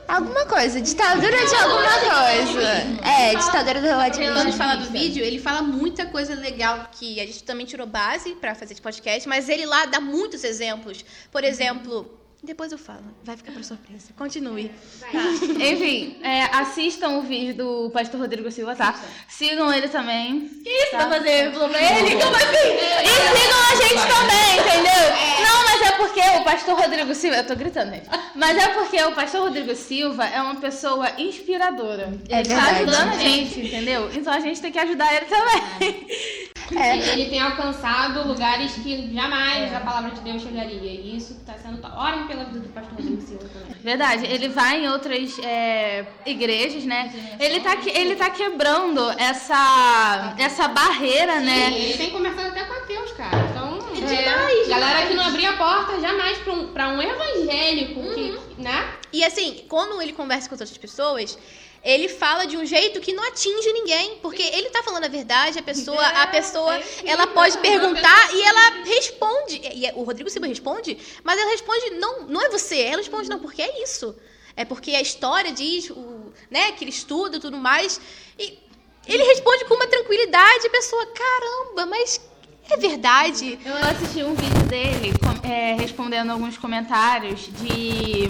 Alguma 0.07 0.45
coisa, 0.45 0.79
ditadura 0.79 1.45
de 1.45 1.55
alguma 1.55 1.99
coisa. 1.99 2.67
É, 3.03 3.35
ditadura 3.35 3.81
da 3.81 3.87
Quando 3.89 3.97
relatividade. 3.97 4.51
fala 4.57 4.75
do 4.75 4.91
vídeo, 4.91 5.23
ele 5.23 5.39
fala 5.39 5.61
muita 5.61 6.05
coisa 6.05 6.35
legal 6.35 6.89
que 6.91 7.19
a 7.19 7.25
gente 7.25 7.43
também 7.43 7.65
tirou 7.65 7.87
base 7.87 8.35
pra 8.35 8.53
fazer 8.53 8.73
esse 8.73 8.81
podcast, 8.81 9.27
mas 9.27 9.49
ele 9.49 9.65
lá 9.65 9.85
dá 9.85 9.99
muitos 9.99 10.43
exemplos. 10.43 11.03
Por 11.31 11.43
exemplo, 11.43 12.19
depois 12.45 12.71
eu 12.71 12.77
falo, 12.77 13.03
vai 13.23 13.35
ficar 13.35 13.51
pra 13.51 13.63
surpresa. 13.63 14.13
Continue. 14.17 14.71
Enfim, 15.11 16.17
é, 16.21 16.43
assistam 16.55 17.17
o 17.17 17.21
vídeo 17.23 17.55
do 17.55 17.89
pastor 17.89 18.21
Rodrigo 18.21 18.49
Silva, 18.51 18.75
tá? 18.75 18.97
Sigam 19.27 19.73
ele 19.73 19.87
também. 19.89 20.47
Que 20.63 20.69
isso? 20.69 20.91
Tá 20.91 21.09
fazer 21.09 21.51
pra 21.51 21.99
ele? 21.99 22.15
Como 22.15 22.35
assim? 22.35 22.69
E 23.03 23.09
sigam 23.09 23.61
a 23.61 23.75
gente 23.75 24.07
também, 24.13 24.59
entendeu? 24.59 25.05
Não, 25.43 25.63
mas 25.63 25.81
é 25.81 25.91
porque 25.97 26.21
o 26.21 26.43
pastor 26.43 26.79
Rodrigo 26.79 27.15
Silva. 27.15 27.37
Eu 27.37 27.47
tô 27.47 27.55
gritando, 27.55 27.91
gente. 27.91 28.07
Mas 28.35 28.57
é 28.57 28.67
porque 28.69 29.01
o 29.03 29.11
pastor 29.13 29.41
Rodrigo 29.41 29.75
Silva 29.75 30.25
é 30.25 30.41
uma 30.41 30.55
pessoa 30.55 31.09
inspiradora. 31.17 32.13
É 32.29 32.39
ele 32.39 32.49
tá 32.49 32.55
verdade. 32.55 32.83
ajudando 32.83 33.13
a 33.13 33.17
gente, 33.17 33.59
entendeu? 33.59 34.09
Então 34.13 34.31
a 34.33 34.39
gente 34.39 34.61
tem 34.61 34.71
que 34.71 34.79
ajudar 34.79 35.13
ele 35.13 35.25
também. 35.25 36.07
É. 36.73 36.97
Ele 37.13 37.29
tem 37.29 37.39
alcançado 37.41 38.27
lugares 38.27 38.73
que 38.73 39.13
jamais 39.13 39.73
a 39.73 39.79
palavra 39.81 40.11
de 40.11 40.21
Deus 40.21 40.41
chegaria. 40.41 40.79
E 40.91 41.15
isso 41.17 41.35
tá 41.45 41.53
sendo. 41.53 41.85
Orem 41.95 42.25
pela 42.27 42.45
vida 42.45 42.59
do 42.59 42.69
pastor 42.69 42.93
Rodrigo 42.95 43.21
Silva 43.21 43.47
também. 43.49 43.75
Verdade, 43.83 44.25
ele 44.25 44.49
vai 44.49 44.83
em 44.83 44.89
outras 44.89 45.37
é, 45.39 46.05
igrejas, 46.25 46.83
né? 46.85 47.13
Ele 47.39 47.59
tá, 47.59 47.75
que- 47.75 47.89
ele 47.91 48.15
tá 48.15 48.29
quebrando 48.29 49.09
essa, 49.17 50.33
essa 50.39 50.67
barreira, 50.67 51.39
né? 51.39 51.67
Sim, 51.71 51.75
ele 51.75 51.97
tem 51.97 52.09
conversado 52.09 52.47
até 52.47 52.63
com 52.63 52.73
ateus, 52.73 53.11
cara. 53.11 53.37
Então, 53.51 53.79
é, 54.09 54.67
galera 54.67 55.07
que 55.07 55.13
não 55.13 55.23
abria 55.23 55.51
a 55.51 55.57
porta 55.57 55.99
jamais 55.99 56.37
pra 56.39 56.53
um, 56.53 56.67
pra 56.73 56.87
um 56.89 57.01
evangélico, 57.01 58.01
que, 58.13 58.61
né? 58.61 58.89
E 59.13 59.23
assim, 59.23 59.63
quando 59.69 60.01
ele 60.01 60.13
conversa 60.13 60.49
com 60.49 60.55
as 60.55 60.61
outras 60.61 60.77
pessoas, 60.77 61.37
ele 61.85 62.09
fala 62.09 62.45
de 62.47 62.57
um 62.57 62.65
jeito 62.65 62.99
que 62.99 63.13
não 63.13 63.23
atinge 63.23 63.71
ninguém, 63.71 64.17
porque 64.19 64.41
ele 64.41 64.71
tá 64.71 64.81
falando 64.81 65.05
a 65.05 65.07
verdade, 65.07 65.59
a 65.59 65.61
pessoa, 65.61 66.03
a 66.03 66.25
pessoa, 66.25 66.81
ela 67.05 67.27
pode 67.27 67.59
perguntar 67.59 68.33
e 68.33 68.41
ela 68.41 68.83
responde. 68.83 69.61
E 69.63 69.91
o 69.93 70.01
Rodrigo 70.01 70.27
Silva 70.31 70.47
responde, 70.47 70.97
mas 71.23 71.39
ela 71.39 71.51
responde 71.51 71.91
não, 71.91 72.23
não 72.23 72.41
é 72.41 72.49
você, 72.49 72.79
ela 72.81 72.97
responde 72.97 73.29
não, 73.29 73.37
porque 73.37 73.61
é 73.61 73.83
isso. 73.83 74.15
É 74.57 74.65
porque 74.65 74.95
a 74.95 75.01
história 75.01 75.51
diz, 75.51 75.91
o, 75.91 76.33
né, 76.49 76.71
que 76.71 76.83
ele 76.83 76.91
estuda 76.91 77.37
e 77.37 77.39
tudo 77.39 77.57
mais, 77.57 78.01
e 78.39 78.57
ele 79.05 79.23
responde 79.23 79.65
com 79.65 79.75
uma 79.75 79.85
tranquilidade, 79.85 80.65
a 80.65 80.69
pessoa, 80.71 81.05
caramba, 81.05 81.85
mas 81.85 82.19
é 82.67 82.77
verdade. 82.77 83.59
Eu 83.63 83.75
assisti 83.75 84.23
um 84.23 84.33
vídeo 84.33 84.63
dele 84.63 85.13
é, 85.43 85.75
respondendo 85.75 86.31
alguns 86.31 86.57
comentários 86.57 87.47
de 87.61 88.27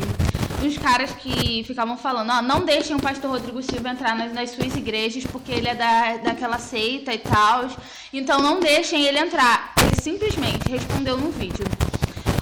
uns 0.63 0.77
caras 0.77 1.11
que 1.11 1.63
ficavam 1.65 1.97
falando, 1.97 2.31
ó, 2.31 2.41
não 2.41 2.65
deixem 2.65 2.95
o 2.95 2.99
pastor 2.99 3.31
Rodrigo 3.31 3.61
Silva 3.61 3.89
entrar 3.89 4.15
nas, 4.15 4.33
nas 4.33 4.51
suas 4.51 4.75
igrejas 4.75 5.23
porque 5.25 5.51
ele 5.51 5.67
é 5.67 5.75
da, 5.75 6.17
daquela 6.17 6.59
seita 6.59 7.13
e 7.13 7.17
tal. 7.17 7.69
Então 8.13 8.41
não 8.41 8.59
deixem 8.59 9.03
ele 9.03 9.19
entrar. 9.19 9.73
Ele 9.79 10.01
simplesmente 10.01 10.69
respondeu 10.69 11.17
no 11.17 11.31
vídeo. 11.31 11.65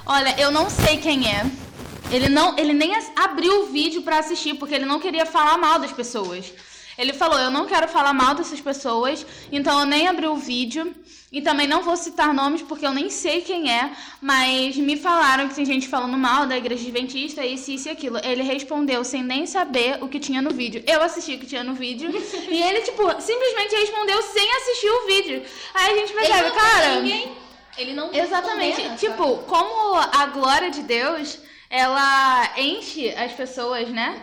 Olha, 0.06 0.34
eu 0.38 0.50
não 0.50 0.68
sei 0.68 0.98
quem 0.98 1.28
é. 1.30 1.46
Ele 2.10 2.28
não, 2.28 2.56
ele 2.58 2.72
nem 2.72 2.92
abriu 3.16 3.62
o 3.62 3.66
vídeo 3.66 4.02
pra 4.02 4.18
assistir 4.18 4.54
porque 4.54 4.74
ele 4.74 4.84
não 4.84 5.00
queria 5.00 5.26
falar 5.26 5.58
mal 5.58 5.78
das 5.78 5.92
pessoas. 5.92 6.52
Ele 6.96 7.12
falou: 7.12 7.38
"Eu 7.38 7.50
não 7.50 7.66
quero 7.66 7.88
falar 7.88 8.12
mal 8.12 8.34
dessas 8.34 8.60
pessoas, 8.60 9.26
então 9.50 9.78
eu 9.80 9.86
nem 9.86 10.06
abri 10.08 10.26
o 10.26 10.36
vídeo 10.36 10.94
e 11.32 11.42
também 11.42 11.66
não 11.66 11.82
vou 11.82 11.96
citar 11.96 12.32
nomes 12.32 12.62
porque 12.62 12.86
eu 12.86 12.92
nem 12.92 13.10
sei 13.10 13.40
quem 13.40 13.70
é, 13.72 13.90
mas 14.20 14.76
me 14.76 14.96
falaram 14.96 15.48
que 15.48 15.54
tem 15.54 15.64
gente 15.64 15.88
falando 15.88 16.16
mal 16.16 16.46
da 16.46 16.56
igreja 16.56 16.82
adventista, 16.82 17.44
isso, 17.44 17.70
isso 17.70 17.88
e 17.88 17.90
aquilo". 17.90 18.18
Ele 18.24 18.42
respondeu 18.42 19.04
sem 19.04 19.22
nem 19.22 19.46
saber 19.46 19.98
o 20.02 20.08
que 20.08 20.20
tinha 20.20 20.40
no 20.40 20.50
vídeo. 20.50 20.82
Eu 20.86 21.02
assisti 21.02 21.34
o 21.34 21.38
que 21.38 21.46
tinha 21.46 21.64
no 21.64 21.74
vídeo 21.74 22.10
e 22.48 22.62
ele 22.62 22.80
tipo 22.82 23.02
simplesmente 23.20 23.74
respondeu 23.74 24.22
sem 24.22 24.56
assistir 24.56 24.90
o 24.90 25.06
vídeo. 25.06 25.42
Aí 25.74 25.92
a 25.92 25.96
gente 25.98 26.12
percebe, 26.12 26.50
cara, 26.50 27.00
Ele 27.76 27.92
não 27.92 28.14
Exatamente. 28.14 28.76
condena, 28.76 28.96
tipo, 28.96 29.38
como 29.38 29.96
a 29.96 30.26
glória 30.26 30.70
de 30.70 30.82
Deus, 30.82 31.38
ela 31.68 32.52
enche 32.56 33.08
as 33.10 33.32
pessoas, 33.32 33.88
né? 33.88 34.20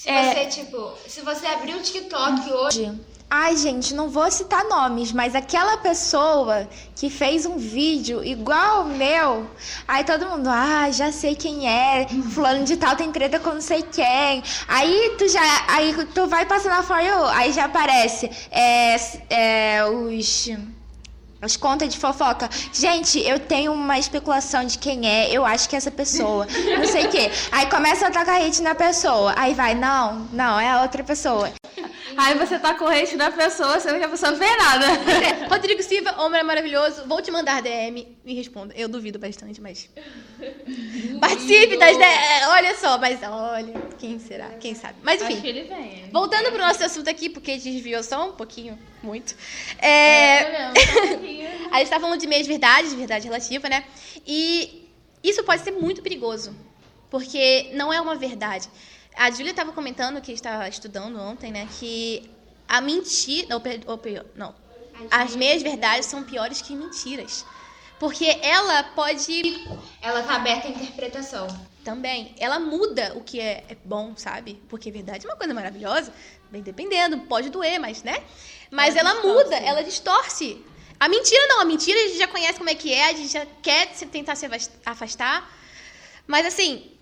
Se 0.00 0.08
É. 0.08 0.32
você, 0.32 0.46
tipo, 0.46 0.92
se 1.06 1.20
você 1.20 1.46
abrir 1.46 1.74
o 1.74 1.82
TikTok 1.82 2.50
hoje. 2.50 2.90
Ai, 3.28 3.54
gente, 3.54 3.92
não 3.92 4.08
vou 4.08 4.30
citar 4.30 4.64
nomes, 4.64 5.12
mas 5.12 5.34
aquela 5.34 5.76
pessoa 5.76 6.66
que 6.96 7.10
fez 7.10 7.44
um 7.44 7.58
vídeo 7.58 8.24
igual 8.24 8.78
ao 8.78 8.84
meu, 8.86 9.48
aí 9.86 10.02
todo 10.02 10.24
mundo, 10.26 10.48
ah, 10.48 10.90
já 10.90 11.12
sei 11.12 11.34
quem 11.36 11.68
é, 11.68 12.08
fulano 12.32 12.64
de 12.64 12.78
tal 12.78 12.96
tem 12.96 13.12
treta 13.12 13.38
com 13.38 13.50
não 13.52 13.60
sei 13.60 13.82
quem. 13.82 14.42
Aí 14.66 15.14
tu 15.18 15.28
já, 15.28 15.42
aí 15.68 15.94
tu 16.14 16.26
vai 16.26 16.46
passando 16.46 16.72
a 16.72 16.82
For 16.82 16.98
You, 16.98 17.26
aí 17.26 17.52
já 17.52 17.66
aparece 17.66 18.30
é, 18.50 18.96
é, 19.28 19.84
os 19.84 20.48
as 21.40 21.56
contas 21.56 21.88
de 21.88 21.98
fofoca. 21.98 22.48
Gente, 22.72 23.18
eu 23.20 23.38
tenho 23.38 23.72
uma 23.72 23.98
especulação 23.98 24.64
de 24.64 24.78
quem 24.78 25.06
é. 25.06 25.30
Eu 25.30 25.44
acho 25.44 25.68
que 25.68 25.74
é 25.74 25.78
essa 25.78 25.90
pessoa. 25.90 26.46
Não 26.78 26.86
sei 26.86 27.06
o 27.06 27.10
quê. 27.10 27.30
Aí 27.50 27.66
começa 27.66 28.06
a 28.06 28.10
tacar 28.10 28.40
hate 28.40 28.62
na 28.62 28.74
pessoa. 28.74 29.34
Aí 29.36 29.54
vai, 29.54 29.74
não, 29.74 30.28
não, 30.32 30.60
é 30.60 30.68
a 30.68 30.82
outra 30.82 31.02
pessoa. 31.02 31.50
Aí 32.20 32.34
você 32.34 32.58
tá 32.58 32.72
hate 32.72 33.16
da 33.16 33.30
pessoa, 33.30 33.80
sendo 33.80 33.98
que 33.98 34.04
a 34.04 34.08
pessoa 34.08 34.32
não 34.32 34.38
fez 34.38 34.54
nada. 34.58 34.86
É, 34.86 35.46
Rodrigo 35.48 35.82
Silva, 35.82 36.20
homem 36.20 36.44
maravilhoso, 36.44 37.04
vou 37.06 37.22
te 37.22 37.30
mandar 37.30 37.62
DM. 37.62 38.14
Me 38.22 38.34
responda. 38.34 38.74
Eu 38.76 38.90
duvido 38.90 39.18
bastante, 39.18 39.58
mas. 39.58 39.88
Participe 41.18 41.78
das 41.78 41.96
DM. 41.96 42.46
Olha 42.48 42.76
só, 42.76 42.98
mas 42.98 43.20
olha, 43.22 43.72
quem 43.98 44.18
será? 44.18 44.50
Quem 44.60 44.74
sabe? 44.74 44.98
Mas 45.02 45.22
Acho 45.22 45.32
enfim. 45.32 45.40
que 45.40 45.48
ele 45.48 45.62
vem. 45.62 46.10
Voltando 46.12 46.52
pro 46.52 46.58
nosso 46.58 46.84
assunto 46.84 47.08
aqui, 47.08 47.30
porque 47.30 47.56
desviou 47.56 48.02
só 48.02 48.28
um 48.28 48.32
pouquinho, 48.32 48.78
muito. 49.02 49.34
É, 49.78 50.66
a 51.72 51.78
gente 51.78 51.88
tá 51.88 51.98
falando 51.98 52.20
de 52.20 52.26
meias 52.26 52.46
verdades, 52.46 52.92
verdade 52.92 53.24
relativa, 53.24 53.66
né? 53.70 53.82
E 54.26 54.86
isso 55.24 55.42
pode 55.42 55.62
ser 55.62 55.70
muito 55.70 56.02
perigoso, 56.02 56.54
porque 57.08 57.70
não 57.72 57.90
é 57.90 57.98
uma 57.98 58.14
verdade. 58.14 58.68
A 59.16 59.30
Júlia 59.30 59.50
estava 59.50 59.72
comentando 59.72 60.20
que 60.20 60.32
estava 60.32 60.68
estudando 60.68 61.18
ontem, 61.20 61.50
né? 61.52 61.68
Que 61.78 62.30
a 62.68 62.80
mentira. 62.80 63.54
Ou 63.86 63.98
pior, 63.98 64.24
não. 64.34 64.54
As 65.10 65.34
meias 65.36 65.62
verdades 65.62 66.06
são 66.06 66.22
piores 66.22 66.62
que 66.62 66.74
mentiras. 66.74 67.44
Porque 67.98 68.38
ela 68.42 68.82
pode 68.82 69.66
Ela 70.00 70.22
tá 70.22 70.36
aberta 70.36 70.68
à 70.68 70.70
interpretação. 70.70 71.46
também. 71.84 72.34
Ela 72.38 72.58
muda 72.58 73.12
o 73.14 73.22
que 73.22 73.38
é, 73.40 73.64
é 73.68 73.76
bom, 73.84 74.14
sabe? 74.16 74.62
Porque 74.68 74.90
verdade 74.90 75.26
é 75.26 75.28
uma 75.28 75.36
coisa 75.36 75.52
maravilhosa, 75.52 76.12
bem 76.50 76.62
dependendo, 76.62 77.18
pode 77.20 77.50
doer, 77.50 77.78
mas, 77.78 78.02
né? 78.02 78.22
Mas 78.70 78.96
ela, 78.96 79.22
muda, 79.22 79.56
ela 79.56 79.82
distorce. 79.82 80.64
A 80.98 81.08
mentira 81.08 81.46
não, 81.48 81.60
a 81.60 81.64
mentira 81.64 81.98
a 81.98 82.06
gente 82.08 82.18
já 82.18 82.28
conhece 82.28 82.58
como 82.58 82.70
é 82.70 82.74
que 82.74 82.92
é, 82.92 83.06
a 83.06 83.12
gente 83.14 83.32
já 83.32 83.46
quer 83.62 83.88
tentar 84.10 84.34
se 84.34 84.46
afastar. 84.84 85.50
Mas 86.26 86.46
assim. 86.46 86.99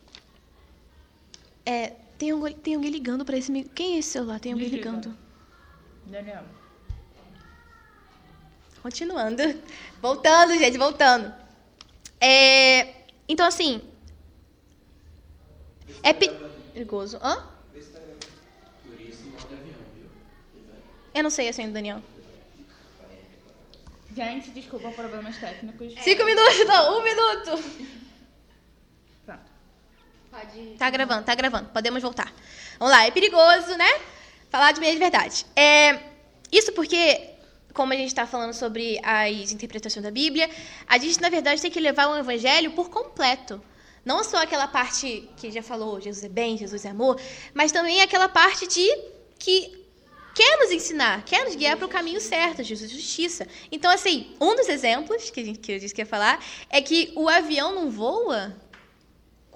É, 1.68 1.94
tem, 2.16 2.30
alguém, 2.30 2.54
tem 2.54 2.74
alguém 2.76 2.90
ligando 2.90 3.26
pra 3.26 3.36
esse. 3.36 3.52
Quem 3.74 3.96
é 3.96 3.98
esse 3.98 4.08
celular? 4.08 4.40
Tem 4.40 4.52
alguém 4.52 4.70
Desliga. 4.70 4.90
ligando. 4.90 5.18
Daniel. 6.06 6.44
Continuando. 8.82 9.42
Voltando, 10.00 10.56
gente, 10.56 10.78
voltando. 10.78 11.30
É, 12.18 13.04
então, 13.28 13.46
assim. 13.46 13.82
É 16.02 16.14
pe- 16.14 16.30
perigoso. 16.72 17.18
Hã? 17.22 17.46
Eu 21.14 21.22
não 21.22 21.30
sei 21.30 21.50
a 21.50 21.52
senha 21.52 21.68
do 21.68 21.74
Daniel. 21.74 22.00
Gente, 24.16 24.50
desculpa 24.52 24.90
problemas 24.92 25.36
técnicos. 25.36 25.92
Cinco 26.02 26.24
minutos, 26.24 26.66
não, 26.66 26.98
um 26.98 27.04
minuto. 27.04 27.62
Pronto. 29.26 29.57
Tá 30.78 30.90
gravando, 30.90 31.24
tá 31.24 31.34
gravando. 31.34 31.68
Podemos 31.70 32.02
voltar. 32.02 32.32
Vamos 32.78 32.92
lá, 32.92 33.06
é 33.06 33.10
perigoso, 33.10 33.76
né? 33.76 33.88
Falar 34.50 34.72
de 34.72 34.80
meia 34.80 34.92
de 34.92 34.98
verdade. 34.98 35.46
É, 35.56 36.00
isso 36.52 36.72
porque, 36.72 37.30
como 37.72 37.92
a 37.92 37.96
gente 37.96 38.08
está 38.08 38.26
falando 38.26 38.52
sobre 38.52 39.00
as 39.02 39.52
interpretações 39.52 40.02
da 40.02 40.10
Bíblia, 40.10 40.48
a 40.86 40.98
gente, 40.98 41.20
na 41.20 41.28
verdade, 41.28 41.60
tem 41.60 41.70
que 41.70 41.80
levar 41.80 42.08
o 42.08 42.16
evangelho 42.16 42.72
por 42.72 42.90
completo. 42.90 43.60
Não 44.04 44.22
só 44.24 44.42
aquela 44.42 44.66
parte 44.66 45.28
que 45.36 45.50
já 45.50 45.62
falou, 45.62 46.00
Jesus 46.00 46.24
é 46.24 46.28
bem, 46.28 46.56
Jesus 46.56 46.84
é 46.84 46.90
amor, 46.90 47.20
mas 47.52 47.72
também 47.72 48.00
aquela 48.00 48.28
parte 48.28 48.66
de 48.66 48.86
que 49.38 49.84
quer 50.34 50.58
nos 50.58 50.70
ensinar, 50.70 51.24
quer 51.24 51.44
nos 51.44 51.56
guiar 51.56 51.76
para 51.76 51.86
o 51.86 51.88
caminho 51.88 52.20
certo, 52.20 52.62
Jesus 52.62 52.90
justiça. 52.90 53.46
Então, 53.72 53.90
assim, 53.90 54.34
um 54.40 54.54
dos 54.54 54.68
exemplos 54.68 55.30
que, 55.30 55.40
a 55.40 55.44
gente, 55.44 55.58
que 55.58 55.72
eu 55.72 55.78
disse 55.78 55.94
que 55.94 56.00
ia 56.00 56.06
falar 56.06 56.42
é 56.70 56.80
que 56.80 57.12
o 57.16 57.28
avião 57.28 57.74
não 57.74 57.90
voa 57.90 58.56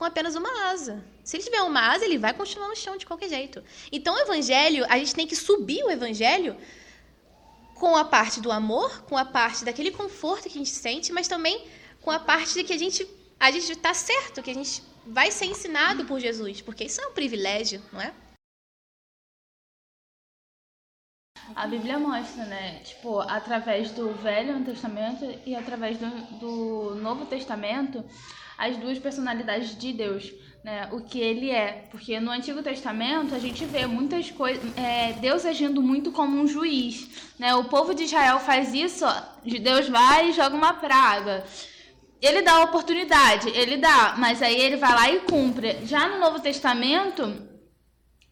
com 0.02 0.06
apenas 0.06 0.34
uma 0.34 0.50
asa. 0.72 1.04
Se 1.22 1.36
ele 1.36 1.44
tiver 1.44 1.62
uma 1.62 1.92
asa, 1.92 2.04
ele 2.04 2.18
vai 2.18 2.34
continuar 2.34 2.66
no 2.66 2.74
chão 2.74 2.96
de 2.96 3.06
qualquer 3.06 3.28
jeito. 3.28 3.62
Então, 3.92 4.16
o 4.16 4.18
evangelho, 4.18 4.84
a 4.88 4.98
gente 4.98 5.14
tem 5.14 5.28
que 5.28 5.36
subir 5.36 5.84
o 5.84 5.90
evangelho 5.92 6.56
com 7.76 7.96
a 7.96 8.04
parte 8.04 8.40
do 8.40 8.50
amor, 8.50 9.02
com 9.02 9.16
a 9.16 9.24
parte 9.24 9.64
daquele 9.64 9.92
conforto 9.92 10.48
que 10.48 10.58
a 10.58 10.60
gente 10.64 10.70
sente, 10.70 11.12
mas 11.12 11.28
também 11.28 11.68
com 12.00 12.10
a 12.10 12.18
parte 12.18 12.52
de 12.54 12.64
que 12.64 12.72
a 12.72 12.78
gente 12.78 13.08
a 13.38 13.50
gente 13.52 13.70
está 13.70 13.94
certo, 13.94 14.42
que 14.42 14.50
a 14.50 14.54
gente 14.54 14.82
vai 15.06 15.30
ser 15.30 15.46
ensinado 15.46 16.04
por 16.04 16.18
Jesus, 16.18 16.60
porque 16.60 16.84
isso 16.84 17.00
é 17.00 17.06
um 17.06 17.12
privilégio, 17.12 17.80
não 17.92 18.00
é? 18.00 18.12
A 21.54 21.66
Bíblia 21.66 21.98
mostra, 21.98 22.44
né? 22.44 22.80
Tipo, 22.80 23.20
através 23.20 23.90
do 23.92 24.12
Velho 24.14 24.64
Testamento 24.64 25.24
e 25.46 25.54
através 25.54 25.96
do, 25.98 26.08
do 26.38 26.94
Novo 26.96 27.26
Testamento, 27.26 28.04
as 28.62 28.76
duas 28.76 28.96
personalidades 28.96 29.76
de 29.76 29.92
Deus, 29.92 30.32
né? 30.62 30.88
O 30.92 31.00
que 31.00 31.18
ele 31.18 31.50
é. 31.50 31.88
Porque 31.90 32.20
no 32.20 32.30
Antigo 32.30 32.62
Testamento 32.62 33.34
a 33.34 33.38
gente 33.40 33.64
vê 33.64 33.86
muitas 33.86 34.30
coisas. 34.30 34.62
É, 34.78 35.14
Deus 35.14 35.44
agindo 35.44 35.82
muito 35.82 36.12
como 36.12 36.40
um 36.40 36.46
juiz, 36.46 37.32
né? 37.40 37.52
O 37.56 37.64
povo 37.64 37.92
de 37.92 38.04
Israel 38.04 38.38
faz 38.38 38.72
isso, 38.72 39.04
Deus 39.44 39.88
vai 39.88 40.30
e 40.30 40.32
joga 40.32 40.54
uma 40.54 40.74
praga. 40.74 41.44
Ele 42.20 42.40
dá 42.40 42.52
a 42.52 42.62
oportunidade, 42.62 43.48
ele 43.48 43.78
dá, 43.78 44.14
mas 44.16 44.40
aí 44.40 44.56
ele 44.60 44.76
vai 44.76 44.94
lá 44.94 45.10
e 45.10 45.20
cumpre. 45.22 45.84
Já 45.84 46.08
no 46.08 46.20
Novo 46.20 46.38
Testamento, 46.38 47.34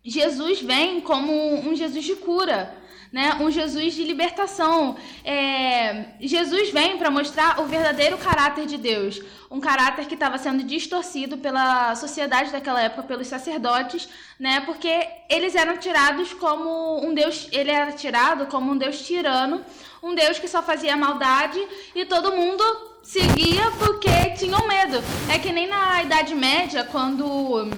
Jesus 0.04 0.62
vem 0.62 1.00
como 1.00 1.32
um 1.68 1.74
Jesus 1.74 2.04
de 2.04 2.14
cura, 2.14 2.72
né? 3.12 3.36
Um 3.40 3.50
Jesus 3.50 3.94
de 3.94 4.04
libertação. 4.04 4.96
É, 5.24 6.06
Jesus 6.20 6.70
vem 6.70 6.96
para 6.96 7.10
mostrar 7.10 7.60
o 7.60 7.66
verdadeiro 7.66 8.16
caráter 8.18 8.66
de 8.66 8.76
Deus, 8.76 9.20
um 9.50 9.60
caráter 9.60 10.06
que 10.06 10.14
estava 10.14 10.38
sendo 10.38 10.62
distorcido 10.62 11.38
pela 11.38 11.94
sociedade 11.96 12.52
daquela 12.52 12.80
época, 12.80 13.02
pelos 13.02 13.26
sacerdotes, 13.26 14.08
né? 14.38 14.60
Porque 14.60 15.08
eles 15.28 15.54
eram 15.54 15.76
tirados 15.76 16.32
como 16.34 17.04
um 17.04 17.12
Deus, 17.12 17.48
ele 17.50 17.70
era 17.70 17.92
tirado 17.92 18.46
como 18.46 18.72
um 18.72 18.76
Deus 18.76 19.02
tirano, 19.02 19.64
um 20.02 20.14
Deus 20.14 20.38
que 20.38 20.48
só 20.48 20.62
fazia 20.62 20.96
maldade 20.96 21.60
e 21.94 22.04
todo 22.04 22.32
mundo 22.32 22.62
seguia 23.02 23.70
porque 23.78 24.30
tinham 24.36 24.66
medo. 24.68 25.02
É 25.32 25.38
que 25.38 25.52
nem 25.52 25.66
na 25.66 26.02
Idade 26.02 26.34
Média, 26.34 26.84
quando 26.84 27.68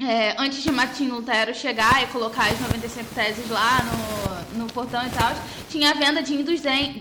é, 0.00 0.36
antes 0.38 0.62
de 0.62 0.70
Martin 0.70 1.08
Lutero 1.08 1.52
chegar 1.52 2.02
e 2.02 2.06
colocar 2.06 2.46
as 2.46 2.60
95 2.60 3.14
teses 3.14 3.50
lá 3.50 3.80
no, 4.54 4.60
no 4.60 4.72
portão 4.72 5.04
e 5.04 5.10
tal, 5.10 5.32
tinha 5.68 5.90
a 5.90 5.94
venda 5.94 6.22
de 6.22 6.34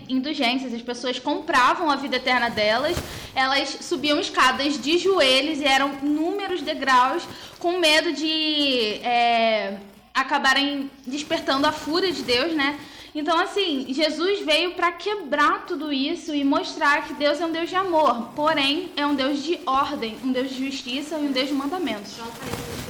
indulgências. 0.09 0.73
As 0.73 0.81
pessoas 0.81 1.19
compravam 1.19 1.91
a 1.91 1.95
vida 1.95 2.15
eterna 2.15 2.49
delas, 2.49 2.97
elas 3.35 3.69
subiam 3.81 4.19
escadas 4.19 4.81
de 4.81 4.97
joelhos 4.97 5.59
e 5.59 5.65
eram 5.65 5.93
inúmeros 6.01 6.61
degraus 6.61 7.23
com 7.59 7.77
medo 7.77 8.13
de 8.13 8.99
é, 9.03 9.77
acabarem 10.11 10.89
despertando 11.05 11.67
a 11.67 11.71
fúria 11.71 12.11
de 12.11 12.23
Deus, 12.23 12.53
né? 12.55 12.79
Então, 13.19 13.39
assim, 13.39 13.91
Jesus 13.91 14.45
veio 14.45 14.75
para 14.75 14.91
quebrar 14.91 15.65
tudo 15.65 15.91
isso 15.91 16.35
e 16.35 16.43
mostrar 16.43 17.07
que 17.07 17.15
Deus 17.15 17.41
é 17.41 17.45
um 17.47 17.51
Deus 17.51 17.67
de 17.67 17.75
amor, 17.75 18.29
porém 18.35 18.91
é 18.95 19.07
um 19.07 19.15
Deus 19.15 19.41
de 19.41 19.59
ordem, 19.65 20.15
um 20.23 20.31
Deus 20.31 20.51
de 20.51 20.69
justiça 20.69 21.17
e 21.17 21.25
um 21.25 21.31
Deus 21.31 21.47
de 21.47 21.53
mandamentos. 21.55 22.13
Um 22.19 22.27
parênteses 22.27 22.87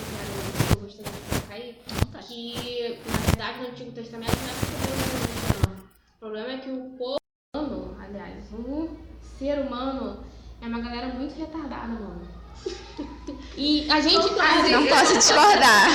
que 2.27 2.99
na 3.09 3.17
verdade 3.19 3.61
no 3.61 3.67
Antigo 3.69 3.91
Testamento 3.93 4.35
não 4.35 4.49
é 4.49 4.53
porque 4.59 4.75
Deus 4.85 5.63
não 5.63 5.69
não. 5.69 5.77
O 5.77 6.19
problema 6.19 6.51
é 6.51 6.57
que 6.57 6.71
o 6.71 6.89
povo 6.97 7.19
humano, 7.55 7.97
aliás, 7.97 8.51
o 8.51 8.89
ser 9.39 9.59
humano 9.59 10.25
é 10.61 10.67
uma 10.67 10.81
galera 10.81 11.07
muito 11.07 11.39
retardada, 11.39 11.87
mano. 11.87 12.27
E 13.55 13.89
a 13.89 14.01
gente 14.01 14.35
faz. 14.35 14.71
Não 14.71 14.85
posso 14.87 15.13
discordar. 15.17 15.87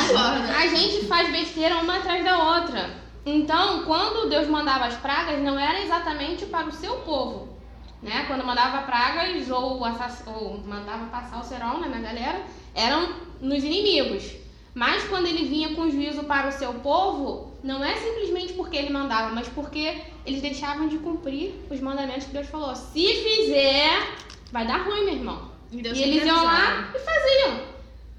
A 0.56 0.66
gente 0.68 1.06
faz 1.06 1.30
besteira 1.30 1.76
uma 1.76 1.98
atrás 1.98 2.24
da 2.24 2.56
outra. 2.56 3.01
Então, 3.24 3.84
quando 3.84 4.28
Deus 4.28 4.48
mandava 4.48 4.86
as 4.86 4.96
pragas, 4.96 5.40
não 5.40 5.58
era 5.58 5.80
exatamente 5.80 6.46
para 6.46 6.68
o 6.68 6.72
seu 6.72 6.96
povo. 7.00 7.56
Né? 8.02 8.24
Quando 8.26 8.44
mandava 8.44 8.82
pragas 8.82 9.48
ou, 9.48 9.84
assass... 9.84 10.24
ou 10.26 10.58
mandava 10.58 11.06
passar 11.06 11.40
o 11.40 11.44
serol 11.44 11.78
né, 11.78 11.88
na 11.88 12.00
galera, 12.00 12.42
eram 12.74 13.14
nos 13.40 13.62
inimigos. 13.62 14.42
Mas 14.74 15.04
quando 15.04 15.26
ele 15.26 15.44
vinha 15.44 15.74
com 15.74 15.90
juízo 15.90 16.24
para 16.24 16.48
o 16.48 16.52
seu 16.52 16.74
povo, 16.74 17.52
não 17.62 17.84
é 17.84 17.94
simplesmente 17.94 18.54
porque 18.54 18.76
ele 18.76 18.90
mandava, 18.90 19.32
mas 19.32 19.48
porque 19.48 20.00
eles 20.26 20.40
deixavam 20.40 20.88
de 20.88 20.98
cumprir 20.98 21.54
os 21.70 21.80
mandamentos 21.80 22.24
que 22.24 22.32
Deus 22.32 22.48
falou. 22.48 22.74
Se 22.74 23.06
fizer, 23.06 24.16
vai 24.50 24.66
dar 24.66 24.78
ruim, 24.78 25.04
meu 25.04 25.14
irmão. 25.14 25.52
E 25.70 25.76
e 25.76 26.02
eles 26.02 26.24
iam 26.24 26.42
lá 26.42 26.90
e 26.94 26.98
faziam. 26.98 27.72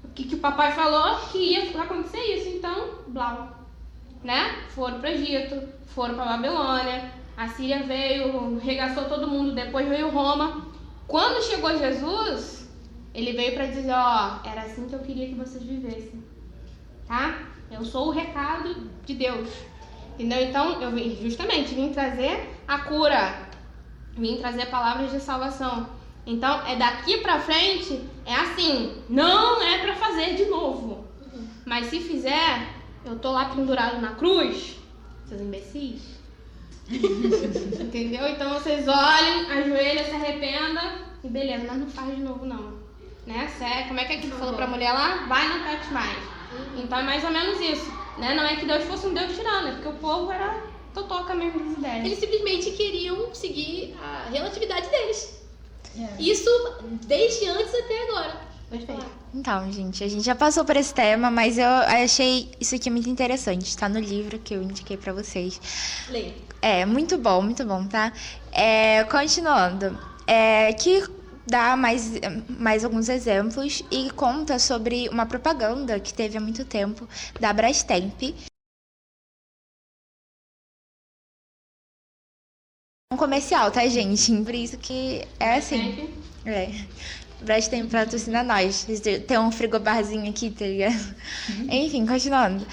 O 0.04 0.08
que, 0.14 0.24
que 0.24 0.34
o 0.36 0.38
papai 0.38 0.72
falou 0.72 1.18
que 1.30 1.38
ia 1.38 1.82
acontecer 1.82 2.20
isso, 2.20 2.48
então, 2.56 2.88
blau. 3.08 3.53
Né? 4.24 4.62
Foram 4.70 5.00
para 5.00 5.10
o 5.10 5.12
Egito, 5.12 5.68
foram 5.86 6.14
para 6.14 6.24
Babilônia, 6.24 7.12
a 7.36 7.48
Síria 7.48 7.82
veio, 7.82 8.58
regaçou 8.58 9.04
todo 9.04 9.28
mundo, 9.28 9.54
depois 9.54 9.86
veio 9.86 10.10
Roma. 10.10 10.66
Quando 11.06 11.44
chegou 11.44 11.78
Jesus, 11.78 12.68
ele 13.12 13.32
veio 13.32 13.54
para 13.54 13.66
dizer, 13.66 13.92
ó, 13.92 14.38
era 14.44 14.62
assim 14.62 14.88
que 14.88 14.94
eu 14.94 15.00
queria 15.00 15.28
que 15.28 15.34
vocês 15.34 15.62
vivessem. 15.62 16.24
Tá? 17.06 17.38
Eu 17.70 17.84
sou 17.84 18.08
o 18.08 18.10
recado 18.10 18.88
de 19.04 19.14
Deus. 19.14 19.48
Entendeu? 20.14 20.42
Então, 20.42 20.80
eu 20.80 20.90
vim, 20.92 21.18
justamente 21.20 21.74
vim 21.74 21.92
trazer 21.92 22.48
a 22.66 22.78
cura. 22.78 23.48
Vim 24.16 24.36
trazer 24.36 24.66
palavras 24.66 25.10
de 25.10 25.20
salvação. 25.20 25.88
Então, 26.24 26.64
é 26.66 26.76
daqui 26.76 27.18
pra 27.18 27.40
frente, 27.40 28.00
é 28.24 28.34
assim. 28.34 29.02
Não 29.08 29.60
é 29.60 29.78
pra 29.78 29.96
fazer 29.96 30.34
de 30.34 30.46
novo. 30.46 31.04
Mas 31.66 31.86
se 31.86 31.98
fizer, 32.00 32.68
eu 33.04 33.18
tô 33.18 33.30
lá 33.32 33.46
pendurado 33.46 34.00
na 34.00 34.14
cruz, 34.14 34.76
seus 35.28 35.40
imbecis. 35.40 36.02
Entendeu? 36.88 38.28
Então 38.28 38.54
vocês 38.54 38.86
olhem, 38.86 39.50
ajoelham, 39.50 40.04
se 40.04 40.10
arrependam 40.10 40.98
e 41.22 41.28
beleza, 41.28 41.64
mas 41.66 41.78
não 41.78 41.88
faz 41.88 42.14
de 42.14 42.22
novo 42.22 42.44
não. 42.44 42.84
Né? 43.26 43.48
Sério, 43.58 43.88
como 43.88 44.00
é 44.00 44.04
que 44.04 44.12
é 44.12 44.16
que 44.18 44.28
tu 44.28 44.36
falou 44.36 44.54
pra 44.54 44.66
mulher 44.66 44.92
lá? 44.92 45.24
Vai, 45.26 45.48
não 45.48 45.64
peques 45.64 45.90
mais. 45.90 46.18
Então 46.76 46.98
é 46.98 47.02
mais 47.02 47.24
ou 47.24 47.30
menos 47.30 47.58
isso. 47.60 47.90
Né? 48.18 48.34
Não 48.34 48.44
é 48.44 48.56
que 48.56 48.66
Deus 48.66 48.84
fosse 48.84 49.06
um 49.06 49.14
Deus 49.14 49.34
tirano, 49.34 49.68
é 49.68 49.72
porque 49.72 49.88
o 49.88 49.94
povo 49.94 50.30
era 50.30 50.62
totoca 50.92 51.34
mesmo 51.34 51.60
das 51.60 51.78
ideias. 51.78 52.04
Eles 52.04 52.18
simplesmente 52.18 52.70
queriam 52.72 53.34
seguir 53.34 53.96
a 54.00 54.28
relatividade 54.30 54.88
deles. 54.88 55.42
Isso 56.18 56.50
desde 57.06 57.46
antes 57.48 57.74
até 57.74 58.08
agora. 58.08 58.40
Falar. 58.80 59.10
Então, 59.34 59.70
gente, 59.72 60.04
a 60.04 60.08
gente 60.08 60.24
já 60.24 60.34
passou 60.34 60.64
por 60.64 60.76
esse 60.76 60.94
tema, 60.94 61.30
mas 61.30 61.58
eu 61.58 61.66
achei 61.68 62.52
isso 62.60 62.74
aqui 62.74 62.88
muito 62.90 63.08
interessante. 63.08 63.64
Está 63.64 63.88
no 63.88 63.98
livro 63.98 64.38
que 64.38 64.54
eu 64.54 64.62
indiquei 64.62 64.96
pra 64.96 65.12
vocês. 65.12 65.60
Leia. 66.08 66.34
É, 66.62 66.86
muito 66.86 67.18
bom, 67.18 67.42
muito 67.42 67.64
bom, 67.64 67.86
tá? 67.86 68.12
É, 68.52 69.04
continuando, 69.04 69.98
é, 70.26 70.72
que 70.72 71.02
dá 71.46 71.76
mais, 71.76 72.12
mais 72.48 72.84
alguns 72.84 73.08
exemplos 73.08 73.82
e 73.90 74.10
conta 74.12 74.58
sobre 74.58 75.08
uma 75.10 75.26
propaganda 75.26 76.00
que 76.00 76.14
teve 76.14 76.38
há 76.38 76.40
muito 76.40 76.64
tempo 76.64 77.08
da 77.40 77.52
Brastemp. 77.52 78.34
um 83.12 83.16
comercial, 83.16 83.70
tá, 83.70 83.86
gente? 83.86 84.32
Por 84.42 84.54
isso 84.54 84.76
que 84.78 85.22
é 85.38 85.54
assim. 85.56 85.96
É. 86.44 86.68
Brastemp 87.44 87.90
patrocina 87.90 88.42
nós. 88.42 88.86
Tem 89.26 89.38
um 89.38 89.52
frigobarzinho 89.52 90.28
aqui, 90.28 90.50
tá 90.50 90.64
ligado? 90.64 91.14
Enfim, 91.70 92.06
continuando. 92.06 92.66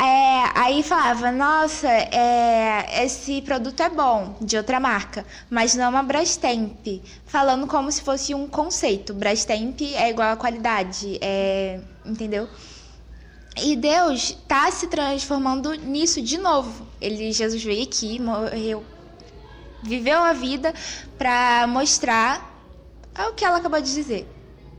É, 0.00 0.52
aí 0.54 0.84
falava, 0.84 1.32
nossa, 1.32 1.88
é, 1.88 3.04
esse 3.04 3.42
produto 3.42 3.82
é 3.82 3.88
bom, 3.88 4.36
de 4.40 4.56
outra 4.56 4.78
marca, 4.78 5.26
mas 5.50 5.74
não 5.74 5.86
é 5.86 5.88
uma 5.88 6.04
Brastemp. 6.04 6.86
Falando 7.26 7.66
como 7.66 7.90
se 7.90 8.00
fosse 8.02 8.32
um 8.32 8.46
conceito. 8.46 9.12
Brastemp 9.12 9.80
é 9.82 10.10
igual 10.10 10.30
a 10.30 10.36
qualidade, 10.36 11.18
é, 11.20 11.80
entendeu? 12.06 12.48
E 13.60 13.74
Deus 13.74 14.36
está 14.40 14.70
se 14.70 14.86
transformando 14.86 15.74
nisso 15.74 16.22
de 16.22 16.38
novo. 16.38 16.86
Ele, 17.00 17.32
Jesus 17.32 17.62
veio 17.64 17.82
aqui, 17.82 18.20
morreu, 18.20 18.84
viveu 19.82 20.20
a 20.20 20.32
vida 20.32 20.72
para 21.18 21.66
mostrar 21.66 22.47
o 23.26 23.32
que 23.34 23.44
ela 23.44 23.58
acabou 23.58 23.80
de 23.80 23.92
dizer. 23.92 24.28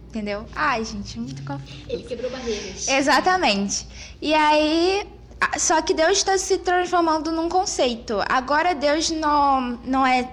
Entendeu? 0.07 0.45
Ai, 0.55 0.83
gente, 0.85 1.19
muito 1.19 1.43
confuso. 1.43 1.83
Ele 1.87 2.03
quebrou 2.03 2.31
barreiras. 2.31 2.87
Exatamente. 2.87 3.85
E 4.21 4.33
aí, 4.33 5.05
a- 5.39 5.59
só 5.59 5.81
que 5.83 5.93
Deus 5.93 6.17
está 6.17 6.35
se 6.37 6.57
transformando 6.57 7.31
num 7.31 7.47
conceito. 7.47 8.19
Agora 8.27 8.73
Deus 8.73 9.11
não, 9.11 9.79
não 9.85 10.05
é 10.05 10.27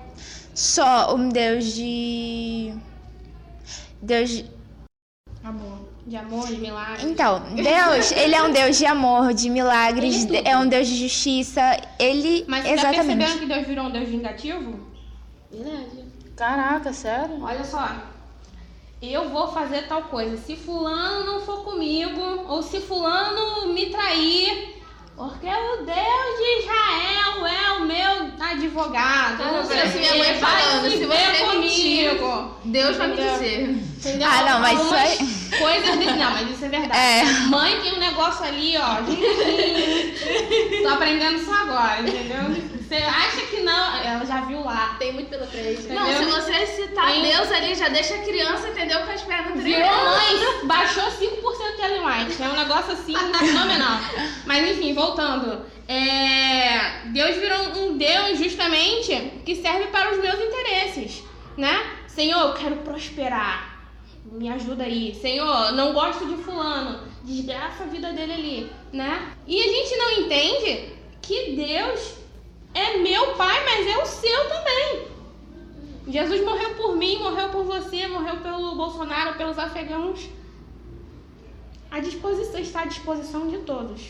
só 0.54 1.14
um 1.14 1.28
Deus 1.28 1.64
de. 1.74 2.72
Deus. 4.00 4.30
de- 4.30 4.50
Amor. 5.44 5.86
De 6.06 6.16
amor, 6.16 6.46
de 6.46 6.56
milagre. 6.56 7.04
Então, 7.04 7.40
Deus, 7.54 8.12
ele 8.12 8.34
é 8.34 8.42
um 8.42 8.52
Deus 8.52 8.78
de 8.78 8.86
amor, 8.86 9.34
de 9.34 9.50
milagres, 9.50 10.24
é 10.30 10.50
é 10.50 10.56
um 10.56 10.68
Deus 10.68 10.86
de 10.86 10.96
justiça. 10.96 11.60
Ele. 11.98 12.44
Mas 12.48 12.62
você 12.64 12.68
tá 12.76 12.90
exatamente. 12.92 13.18
percebendo 13.18 13.40
que 13.40 13.46
Deus 13.54 13.66
virou 13.66 13.86
um 13.86 13.90
Deus 13.90 14.08
vingativo? 14.08 14.80
Verdade. 15.50 16.05
Caraca, 16.36 16.92
sério? 16.92 17.42
Olha 17.42 17.64
só. 17.64 17.88
Eu 19.00 19.28
vou 19.30 19.48
fazer 19.52 19.82
tal 19.88 20.02
coisa. 20.04 20.36
Se 20.36 20.56
fulano 20.56 21.24
não 21.24 21.40
for 21.40 21.64
comigo, 21.64 22.20
ou 22.48 22.62
se 22.62 22.80
fulano 22.80 23.72
me 23.72 23.86
trair, 23.86 24.74
porque 25.14 25.46
o 25.46 25.76
Deus 25.84 26.38
de 26.38 26.58
Israel 26.62 27.46
é 27.46 27.72
o 27.72 27.80
meu 27.86 28.32
advogado. 28.40 29.38
Cara, 29.38 29.52
Não 29.52 29.64
sei 29.64 29.82
o 29.82 29.98
minha 29.98 30.14
mãe 30.16 30.34
Vai 30.38 30.62
falando, 30.62 30.90
se 30.90 30.98
se 30.98 31.06
você 31.06 31.44
comigo. 31.46 32.54
Deus 32.64 32.96
vai 32.96 33.06
me 33.08 33.12
Entendeu? 33.14 33.32
dizer. 33.34 33.62
Entendeu? 33.70 34.28
Ah, 34.30 34.42
não, 34.52 34.60
mas 34.60 34.80
isso 34.80 34.94
aí- 34.94 35.18
Coisas 35.58 35.96
desse... 35.98 36.12
Não, 36.18 36.30
mas 36.32 36.50
isso 36.50 36.64
é 36.64 36.68
verdade. 36.68 36.98
É. 36.98 37.24
Mãe 37.48 37.80
tem 37.80 37.94
um 37.94 37.98
negócio 37.98 38.44
ali, 38.44 38.74
ó. 38.76 38.96
Tô 40.82 40.88
aprendendo 40.88 41.36
isso 41.38 41.50
agora, 41.52 42.00
entendeu? 42.00 42.75
Você 42.86 42.94
acha 42.94 43.40
que 43.46 43.60
não... 43.62 43.96
Ela 43.96 44.24
já 44.24 44.42
viu 44.42 44.62
lá. 44.62 44.94
Tem 44.98 45.12
muito 45.12 45.28
pela 45.28 45.46
frente. 45.46 45.82
Não, 45.88 46.06
se 46.06 46.24
você 46.26 46.66
citar 46.66 47.06
Tem- 47.06 47.22
Deus 47.22 47.50
ali, 47.50 47.74
já 47.74 47.88
deixa 47.88 48.14
a 48.14 48.18
criança, 48.18 48.68
entendeu? 48.68 49.00
Com 49.00 49.10
as 49.10 49.22
pernas 49.22 49.60
Virou 49.62 49.80
tremendo. 49.80 50.04
mãe, 50.04 50.66
baixou 50.66 51.04
5% 51.04 51.76
de 51.76 51.82
Ellen 51.82 52.02
É 52.40 52.48
um 52.48 52.56
negócio 52.56 52.92
assim 52.92 53.14
fenomenal. 53.38 53.98
Mas 54.44 54.70
enfim, 54.70 54.94
voltando. 54.94 55.66
É, 55.88 57.06
Deus 57.06 57.36
virou 57.36 57.58
um 57.78 57.96
Deus 57.96 58.38
justamente 58.38 59.40
que 59.44 59.56
serve 59.56 59.86
para 59.88 60.12
os 60.12 60.20
meus 60.20 60.40
interesses, 60.40 61.22
né? 61.56 61.96
Senhor, 62.06 62.40
eu 62.40 62.54
quero 62.54 62.76
prosperar. 62.76 63.76
Me 64.24 64.48
ajuda 64.48 64.84
aí. 64.84 65.14
Senhor, 65.14 65.72
não 65.72 65.92
gosto 65.92 66.26
de 66.26 66.36
fulano. 66.42 67.00
Desgraça 67.22 67.84
a 67.84 67.86
vida 67.86 68.12
dele 68.12 68.32
ali, 68.32 68.72
né? 68.92 69.32
E 69.46 69.60
a 69.60 69.64
gente 69.64 69.96
não 69.96 70.10
entende 70.12 70.92
que 71.22 71.52
Deus 71.52 72.14
é 72.76 72.98
meu 72.98 73.34
pai, 73.36 73.64
mas 73.64 73.86
é 73.86 73.96
o 73.98 74.06
seu 74.06 74.48
também. 74.48 75.08
Jesus 76.08 76.44
morreu 76.44 76.74
por 76.76 76.94
mim, 76.94 77.18
morreu 77.18 77.48
por 77.50 77.64
você, 77.64 78.06
morreu 78.06 78.40
pelo 78.42 78.76
Bolsonaro, 78.76 79.36
pelos 79.38 79.58
afegãos. 79.58 80.28
A 81.90 82.00
disposição 82.00 82.60
está 82.60 82.82
à 82.82 82.84
disposição 82.84 83.48
de 83.48 83.58
todos. 83.58 84.02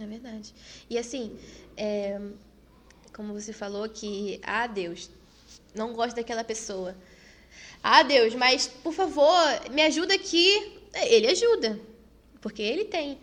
É 0.00 0.06
verdade. 0.06 0.54
E 0.88 0.96
assim, 0.96 1.38
é, 1.76 2.18
como 3.14 3.34
você 3.34 3.52
falou 3.52 3.88
que, 3.88 4.40
ah, 4.42 4.66
Deus, 4.66 5.10
não 5.74 5.92
gosto 5.92 6.16
daquela 6.16 6.42
pessoa. 6.42 6.96
Ah, 7.82 8.02
Deus, 8.02 8.34
mas 8.34 8.66
por 8.66 8.94
favor, 8.94 9.70
me 9.70 9.82
ajuda 9.82 10.14
aqui. 10.14 10.80
Ele 10.94 11.26
ajuda, 11.26 11.78
porque 12.40 12.62
ele 12.62 12.84
tem 12.84 13.18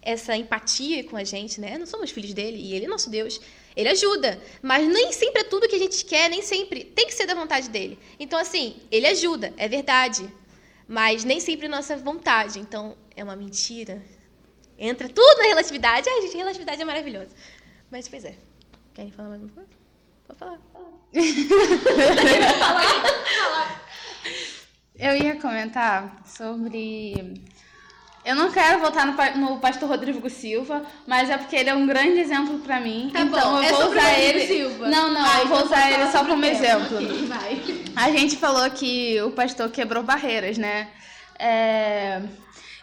essa 0.00 0.36
empatia 0.36 1.04
com 1.04 1.16
a 1.16 1.24
gente, 1.24 1.60
né? 1.60 1.78
Não 1.78 1.86
somos 1.86 2.10
filhos 2.10 2.34
dele 2.34 2.58
e 2.58 2.74
ele 2.74 2.86
é 2.86 2.88
nosso 2.88 3.10
Deus. 3.10 3.40
Ele 3.76 3.88
ajuda, 3.88 4.40
mas 4.62 4.86
nem 4.86 5.12
sempre 5.12 5.40
é 5.42 5.44
tudo 5.44 5.68
que 5.68 5.74
a 5.74 5.78
gente 5.78 6.04
quer, 6.04 6.30
nem 6.30 6.42
sempre 6.42 6.84
tem 6.84 7.06
que 7.06 7.14
ser 7.14 7.26
da 7.26 7.34
vontade 7.34 7.68
dele. 7.68 7.98
Então, 8.20 8.38
assim, 8.38 8.76
ele 8.90 9.06
ajuda, 9.06 9.52
é 9.56 9.66
verdade, 9.66 10.32
mas 10.86 11.24
nem 11.24 11.40
sempre 11.40 11.66
é 11.66 11.68
nossa 11.68 11.96
vontade. 11.96 12.60
Então, 12.60 12.96
é 13.16 13.24
uma 13.24 13.34
mentira. 13.34 14.02
Entra 14.78 15.08
tudo 15.08 15.38
na 15.38 15.44
relatividade. 15.44 16.08
Ai, 16.08 16.22
gente, 16.22 16.36
relatividade 16.36 16.82
é 16.82 16.84
maravilhosa. 16.84 17.30
Mas, 17.90 18.08
pois 18.08 18.24
é. 18.24 18.34
Querem 18.92 19.10
falar 19.10 19.30
mais 19.30 19.42
alguma 19.42 19.64
coisa? 19.64 19.70
Pode 20.26 20.38
falar. 20.38 20.60
Eu 24.96 25.16
ia 25.16 25.40
comentar 25.40 26.22
sobre. 26.26 27.34
Eu 28.24 28.34
não 28.34 28.50
quero 28.50 28.80
votar 28.80 29.06
no, 29.06 29.40
no 29.48 29.58
pastor 29.58 29.86
Rodrigo 29.88 30.30
Silva, 30.30 30.82
mas 31.06 31.28
é 31.28 31.36
porque 31.36 31.54
ele 31.56 31.68
é 31.68 31.74
um 31.74 31.86
grande 31.86 32.18
exemplo 32.18 32.58
pra 32.60 32.80
mim. 32.80 33.10
Tá 33.12 33.20
então 33.20 33.52
bom, 33.52 33.58
eu 33.58 33.62
é 33.62 33.70
vou 33.72 33.90
usar 33.90 34.18
ele. 34.18 34.46
Silva. 34.46 34.88
Não, 34.88 35.12
não, 35.12 35.22
Vai, 35.22 35.42
eu 35.42 35.46
vou 35.48 35.56
então 35.58 35.66
usar 35.66 35.90
ele 35.92 36.10
só 36.10 36.24
como 36.24 36.44
exemplo. 36.44 36.96
Ok, 36.96 37.26
vai. 37.26 37.62
A 37.94 38.10
gente 38.10 38.36
falou 38.36 38.68
que 38.70 39.20
o 39.20 39.30
pastor 39.32 39.68
quebrou 39.70 40.02
barreiras, 40.02 40.56
né? 40.56 40.88
É, 41.38 42.22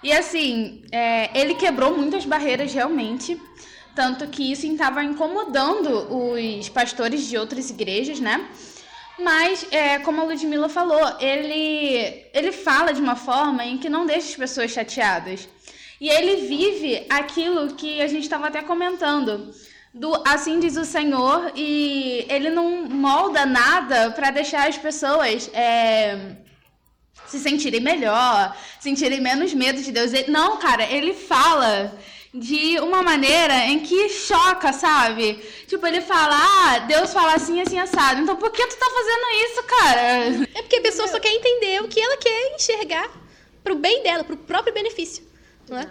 E 0.03 0.11
assim, 0.13 0.83
é, 0.91 1.29
ele 1.33 1.55
quebrou 1.55 1.97
muitas 1.97 2.23
barreiras 2.25 2.71
realmente. 2.73 3.39
Tanto 3.95 4.27
que 4.27 4.51
isso 4.51 4.65
estava 4.65 5.03
incomodando 5.03 6.07
os 6.13 6.69
pastores 6.69 7.27
de 7.27 7.37
outras 7.37 7.69
igrejas, 7.69 8.19
né? 8.19 8.45
Mas, 9.19 9.65
é, 9.71 9.99
como 9.99 10.21
a 10.21 10.23
Ludmilla 10.23 10.69
falou, 10.69 11.15
ele, 11.19 12.25
ele 12.33 12.51
fala 12.51 12.93
de 12.93 13.01
uma 13.01 13.15
forma 13.15 13.63
em 13.63 13.77
que 13.77 13.89
não 13.89 14.05
deixa 14.05 14.29
as 14.29 14.35
pessoas 14.35 14.71
chateadas. 14.71 15.47
E 15.99 16.09
ele 16.09 16.47
vive 16.47 17.05
aquilo 17.09 17.75
que 17.75 18.01
a 18.01 18.07
gente 18.07 18.23
estava 18.23 18.47
até 18.47 18.61
comentando. 18.61 19.53
Do 19.93 20.23
assim 20.25 20.59
diz 20.59 20.77
o 20.77 20.85
Senhor, 20.85 21.51
e 21.55 22.25
ele 22.29 22.49
não 22.49 22.85
molda 22.87 23.45
nada 23.45 24.11
para 24.11 24.31
deixar 24.31 24.67
as 24.67 24.77
pessoas 24.77 25.51
é, 25.53 26.37
se 27.27 27.39
sentirem 27.39 27.81
melhor, 27.81 28.55
sentirem 28.79 29.21
menos 29.21 29.53
medo 29.53 29.81
de 29.81 29.91
Deus. 29.91 30.13
Ele- 30.13 30.31
não, 30.31 30.57
cara, 30.57 30.83
ele 30.85 31.13
fala 31.13 31.93
de 32.33 32.79
uma 32.79 33.03
maneira 33.03 33.65
em 33.65 33.79
que 33.79 34.07
choca, 34.09 34.71
sabe? 34.71 35.33
Tipo, 35.67 35.85
ele 35.85 36.01
fala, 36.01 36.35
ah, 36.35 36.79
Deus 36.79 37.11
fala 37.11 37.33
assim, 37.33 37.59
assim, 37.61 37.77
assado. 37.77 38.21
Então 38.21 38.37
por 38.37 38.51
que 38.51 38.65
tu 38.67 38.77
tá 38.77 38.85
fazendo 38.85 39.49
isso, 39.49 39.63
cara? 39.63 40.01
É 40.55 40.61
porque 40.61 40.77
a 40.77 40.81
pessoa 40.81 41.07
só 41.07 41.19
quer 41.19 41.33
entender 41.33 41.81
o 41.81 41.87
que 41.87 41.99
ela 41.99 42.17
quer 42.17 42.55
enxergar 42.55 43.09
pro 43.63 43.75
bem 43.75 44.01
dela, 44.01 44.23
pro 44.23 44.37
próprio 44.37 44.73
benefício. 44.73 45.25
Não 45.69 45.77
é? 45.77 45.89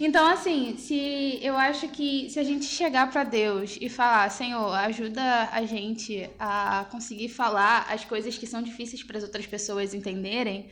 Então, 0.00 0.24
assim, 0.28 0.76
se 0.76 1.40
eu 1.42 1.56
acho 1.56 1.88
que 1.88 2.30
se 2.30 2.38
a 2.38 2.44
gente 2.44 2.64
chegar 2.66 3.10
pra 3.10 3.24
Deus 3.24 3.76
e 3.80 3.88
falar, 3.88 4.30
Senhor, 4.30 4.72
ajuda 4.72 5.48
a 5.50 5.64
gente 5.66 6.30
a 6.38 6.86
conseguir 6.88 7.28
falar 7.28 7.84
as 7.90 8.04
coisas 8.04 8.38
que 8.38 8.46
são 8.46 8.62
difíceis 8.62 9.02
para 9.02 9.18
as 9.18 9.24
outras 9.24 9.44
pessoas 9.46 9.94
entenderem, 9.94 10.70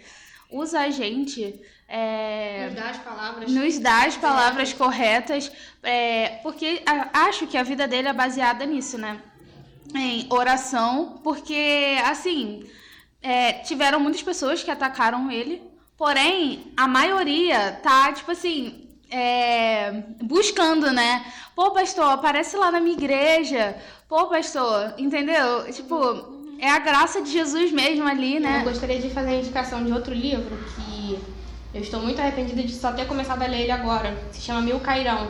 usa 0.50 0.80
a 0.80 0.90
gente. 0.90 1.60
é, 1.88 2.66
Nos 2.66 2.74
dá 2.74 2.90
as 2.90 2.98
palavras. 2.98 3.52
nos 3.52 3.78
dá 3.78 4.04
as 4.06 4.16
palavras 4.16 4.72
corretas, 4.72 5.50
é, 5.82 6.38
porque 6.42 6.82
acho 7.12 7.46
que 7.46 7.56
a 7.56 7.62
vida 7.62 7.86
dele 7.86 8.08
é 8.08 8.12
baseada 8.12 8.64
nisso, 8.66 8.98
né? 8.98 9.20
Em 9.94 10.26
oração, 10.30 11.20
porque, 11.22 11.96
assim, 12.04 12.68
é, 13.22 13.52
tiveram 13.52 14.00
muitas 14.00 14.22
pessoas 14.22 14.62
que 14.62 14.70
atacaram 14.70 15.30
ele, 15.30 15.62
porém, 15.96 16.72
a 16.76 16.88
maioria 16.88 17.78
tá, 17.82 18.12
tipo 18.12 18.32
assim, 18.32 18.88
é, 19.08 19.92
buscando, 20.22 20.92
né? 20.92 21.24
Pô, 21.54 21.70
pastor, 21.70 22.10
aparece 22.10 22.56
lá 22.56 22.70
na 22.72 22.80
minha 22.80 22.96
igreja. 22.96 23.76
Pô, 24.08 24.26
pastor, 24.26 24.94
entendeu? 24.98 25.72
Tipo, 25.72 26.35
é 26.58 26.70
a 26.70 26.78
graça 26.78 27.22
de 27.22 27.30
Jesus 27.30 27.72
mesmo 27.72 28.06
ali, 28.06 28.40
né? 28.40 28.60
Eu 28.60 28.70
gostaria 28.70 29.00
de 29.00 29.10
fazer 29.10 29.30
a 29.30 29.34
indicação 29.34 29.84
de 29.84 29.92
outro 29.92 30.14
livro 30.14 30.56
que 30.74 31.18
eu 31.74 31.80
estou 31.80 32.00
muito 32.00 32.20
arrependida 32.20 32.62
de 32.62 32.72
só 32.72 32.92
ter 32.92 33.06
começado 33.06 33.42
a 33.42 33.46
ler 33.46 33.62
ele 33.62 33.70
agora. 33.70 34.16
Se 34.32 34.40
chama 34.40 34.62
Mil 34.62 34.80
Cairão, 34.80 35.28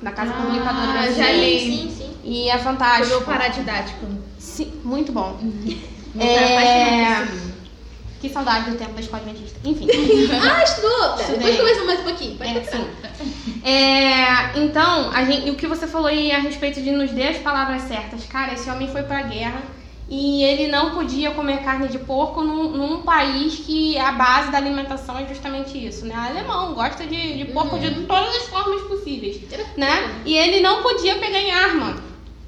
da 0.00 0.12
Casa 0.12 0.32
Publicadora 0.32 1.12
já 1.12 1.24
Brasileira. 1.24 1.44
li. 1.44 1.60
Sim, 1.60 1.94
sim. 1.96 2.16
E 2.22 2.48
é 2.48 2.58
fantástico. 2.58 3.22
paradidático. 3.22 4.06
Sim, 4.38 4.72
muito 4.84 5.12
bom. 5.12 5.38
É... 6.18 7.26
Que 8.20 8.30
saudade 8.30 8.70
do 8.70 8.78
tempo 8.78 8.92
da 8.92 9.00
escola 9.00 9.22
adventista. 9.22 9.58
Enfim. 9.62 9.86
Ah, 10.32 10.62
estudou! 10.62 11.16
Depois 11.16 11.56
conversa 11.58 11.84
mais 11.84 12.00
um 12.00 12.04
pouquinho. 12.04 12.38
Pode 12.38 12.58
É, 12.58 12.64
sim. 12.64 12.86
É, 13.62 14.58
então, 14.58 15.10
a 15.10 15.24
gente, 15.24 15.50
o 15.50 15.54
que 15.54 15.66
você 15.66 15.86
falou 15.86 16.06
aí 16.08 16.32
a 16.32 16.38
respeito 16.38 16.80
de 16.80 16.90
nos 16.90 17.10
dê 17.10 17.28
as 17.28 17.36
palavras 17.38 17.82
certas. 17.82 18.24
Cara, 18.24 18.54
esse 18.54 18.70
homem 18.70 18.88
foi 18.88 19.02
pra 19.02 19.22
guerra 19.22 19.60
e 20.08 20.42
ele 20.44 20.68
não 20.68 20.94
podia 20.94 21.32
comer 21.32 21.64
carne 21.64 21.88
de 21.88 21.98
porco 21.98 22.40
num, 22.40 22.70
num 22.70 23.02
país 23.02 23.56
que 23.56 23.98
a 23.98 24.12
base 24.12 24.52
da 24.52 24.58
alimentação 24.58 25.18
é 25.18 25.26
justamente 25.26 25.84
isso, 25.84 26.06
né? 26.06 26.14
Alemão 26.14 26.74
gosta 26.74 27.04
de, 27.04 27.38
de 27.38 27.44
porco 27.46 27.76
de 27.78 27.90
todas 28.02 28.36
as 28.36 28.48
formas 28.48 28.82
possíveis, 28.82 29.40
né? 29.76 30.22
E 30.24 30.36
ele 30.36 30.60
não 30.60 30.82
podia 30.82 31.16
pegar 31.16 31.40
em 31.40 31.50
arma. 31.50 31.96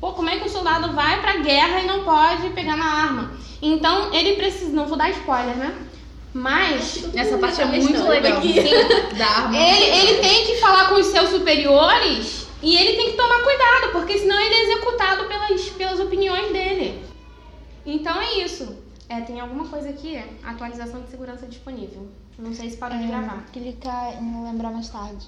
Pô, 0.01 0.13
como 0.13 0.31
é 0.31 0.37
que 0.37 0.47
o 0.47 0.51
soldado 0.51 0.93
vai 0.93 1.21
pra 1.21 1.39
guerra 1.39 1.81
e 1.81 1.87
não 1.87 2.05
pode 2.05 2.51
pegar 2.51 2.77
na 2.77 2.85
arma? 2.85 3.33
Então, 3.61 4.15
ele 4.15 4.37
precisa, 4.37 4.71
não 4.71 4.87
vou 4.87 4.97
dar 4.97 5.11
spoiler, 5.11 5.57
né? 5.57 5.75
Mas 6.33 7.05
Essa 7.17 7.39
parte 7.39 7.61
é 7.61 7.65
muito 7.65 8.07
legal. 8.07 8.39
aqui. 8.39 8.55
Ele, 9.59 9.85
ele 9.85 10.21
tem 10.21 10.47
que 10.47 10.57
falar 10.59 10.89
com 10.89 10.95
os 10.95 11.07
seus 11.07 11.31
superiores 11.31 12.47
e 12.63 12.77
ele 12.77 12.97
tem 12.97 13.11
que 13.11 13.17
tomar 13.17 13.41
cuidado, 13.41 13.93
porque 13.93 14.19
senão 14.19 14.39
ele 14.39 14.55
é 14.55 14.63
executado 14.65 15.25
pelas, 15.25 15.69
pelas 15.71 15.99
opiniões 15.99 16.53
dele. 16.53 17.08
Então 17.85 18.21
é 18.21 18.45
isso. 18.45 18.83
É, 19.09 19.21
tem 19.23 19.41
alguma 19.41 19.67
coisa 19.69 19.89
aqui, 19.89 20.17
atualização 20.45 21.03
de 21.03 21.11
segurança 21.11 21.47
disponível. 21.47 22.09
Não 22.39 22.53
sei 22.53 22.71
se 22.71 22.77
parou 22.77 22.99
de 22.99 23.07
gravar. 23.07 23.45
Clicar 23.53 24.23
em 24.23 24.45
lembrar 24.45 24.71
mais 24.71 24.89
tarde. 24.89 25.27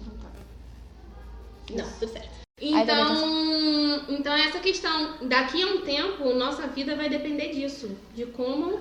Não, 1.71 1.91
tudo 1.99 2.13
certo. 2.13 2.41
Então, 2.61 4.05
então 4.11 4.35
essa 4.35 4.59
questão, 4.59 5.27
daqui 5.27 5.63
a 5.63 5.67
um 5.67 5.81
tempo, 5.81 6.35
nossa 6.35 6.67
vida 6.67 6.95
vai 6.95 7.09
depender 7.09 7.55
disso, 7.55 7.97
de 8.15 8.27
como 8.27 8.79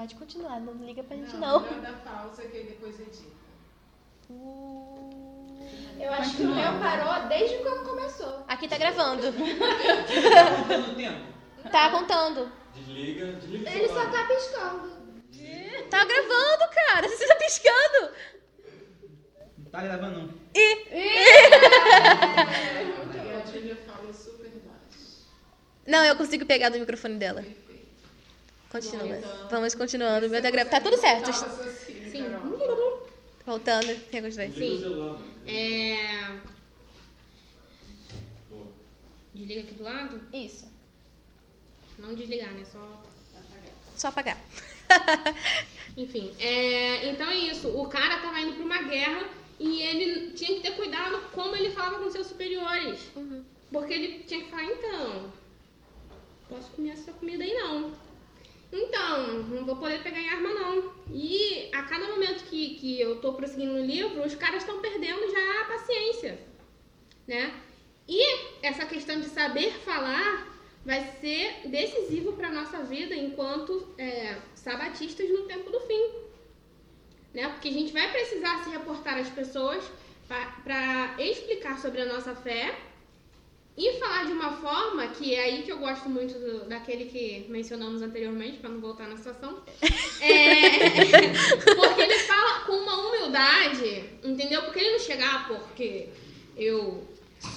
Pode 0.00 0.14
continuar, 0.14 0.58
não 0.60 0.72
liga 0.82 1.02
pra 1.02 1.14
gente 1.14 1.36
não. 1.36 1.60
da 1.60 1.92
pausa 1.92 2.40
que 2.44 2.62
depois 2.62 2.98
edita. 2.98 3.36
Eu 6.00 6.10
acho 6.14 6.36
que 6.38 6.42
o 6.42 6.54
meu 6.54 6.78
parou 6.80 7.28
desde 7.28 7.58
quando 7.58 7.86
começou. 7.86 8.42
Aqui 8.48 8.66
tá 8.66 8.78
gravando. 8.78 9.24
Contando 9.26 10.92
o 10.92 10.94
tempo. 10.94 11.39
Tá 11.70 11.90
contando. 11.90 12.50
Desliga, 12.74 13.32
desliga 13.32 13.70
Ele 13.70 13.88
só 13.88 14.06
tá 14.06 14.24
piscando. 14.24 15.00
Tá 15.90 16.04
gravando, 16.04 16.74
cara. 16.74 17.08
Você 17.08 17.26
tá 17.26 17.34
piscando. 17.36 18.12
Não 19.58 19.70
tá 19.70 19.82
gravando 19.82 20.20
não. 20.20 20.28
Fala 23.86 24.12
super 24.12 24.50
baixo. 24.50 25.26
Não, 25.86 26.04
eu 26.04 26.16
consigo 26.16 26.46
pegar 26.46 26.68
do 26.68 26.78
microfone 26.78 27.16
dela. 27.16 27.44
Continua. 28.70 29.18
Vamos 29.50 29.74
continuando. 29.74 30.28
Meu 30.28 30.40
tá 30.40 30.50
gravando. 30.50 30.70
Tá 30.70 30.80
tudo 30.80 30.96
certo. 30.96 31.32
Sim. 31.32 32.24
Voltando. 33.44 33.94
Tem 34.10 34.24
os 34.24 34.36
dois. 34.36 34.54
Desliga 34.54 34.74
o 34.74 34.80
celular. 34.80 35.12
mano. 35.12 35.24
é 35.46 36.40
desliga 39.34 39.60
aqui 39.62 39.74
do 39.74 39.82
lado, 39.82 40.20
Isso. 40.32 40.69
Não 42.00 42.14
desligar, 42.14 42.52
né? 42.52 42.64
Só 42.64 43.02
Só 43.96 44.08
apagar. 44.08 44.38
Enfim, 45.96 46.34
é, 46.38 47.08
então 47.10 47.28
é 47.28 47.36
isso. 47.36 47.68
O 47.68 47.86
cara 47.88 48.18
tava 48.18 48.40
indo 48.40 48.54
pra 48.54 48.64
uma 48.64 48.82
guerra 48.82 49.28
e 49.58 49.82
ele 49.82 50.30
tinha 50.32 50.56
que 50.56 50.62
ter 50.62 50.72
cuidado 50.72 51.20
como 51.32 51.54
ele 51.54 51.70
falava 51.70 51.98
com 51.98 52.10
seus 52.10 52.26
superiores. 52.26 53.10
Porque 53.70 53.92
ele 53.92 54.24
tinha 54.24 54.42
que 54.42 54.50
falar, 54.50 54.64
então, 54.64 55.32
posso 56.48 56.70
comer 56.70 56.90
essa 56.90 57.12
comida 57.12 57.44
aí 57.44 57.54
não. 57.54 57.92
Então, 58.72 59.42
não 59.44 59.64
vou 59.64 59.76
poder 59.76 60.02
pegar 60.02 60.20
em 60.20 60.28
arma 60.28 60.48
não. 60.48 60.92
E 61.12 61.68
a 61.72 61.82
cada 61.82 62.06
momento 62.08 62.44
que, 62.44 62.76
que 62.76 63.00
eu 63.00 63.20
tô 63.20 63.34
prosseguindo 63.34 63.74
no 63.74 63.84
livro, 63.84 64.24
os 64.24 64.34
caras 64.34 64.62
estão 64.62 64.80
perdendo 64.80 65.30
já 65.30 65.60
a 65.60 65.64
paciência, 65.64 66.40
né? 67.26 67.52
E 68.08 68.46
essa 68.62 68.86
questão 68.86 69.20
de 69.20 69.28
saber 69.28 69.72
falar 69.84 70.49
vai 70.84 71.04
ser 71.20 71.68
decisivo 71.68 72.32
para 72.32 72.50
nossa 72.50 72.82
vida 72.82 73.14
enquanto 73.14 73.86
é, 73.98 74.36
sabatistas 74.54 75.28
no 75.28 75.42
tempo 75.42 75.70
do 75.70 75.80
fim. 75.80 76.10
Né? 77.34 77.48
Porque 77.48 77.68
a 77.68 77.72
gente 77.72 77.92
vai 77.92 78.10
precisar 78.10 78.64
se 78.64 78.70
reportar 78.70 79.18
às 79.18 79.28
pessoas 79.28 79.84
para 80.64 81.14
explicar 81.18 81.78
sobre 81.78 82.00
a 82.02 82.06
nossa 82.06 82.34
fé 82.34 82.74
e 83.76 83.98
falar 83.98 84.26
de 84.26 84.32
uma 84.32 84.52
forma 84.52 85.06
que 85.08 85.34
é 85.34 85.44
aí 85.44 85.62
que 85.62 85.72
eu 85.72 85.78
gosto 85.78 86.08
muito 86.08 86.34
do- 86.34 86.68
daquele 86.68 87.06
que 87.06 87.46
mencionamos 87.48 88.02
anteriormente, 88.02 88.58
para 88.58 88.68
não 88.70 88.80
voltar 88.80 89.08
na 89.08 89.16
situação. 89.16 89.62
É, 90.22 91.30
porque 91.76 92.02
ele 92.02 92.18
fala 92.18 92.60
com 92.66 92.72
uma 92.72 93.08
humildade, 93.08 94.04
entendeu? 94.22 94.62
Porque 94.64 94.78
ele 94.80 94.92
não 94.92 94.98
chegar 94.98 95.48
porque 95.48 96.10
eu 96.58 97.08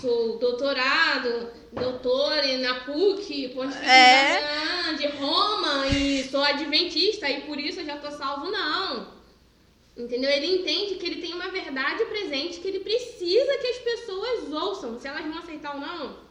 sou 0.01 0.37
doutorado, 0.37 1.49
doutor 1.71 2.35
na 2.59 2.75
PUC, 2.85 3.49
Pontifício 3.49 3.89
É. 3.89 4.93
de 4.97 5.07
Roma 5.07 5.87
e 5.87 6.23
sou 6.29 6.41
adventista 6.41 7.29
e 7.29 7.41
por 7.41 7.59
isso 7.59 7.81
eu 7.81 7.85
já 7.85 7.97
tô 7.97 8.09
salvo, 8.11 8.49
não. 8.49 9.07
Entendeu? 9.95 10.29
Ele 10.29 10.47
entende 10.61 10.95
que 10.95 11.05
ele 11.05 11.21
tem 11.21 11.33
uma 11.33 11.49
verdade 11.49 12.03
presente 12.05 12.59
que 12.59 12.67
ele 12.67 12.79
precisa 12.79 13.57
que 13.57 13.67
as 13.67 13.77
pessoas 13.77 14.51
ouçam, 14.51 14.99
se 14.99 15.07
elas 15.07 15.23
vão 15.23 15.37
aceitar 15.37 15.75
ou 15.75 15.81
não. 15.81 16.23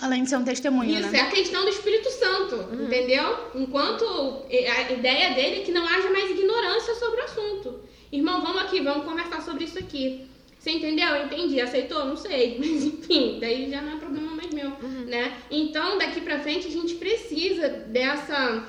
Além 0.00 0.24
de 0.24 0.28
ser 0.28 0.36
um 0.36 0.44
testemunho, 0.44 0.98
Isso 0.98 1.08
né? 1.08 1.18
é 1.18 1.22
a 1.22 1.30
questão 1.30 1.62
do 1.62 1.68
Espírito 1.68 2.10
Santo, 2.10 2.56
entendeu? 2.82 3.50
Enquanto 3.54 4.04
a 4.04 4.92
ideia 4.92 5.34
dele 5.34 5.60
é 5.60 5.64
que 5.64 5.70
não 5.70 5.86
haja 5.86 6.10
mais 6.10 6.30
ignorância 6.30 6.94
sobre 6.96 7.20
o 7.20 7.24
assunto. 7.24 7.80
Irmão, 8.10 8.42
vamos 8.42 8.62
aqui, 8.62 8.80
vamos 8.80 9.04
conversar 9.04 9.40
sobre 9.42 9.64
isso 9.64 9.78
aqui. 9.78 10.28
Você 10.64 10.70
entendeu? 10.70 11.14
Entendi. 11.26 11.60
Aceitou? 11.60 12.06
Não 12.06 12.16
sei. 12.16 12.56
Mas 12.58 12.86
enfim, 12.86 13.36
daí 13.38 13.70
já 13.70 13.82
não 13.82 13.92
é 13.92 13.96
problema 13.96 14.34
mais 14.34 14.50
meu, 14.50 14.70
né? 15.06 15.36
Então, 15.50 15.98
daqui 15.98 16.22
pra 16.22 16.38
frente, 16.38 16.66
a 16.66 16.70
gente 16.70 16.94
precisa 16.94 17.68
dessa 17.68 18.66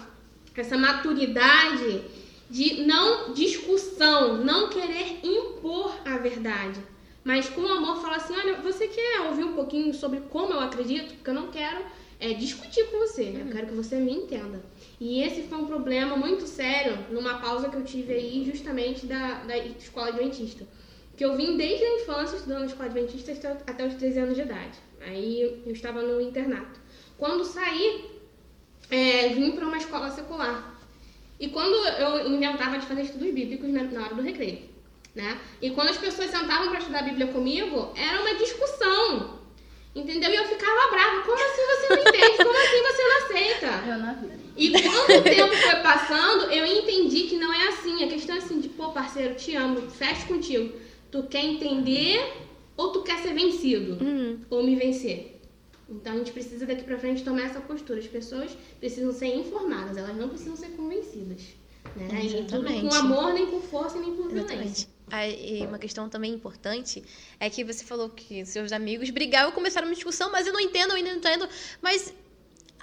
essa 0.57 0.77
maturidade 0.77 2.01
de 2.49 2.83
não 2.83 3.33
discussão, 3.33 4.43
não 4.43 4.69
querer 4.69 5.19
impor 5.23 5.95
a 6.05 6.17
verdade. 6.17 6.79
Mas 7.23 7.49
com 7.49 7.65
amor 7.65 8.01
falar 8.01 8.17
assim, 8.17 8.33
olha, 8.33 8.55
você 8.61 8.87
quer 8.87 9.21
ouvir 9.27 9.45
um 9.45 9.53
pouquinho 9.53 9.93
sobre 9.93 10.19
como 10.29 10.53
eu 10.53 10.59
acredito? 10.59 11.13
Porque 11.15 11.29
eu 11.29 11.33
não 11.33 11.47
quero 11.49 11.83
é, 12.19 12.33
discutir 12.33 12.85
com 12.91 12.99
você, 12.99 13.37
eu 13.39 13.51
quero 13.51 13.67
que 13.67 13.73
você 13.73 13.97
me 13.97 14.13
entenda. 14.13 14.61
E 14.99 15.21
esse 15.21 15.43
foi 15.43 15.57
um 15.57 15.65
problema 15.65 16.15
muito 16.15 16.45
sério 16.45 16.97
numa 17.09 17.39
pausa 17.39 17.69
que 17.69 17.75
eu 17.75 17.83
tive 17.83 18.13
aí 18.13 18.45
justamente 18.45 19.05
da, 19.05 19.43
da 19.43 19.57
escola 19.57 20.09
adventista. 20.09 20.65
Que 21.15 21.23
eu 21.23 21.35
vim 21.35 21.55
desde 21.55 21.83
a 21.83 21.95
infância 22.01 22.35
estudando 22.35 22.65
escola 22.65 22.85
adventista 22.85 23.57
até- 23.65 23.85
os 23.85 23.95
13 23.95 24.19
anos 24.19 24.35
de 24.35 24.41
idade. 24.41 24.77
Aí 25.01 25.61
eu 25.65 25.71
estava 25.71 26.01
no 26.01 26.19
internato. 26.19 26.79
Quando 27.17 27.45
saí, 27.45 28.05
é, 28.89 29.29
vim 29.29 29.51
para 29.51 29.65
uma 29.65 29.77
escola 29.77 30.11
secular. 30.11 30.75
E 31.39 31.49
quando 31.49 31.75
eu 31.99 32.27
inventava 32.33 32.77
de 32.77 32.85
fazer 32.85 33.03
estudos 33.03 33.33
bíblicos 33.33 33.69
na, 33.69 33.83
na 33.83 34.05
hora 34.05 34.15
do 34.15 34.21
recreio, 34.21 34.69
né? 35.13 35.39
E 35.61 35.71
quando 35.71 35.89
as 35.89 35.97
pessoas 35.97 36.29
sentavam 36.29 36.69
para 36.69 36.79
estudar 36.79 36.99
a 36.99 37.03
Bíblia 37.03 37.27
comigo, 37.27 37.93
era 37.95 38.21
uma 38.21 38.35
discussão. 38.35 39.39
Entendeu? 39.95 40.29
E 40.29 40.35
eu 40.35 40.43
ficava 40.45 40.91
brava. 40.91 41.21
Como 41.21 41.35
assim 41.35 41.61
você 41.65 41.95
não 41.95 42.01
entende? 42.01 42.37
Como 42.37 42.57
assim 42.57 42.83
você 42.83 43.03
não 43.03 43.17
aceita? 43.17 43.65
Eu 43.87 44.27
vida. 44.27 44.45
E 44.57 44.71
quando 44.81 45.19
o 45.19 45.23
tempo 45.23 45.55
foi 45.55 45.75
passando, 45.81 46.51
eu 46.51 46.65
entendi 46.65 47.23
que 47.23 47.37
não 47.37 47.53
é 47.53 47.67
assim. 47.69 48.03
A 48.03 48.07
questão 48.07 48.35
é 48.35 48.39
assim 48.39 48.59
de, 48.59 48.69
pô, 48.69 48.89
parceiro, 48.89 49.35
te 49.35 49.55
amo, 49.55 49.89
fecho 49.89 50.27
contigo. 50.27 50.73
Tu 51.11 51.23
quer 51.23 51.43
entender 51.43 52.33
ou 52.77 52.91
tu 52.91 53.01
quer 53.03 53.19
ser 53.21 53.33
vencido? 53.33 53.97
Ou 54.49 54.63
me 54.63 54.75
vencer? 54.75 55.39
Então 55.89 56.13
a 56.13 56.17
gente 56.17 56.31
precisa 56.31 56.65
daqui 56.65 56.83
pra 56.83 56.97
frente 56.97 57.23
tomar 57.23 57.43
essa 57.43 57.61
postura. 57.61 57.99
As 57.99 58.07
pessoas 58.07 58.51
precisam 58.79 59.11
ser 59.13 59.27
informadas, 59.35 59.95
elas 59.97 60.15
não 60.17 60.29
precisam 60.29 60.55
ser 60.55 60.69
convencidas. 60.69 61.41
Né? 61.95 62.25
Exatamente. 62.25 62.81
com 62.89 62.93
amor, 62.95 63.33
nem 63.33 63.45
com 63.45 63.61
força, 63.61 63.97
nem 63.99 64.13
por 64.15 64.27
violência. 64.27 64.53
Exatamente. 64.55 64.87
Aí, 65.07 65.63
uma 65.67 65.77
questão 65.77 66.09
também 66.09 66.33
importante 66.33 67.03
é 67.39 67.47
que 67.49 67.63
você 67.63 67.85
falou 67.85 68.09
que 68.09 68.43
seus 68.43 68.71
amigos 68.71 69.11
brigavam 69.11 69.51
e 69.51 69.53
começaram 69.53 69.87
uma 69.87 69.93
discussão, 69.93 70.31
mas 70.31 70.47
eu 70.47 70.53
não 70.53 70.59
entendo, 70.59 70.89
eu 70.91 70.95
ainda 70.95 71.11
não 71.11 71.17
entendo. 71.19 71.47
Mas 71.81 72.11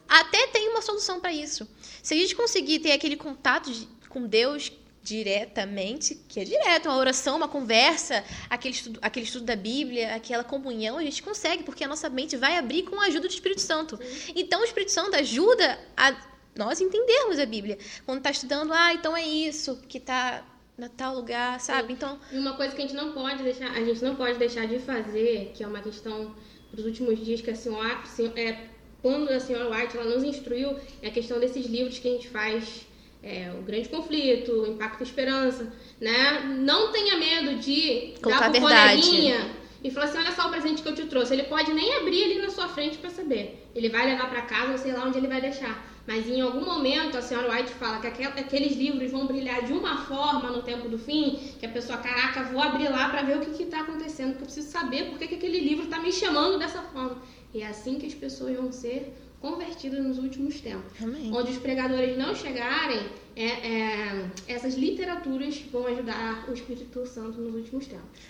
até 0.09 0.47
tem 0.47 0.69
uma 0.69 0.81
solução 0.81 1.19
para 1.21 1.33
isso. 1.33 1.67
Se 2.01 2.15
a 2.15 2.17
gente 2.17 2.37
conseguir 2.37 2.79
ter 2.79 2.93
aquele 2.93 3.17
contato 3.17 3.73
de- 3.73 3.89
com 4.09 4.25
Deus 4.27 4.71
diretamente, 5.03 6.15
que 6.29 6.41
é 6.41 6.45
direto, 6.45 6.89
uma 6.89 6.97
oração, 6.97 7.37
uma 7.37 7.49
conversa, 7.49 8.25
aquele 8.49 8.75
estudo, 8.75 8.99
aquele 9.03 9.27
estudo 9.27 9.45
da 9.45 9.57
Bíblia, 9.57 10.15
aquela 10.15 10.45
comunhão, 10.45 10.97
a 10.97 11.03
gente 11.03 11.23
consegue, 11.23 11.65
porque 11.65 11.83
a 11.83 11.89
nossa 11.89 12.09
mente 12.09 12.37
vai 12.37 12.57
abrir 12.57 12.85
com 12.85 13.01
a 13.01 13.07
ajuda 13.07 13.27
do 13.27 13.33
Espírito 13.33 13.61
Santo. 13.61 13.99
Então 14.35 14.61
o 14.61 14.65
Espírito 14.65 14.93
Santo 14.93 15.17
ajuda 15.17 15.79
a 15.97 16.15
nós 16.55 16.81
entendermos 16.81 17.39
a 17.39 17.47
Bíblia. 17.47 17.79
Quando 18.07 18.19
está 18.19 18.31
estudando, 18.31 18.73
ah, 18.73 18.93
então 18.95 19.17
é 19.17 19.27
isso 19.27 19.77
que 19.89 19.99
está 19.99 20.45
na 20.79 20.89
tal 20.89 21.15
lugar, 21.15 21.61
sabe? 21.61 21.93
Então, 21.93 22.19
E 22.31 22.39
uma 22.39 22.57
coisa 22.57 22.75
que 22.75 22.83
a 22.83 22.87
gente 22.87 22.97
não 22.97 23.13
pode 23.13 23.43
deixar, 23.43 23.73
a 23.73 23.85
gente 23.85 24.03
não 24.03 24.15
pode 24.15 24.39
deixar 24.39 24.67
de 24.67 24.79
fazer, 24.79 25.53
que 25.55 25.65
é 25.65 25.67
uma 25.67 25.81
questão 25.81 26.35
dos 26.73 26.85
últimos 26.85 27.23
dias 27.25 27.41
que 27.41 27.51
a 27.51 27.55
senhora, 27.57 28.03
é 28.37 28.69
quando 29.03 29.29
a 29.31 29.41
senhora 29.41 29.69
White 29.69 29.97
ela 29.97 30.09
nos 30.15 30.23
instruiu 30.23 30.77
é 31.03 31.09
a 31.09 31.11
questão 31.11 31.41
desses 31.41 31.67
livros 31.67 31.99
que 31.99 32.09
a 32.09 32.13
gente 32.13 32.29
faz 32.29 32.87
é, 33.23 33.53
o 33.59 33.63
grande 33.63 33.89
conflito, 33.89 34.53
o 34.53 34.67
impacto 34.67 35.03
esperança, 35.03 35.73
né? 36.01 36.41
Não 36.59 36.91
tenha 36.93 37.17
medo 37.17 37.55
de 37.61 38.15
Contar 38.21 38.39
dar 38.41 38.51
pro 38.51 38.61
coleguinha 39.09 39.51
e 39.85 39.91
falar 39.91 40.07
assim, 40.07 40.19
olha 40.19 40.33
só 40.33 40.47
o 40.49 40.51
presente 40.51 40.83
que 40.83 40.89
eu 40.89 40.95
te 40.95 41.07
trouxe. 41.07 41.33
Ele 41.33 41.45
pode 41.45 41.73
nem 41.73 41.95
abrir 41.97 42.25
ali 42.25 42.39
na 42.43 42.51
sua 42.51 42.69
frente 42.69 42.99
para 42.99 43.11
saber. 43.11 43.67
Ele 43.75 43.89
vai 43.89 44.07
levar 44.07 44.29
para 44.29 44.43
casa, 44.43 44.73
ou 44.73 44.79
sei 44.79 44.93
lá 44.93 45.05
onde 45.05 45.19
ele 45.19 45.29
vai 45.29 45.41
deixar. 45.41 45.91
Mas 46.07 46.29
em 46.29 46.41
algum 46.41 46.65
momento 46.65 47.17
a 47.17 47.23
senhora 47.23 47.53
White 47.53 47.73
fala 47.75 48.01
que 48.01 48.09
aquel- 48.09 48.31
aqueles 48.31 48.77
livros 48.77 49.13
vão 49.13 49.25
brilhar 49.27 49.63
de 49.65 49.73
uma 49.73 49.99
forma 49.99 50.51
no 50.51 50.63
tempo 50.63 50.89
do 50.89 50.99
fim, 50.99 51.39
que 51.61 51.65
a 51.65 51.69
pessoa, 51.69 51.97
caraca, 51.99 52.43
vou 52.43 52.61
abrir 52.61 52.89
lá 52.89 53.09
para 53.09 53.23
ver 53.23 53.37
o 53.37 53.41
que 53.41 53.63
está 53.63 53.83
acontecendo, 53.83 54.35
que 54.35 54.43
eu 54.43 54.47
preciso 54.47 54.69
saber 54.69 55.05
por 55.11 55.19
que, 55.19 55.29
que 55.29 55.37
aquele 55.37 55.61
livro 55.61 55.85
está 55.85 56.01
me 56.01 56.13
chamando 56.13 56.59
dessa 56.59 56.83
forma. 56.83 57.23
E 57.55 57.63
é 57.63 57.67
assim 57.69 57.99
que 58.01 58.07
as 58.07 58.15
pessoas 58.15 58.57
vão 58.57 58.73
ser 58.73 59.13
convertidas 59.43 60.03
nos 60.03 60.19
últimos 60.19 60.61
tempos. 60.61 60.93
Amém. 61.03 61.31
Onde 61.35 61.51
os 61.51 61.59
pregadores 61.59 62.17
não 62.17 62.35
chegarem, 62.35 63.11
é, 63.35 63.45
é, 63.45 64.31
essas 64.47 64.75
literaturas 64.75 65.59
vão 65.71 65.87
ajudar 65.89 66.49
o 66.49 66.55
Espírito 66.55 67.05
Santo 67.05 67.41
nos 67.41 67.55
últimos 67.55 67.87
tempos. 67.87 68.21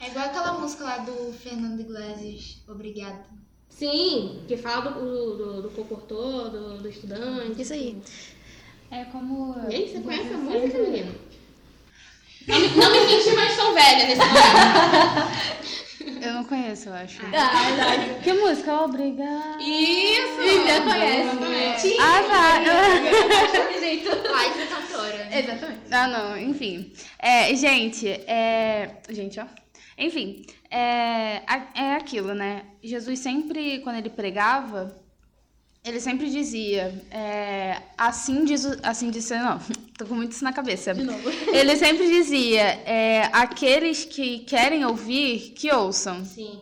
É 0.00 0.08
igual 0.08 0.24
aquela 0.24 0.58
música 0.58 0.84
lá 0.84 0.98
do 0.98 1.32
Fernando 1.34 1.80
Iglesias, 1.80 2.62
Obrigada. 2.66 3.24
Sim, 3.68 4.42
que 4.48 4.56
fala 4.56 4.90
do, 4.90 5.00
do, 5.00 5.36
do, 5.36 5.62
do 5.62 5.70
cocortor, 5.70 6.48
do, 6.50 6.78
do 6.78 6.88
estudante. 6.88 7.60
Isso 7.60 7.74
aí. 7.74 8.00
É 8.90 9.04
como. 9.04 9.54
Gente, 9.70 9.92
você 9.92 10.00
conhece 10.00 10.32
a 10.32 10.38
música, 10.38 10.78
menina? 10.78 11.12
Não 12.46 12.60
me, 12.60 12.68
não 12.68 12.90
me 12.92 13.06
senti 13.06 13.34
mais 13.36 13.56
tão 13.56 13.74
velha 13.74 14.06
nesse 14.06 14.20
momento. 14.20 15.36
Eu 16.26 16.34
não 16.34 16.44
conheço, 16.44 16.88
eu 16.88 16.94
acho. 16.94 17.22
Ah, 17.26 18.20
Que 18.20 18.32
música? 18.32 18.82
Obrigada. 18.82 19.62
Isso! 19.62 20.66
já 20.66 20.80
conhece. 20.82 21.96
Ah, 22.00 22.22
tá. 22.28 22.58
Live 24.32 24.58
da 24.58 24.66
cantora. 24.66 25.28
Exatamente. 25.38 25.80
Ah, 25.92 26.08
não, 26.08 26.36
enfim. 26.36 26.92
É, 27.18 27.54
gente, 27.54 28.08
é. 28.08 28.96
Gente, 29.08 29.38
ó. 29.38 29.46
Enfim, 29.96 30.44
é, 30.70 31.42
é 31.74 31.94
aquilo, 31.94 32.34
né? 32.34 32.64
Jesus 32.82 33.20
sempre, 33.20 33.78
quando 33.80 33.96
ele 33.96 34.10
pregava, 34.10 35.00
ele 35.86 36.00
sempre 36.00 36.28
dizia, 36.30 36.92
é, 37.10 37.80
assim 37.96 38.44
diz, 38.44 38.64
o- 38.64 38.76
assim 38.82 39.08
disse, 39.10 39.34
não, 39.38 39.58
tô 39.96 40.04
com 40.06 40.14
muito 40.14 40.32
isso 40.32 40.42
na 40.44 40.52
cabeça. 40.52 40.90
Ele 41.52 41.76
sempre 41.76 42.06
dizia, 42.08 42.62
é, 42.84 43.30
aqueles 43.32 44.04
que 44.04 44.40
querem 44.40 44.84
ouvir, 44.84 45.52
que 45.56 45.72
ouçam. 45.72 46.24
Sim. 46.24 46.60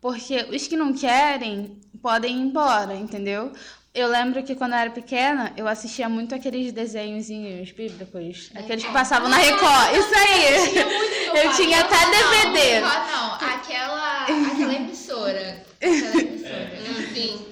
Porque 0.00 0.46
os 0.54 0.66
que 0.68 0.76
não 0.76 0.92
querem 0.92 1.78
podem 2.02 2.36
ir 2.36 2.40
embora, 2.42 2.94
entendeu? 2.94 3.50
Eu 3.94 4.08
lembro 4.08 4.42
que 4.42 4.54
quando 4.54 4.72
eu 4.72 4.78
era 4.78 4.90
pequena, 4.90 5.54
eu 5.56 5.66
assistia 5.66 6.06
muito 6.06 6.34
aqueles 6.34 6.70
desenhozinhos 6.70 7.72
bíblicos. 7.72 8.50
Aqueles 8.54 8.84
que 8.84 8.92
passavam 8.92 9.26
na 9.30 9.38
Record. 9.38 9.96
Isso 9.96 10.14
aí! 10.14 11.42
Eu 11.42 11.52
tinha 11.54 11.80
até 11.80 11.96
DVD. 12.10 12.80
Não, 12.80 12.88
não, 13.06 13.34
aquela, 13.36 14.22
aquela 14.24 14.74
emissora. 14.74 15.64
Aquela 15.80 16.20
emissora. 16.20 16.78
Sim. 17.14 17.46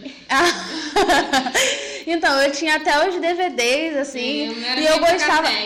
então, 2.06 2.40
eu 2.42 2.52
tinha 2.52 2.76
até 2.76 3.08
os 3.08 3.20
DVDs, 3.20 3.96
assim. 3.96 4.54
Sim, 4.54 4.64
e 4.78 4.86
eu 4.86 4.98
gostava. 4.98 5.48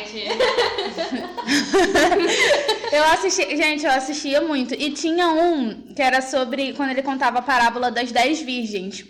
Eu 2.91 3.05
assisti, 3.05 3.57
gente, 3.57 3.85
eu 3.85 3.93
assistia 3.93 4.41
muito. 4.41 4.75
E 4.75 4.91
tinha 4.91 5.29
um 5.29 5.93
que 5.95 6.01
era 6.01 6.23
sobre 6.23 6.73
quando 6.73 6.91
ele 6.91 7.03
contava 7.03 7.39
a 7.39 7.43
parábola 7.43 7.91
das 7.91 8.11
dez 8.11 8.41
virgens. 8.41 9.05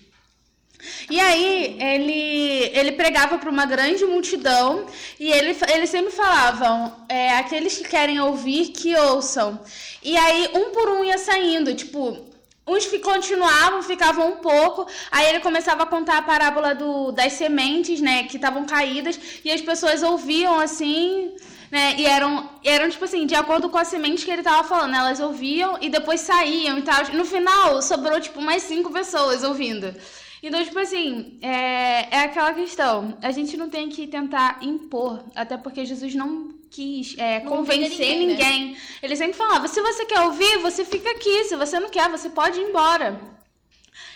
E 1.11 1.19
aí, 1.19 1.77
ele, 1.81 2.71
ele 2.79 2.93
pregava 2.93 3.39
para 3.39 3.51
uma 3.51 3.67
grande 3.67 4.05
multidão 4.05 4.87
e 5.19 5.31
ele, 5.31 5.57
ele 5.73 5.87
sempre 5.87 6.13
falavam, 6.13 6.95
é, 7.09 7.31
aqueles 7.37 7.79
que 7.79 7.89
querem 7.89 8.21
ouvir, 8.21 8.69
que 8.69 8.95
ouçam. 8.95 9.61
E 10.03 10.17
aí, 10.17 10.51
um 10.55 10.71
por 10.71 10.89
um 10.91 11.05
ia 11.05 11.19
saindo, 11.19 11.75
tipo, 11.75 12.28
uns 12.69 12.85
fi- 12.85 12.99
continuavam, 12.99 13.83
ficavam 13.83 14.29
um 14.29 14.37
pouco, 14.37 14.87
aí 15.11 15.27
ele 15.29 15.41
começava 15.41 15.83
a 15.85 15.87
contar 15.87 16.19
a 16.19 16.23
parábola 16.23 16.75
do, 16.75 17.13
das 17.13 17.33
sementes, 17.33 18.01
né, 18.01 18.25
que 18.25 18.37
estavam 18.37 18.65
caídas, 18.67 19.19
e 19.45 19.51
as 19.51 19.61
pessoas 19.61 20.03
ouviam, 20.03 20.59
assim, 20.61 21.35
né, 21.71 21.95
e 21.99 22.07
eram, 22.07 22.49
eram, 22.65 22.89
tipo 22.89 23.05
assim, 23.05 23.27
de 23.27 23.35
acordo 23.35 23.69
com 23.69 23.79
a 23.79 23.85
semente 23.85 24.25
que 24.25 24.31
ele 24.31 24.43
tava 24.43 24.67
falando, 24.67 24.95
elas 24.95 25.21
ouviam 25.21 25.79
e 25.81 25.89
depois 25.89 26.21
saíam 26.21 26.79
e 26.79 26.83
tal. 26.83 27.05
No 27.13 27.25
final, 27.25 27.83
sobrou, 27.83 28.21
tipo, 28.21 28.41
mais 28.41 28.63
cinco 28.63 28.91
pessoas 28.93 29.45
ouvindo. 29.45 29.95
Então, 30.43 30.63
tipo 30.65 30.79
assim, 30.79 31.37
é, 31.43 32.17
é 32.17 32.21
aquela 32.21 32.55
questão. 32.55 33.19
A 33.21 33.33
gente 33.33 33.57
não 33.57 33.69
tem 33.69 33.89
que 33.89 34.07
tentar 34.07 34.59
impor, 34.63 35.25
até 35.35 35.57
porque 35.57 35.85
Jesus 35.85 36.15
não 36.15 36.48
quis 36.71 37.17
é, 37.19 37.41
Não 37.41 37.51
convencer 37.51 38.17
ninguém, 38.17 38.27
né? 38.27 38.33
ninguém. 38.35 38.77
Ele 39.03 39.17
sempre 39.17 39.37
falava: 39.37 39.69
se 39.69 39.81
você 39.81 40.05
quer 40.05 40.21
ouvir, 40.21 40.59
você 40.59 40.85
fica 40.85 41.11
aqui. 41.11 41.45
Se 41.45 41.57
você 41.57 41.79
não 41.81 41.89
quer, 41.89 42.09
você 42.11 42.31
pode 42.31 42.61
ir 42.61 42.65
embora. 42.65 43.21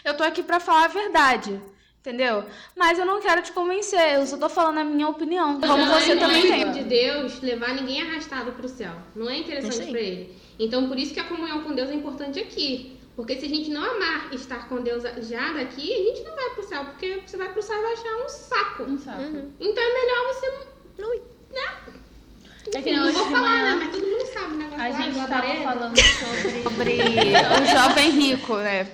Eu 0.05 0.17
tô 0.17 0.23
aqui 0.25 0.43
pra 0.43 0.61
falar 0.61 0.85
a 0.85 0.89
verdade. 0.89 1.61
Entendeu? 2.01 2.45
Mas 2.77 2.99
eu 2.99 3.07
não 3.07 3.21
quero 3.21 3.43
te 3.43 3.53
convencer, 3.53 4.15
eu 4.15 4.27
só 4.27 4.37
tô 4.37 4.49
falando 4.49 4.79
a 4.79 4.85
minha 4.85 5.09
opinião. 5.09 5.61
Como 5.61 5.77
Não 5.77 6.01
você 6.01 6.13
é 6.13 6.17
também 6.17 6.43
tem. 6.43 6.73
de 6.73 6.83
Deus 6.83 7.41
levar 7.41 7.75
ninguém 7.77 8.03
arrastado 8.03 8.51
pro 8.51 8.69
céu. 8.69 8.93
Não 9.15 9.31
é 9.31 9.39
interessante 9.39 9.89
pra 9.89 10.01
ele. 10.01 10.37
Então, 10.59 10.89
por 10.89 10.99
isso 10.99 11.15
que 11.15 11.21
a 11.21 11.25
comunhão 11.25 11.63
com 11.63 11.73
Deus 11.73 11.89
é 11.91 11.95
importante 11.95 12.41
aqui. 12.41 12.99
Porque 13.15 13.39
se 13.39 13.47
a 13.47 13.49
gente 13.49 13.71
não 13.71 13.85
amar 13.85 14.35
estar 14.35 14.69
com 14.69 14.83
Deus 14.83 15.05
já 15.29 15.53
daqui, 15.53 15.95
a 15.95 15.99
gente 15.99 16.25
não 16.25 16.35
vai 16.35 16.51
pro 16.51 16.65
céu. 16.65 16.85
Porque 16.87 17.23
você 17.25 17.37
vai 17.37 17.53
pro 17.53 17.63
céu 17.63 17.79
e 17.79 17.83
vai 17.83 17.93
achar 17.93 18.17
um 18.17 18.29
saco. 18.29 18.83
Um 18.83 18.99
saco. 18.99 19.23
Então 19.61 19.83
é 19.83 19.93
melhor 19.93 20.35
você 20.35 20.53
não. 20.99 21.15
Né? 21.53 22.02
É 22.75 22.83
que 22.83 22.93
não 22.93 23.05
hoje 23.05 23.17
vou 23.17 23.27
falar, 23.31 23.49
manhã 23.49 23.77
né? 23.77 23.85
Mas 23.85 23.91
todo 23.97 24.07
mundo 24.07 24.27
sabe 24.33 24.55
o 24.55 24.57
negócio 24.57 24.81
A 24.81 24.89
lá 24.89 24.97
gente 24.97 25.11
do 25.11 25.27
tava 25.27 25.35
labareda. 25.35 25.65
falando 25.65 25.99
sobre, 25.99 26.63
sobre 26.63 26.99
o 27.63 27.67
jovem 27.67 28.11
rico, 28.11 28.57
né? 28.57 28.87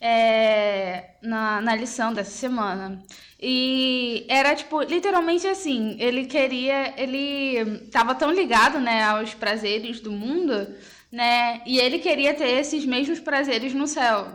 É, 0.00 1.10
na, 1.22 1.60
na 1.60 1.74
lição 1.74 2.12
dessa 2.12 2.30
semana. 2.30 3.02
E 3.40 4.24
era, 4.28 4.54
tipo, 4.54 4.82
literalmente 4.82 5.46
assim, 5.46 5.96
ele 5.98 6.26
queria, 6.26 6.94
ele 6.96 7.88
tava 7.90 8.14
tão 8.14 8.32
ligado, 8.32 8.80
né, 8.80 9.02
aos 9.04 9.34
prazeres 9.34 10.00
do 10.00 10.10
mundo, 10.12 10.66
né, 11.10 11.60
e 11.66 11.78
ele 11.78 11.98
queria 11.98 12.34
ter 12.34 12.48
esses 12.58 12.84
mesmos 12.84 13.20
prazeres 13.20 13.72
no 13.74 13.86
céu. 13.86 14.28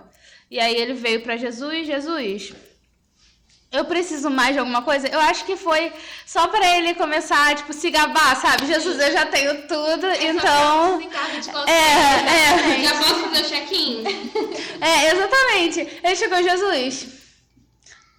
E 0.49 0.59
aí 0.59 0.75
ele 0.75 0.93
veio 0.93 1.21
pra 1.21 1.37
Jesus, 1.37 1.85
Jesus, 1.85 2.53
eu 3.71 3.85
preciso 3.85 4.29
mais 4.29 4.53
de 4.53 4.59
alguma 4.59 4.81
coisa? 4.81 5.07
Eu 5.07 5.19
acho 5.19 5.45
que 5.45 5.55
foi 5.55 5.91
só 6.25 6.47
pra 6.47 6.77
ele 6.77 6.95
começar, 6.95 7.55
tipo, 7.55 7.71
se 7.71 7.89
gabar, 7.91 8.35
sabe? 8.41 8.65
Jesus, 8.65 8.99
eu 8.99 9.11
já 9.11 9.25
tenho 9.27 9.67
tudo, 9.67 10.07
então... 10.19 10.99
É, 11.67 12.79
é. 12.79 12.83
Já 12.83 12.95
posso 12.95 13.15
fazer 13.29 13.41
o 13.41 13.49
check-in? 13.49 14.03
É, 14.81 15.11
exatamente. 15.11 15.99
Ele 16.03 16.15
chegou, 16.15 16.41
Jesus, 16.41 17.07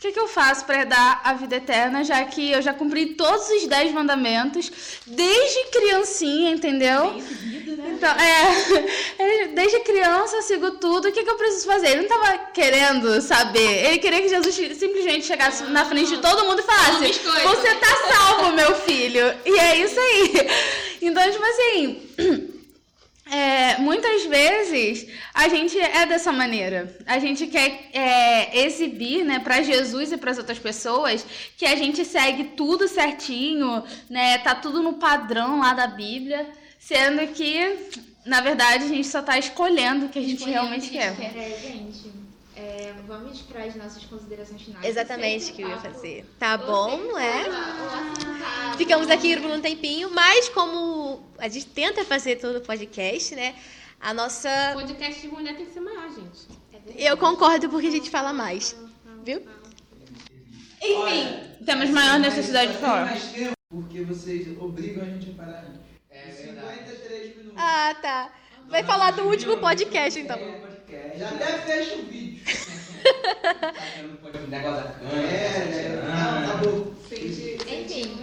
o 0.01 0.03
que, 0.03 0.12
que 0.12 0.18
eu 0.18 0.28
faço 0.28 0.64
para 0.64 0.84
dar 0.84 1.20
a 1.22 1.34
vida 1.34 1.57
eterna, 1.57 2.03
já 2.03 2.24
que 2.24 2.51
eu 2.51 2.62
já 2.62 2.72
cumpri 2.72 3.05
todos 3.16 3.51
os 3.51 3.66
dez 3.66 3.92
mandamentos, 3.92 4.72
desde 5.07 5.64
criancinha, 5.70 6.53
entendeu? 6.53 7.22
Então, 7.66 8.11
é, 8.11 9.48
desde 9.55 9.80
criança 9.80 10.36
eu 10.36 10.42
sigo 10.42 10.70
tudo, 10.70 11.09
o 11.09 11.12
que, 11.12 11.22
que 11.22 11.28
eu 11.28 11.36
preciso 11.36 11.66
fazer? 11.66 11.88
Ele 11.88 12.09
não 12.09 12.09
tava 12.09 12.38
querendo 12.46 13.20
saber, 13.20 13.84
ele 13.84 13.98
queria 13.98 14.22
que 14.22 14.30
Jesus 14.30 14.55
simplesmente 14.55 15.26
chegasse 15.26 15.64
na 15.64 15.84
frente 15.84 16.16
de 16.16 16.22
todo 16.22 16.46
mundo 16.46 16.61
e 16.61 16.62
falasse: 16.62 17.01
biscoito. 17.01 17.48
Você 17.48 17.74
tá 17.74 17.94
salvo, 18.11 18.57
meu 18.57 18.74
filho. 18.76 19.34
E 19.44 19.59
é 19.59 19.76
isso 19.76 20.01
aí. 20.01 20.32
Então, 21.03 21.30
tipo 21.30 21.42
assim. 21.42 22.59
É, 23.31 23.78
muitas 23.78 24.24
vezes 24.26 25.07
a 25.33 25.49
gente 25.49 25.78
é 25.78 26.05
dessa 26.05 26.33
maneira. 26.33 26.97
A 27.07 27.20
gente 27.20 27.47
quer 27.47 27.89
é, 27.93 28.64
exibir, 28.64 29.24
né, 29.24 29.39
para 29.39 29.62
Jesus 29.62 30.11
e 30.11 30.16
para 30.16 30.33
as 30.33 30.39
outras 30.39 30.59
pessoas 30.59 31.24
que 31.57 31.64
a 31.64 31.76
gente 31.76 32.05
segue 32.05 32.45
tudo 32.57 32.89
certinho, 32.89 33.85
né? 34.09 34.39
Tá 34.39 34.55
tudo 34.57 34.83
no 34.83 34.95
padrão 34.95 35.61
lá 35.61 35.72
da 35.72 35.87
Bíblia, 35.87 36.45
sendo 36.78 37.24
que 37.28 37.91
na 38.26 38.41
verdade 38.41 38.85
a 38.85 38.89
gente 38.89 39.07
só 39.07 39.22
tá 39.22 39.39
escolhendo 39.39 40.07
o 40.07 40.09
que 40.09 40.18
a 40.18 40.22
gente 40.22 40.45
realmente 40.45 40.91
quer. 40.91 41.14
É, 41.20 41.57
gente, 41.62 42.20
é, 42.61 42.92
vamos 43.06 43.40
para 43.40 43.64
as 43.64 43.74
nossas 43.74 44.04
considerações 44.04 44.61
finais. 44.61 44.84
Exatamente 44.84 45.50
o 45.50 45.54
que 45.54 45.62
eu 45.62 45.68
ia 45.68 45.76
Papo. 45.76 45.94
fazer. 45.94 46.26
Tá 46.38 46.58
bom, 46.58 47.18
é? 47.18 47.44
Tá. 47.44 48.74
Ficamos 48.76 49.08
aqui 49.08 49.40
por 49.40 49.50
um 49.50 49.61
tempinho, 49.62 50.11
mas 50.11 50.50
como 50.50 51.22
a 51.38 51.48
gente 51.48 51.66
tenta 51.68 52.04
fazer 52.04 52.36
todo 52.36 52.56
o 52.56 52.61
podcast, 52.61 53.34
né? 53.34 53.54
A 53.98 54.12
nossa. 54.12 54.50
Podcast 54.74 55.22
de 55.22 55.28
mulher 55.28 55.56
tem 55.56 55.64
que 55.64 55.72
ser 55.72 55.80
maior, 55.80 56.11
gente. 56.11 56.48
Eu 56.96 57.16
concordo 57.16 57.70
porque 57.70 57.86
a 57.86 57.90
gente 57.90 58.11
fala 58.11 58.32
mais. 58.32 58.76
Viu? 59.24 59.42
Enfim, 60.82 61.64
temos 61.64 61.88
maior 61.90 62.18
necessidade 62.18 62.72
de 62.72 62.78
falar. 62.78 63.06
mais 63.06 63.24
tempo 63.24 63.52
porque 63.70 64.02
vocês 64.02 64.48
obrigam 64.61 65.04
a 65.04 65.06
gente 65.06 65.30
a 65.30 65.34
parar. 65.34 65.64
É 66.11 66.26
verdade. 66.30 66.78
53 66.78 67.36
minutos. 67.36 67.54
Ah, 67.56 67.96
tá. 68.02 68.32
Vai 68.68 68.82
falar 68.84 69.12
do 69.12 69.22
último 69.22 69.58
podcast, 69.58 70.18
então. 70.20 70.38
Já 71.18 71.28
até 71.30 71.59
fecha 71.59 71.97
o 71.97 72.03
vídeo. 72.03 72.41
Negócio 74.51 74.84
da 74.84 74.93
câmera. 74.93 75.26
É, 75.28 76.47
tá 76.47 76.57
bom. 76.57 76.93
Enfim, 77.12 78.18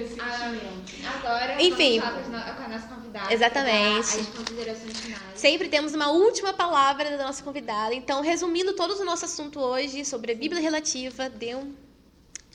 a- 1.06 1.10
agora 1.18 1.62
Enfim. 1.62 2.00
vamos 2.00 2.26
falar 2.26 2.26
com 2.26 2.36
a- 2.36 2.54
com 2.54 2.64
a 2.64 2.68
nossa 2.68 2.88
convidada. 2.88 3.34
Exatamente. 3.34 4.00
As 4.20 4.28
considerações 4.28 4.98
finais. 5.00 5.22
Sempre 5.36 5.70
temos 5.70 5.94
uma 5.94 6.12
última 6.12 6.54
palavra 6.54 7.18
da 7.18 7.26
nossa 7.26 7.42
convidada. 7.44 7.94
Então, 7.94 8.22
resumindo 8.22 8.74
todo 8.74 8.92
o 9.00 9.06
nosso 9.06 9.26
assunto 9.26 9.60
hoje 9.60 10.04
sobre 10.06 10.32
a 10.34 10.36
Bíblia 10.36 10.62
relativa, 10.62 11.30
dê 11.30 11.56
um, 11.56 11.74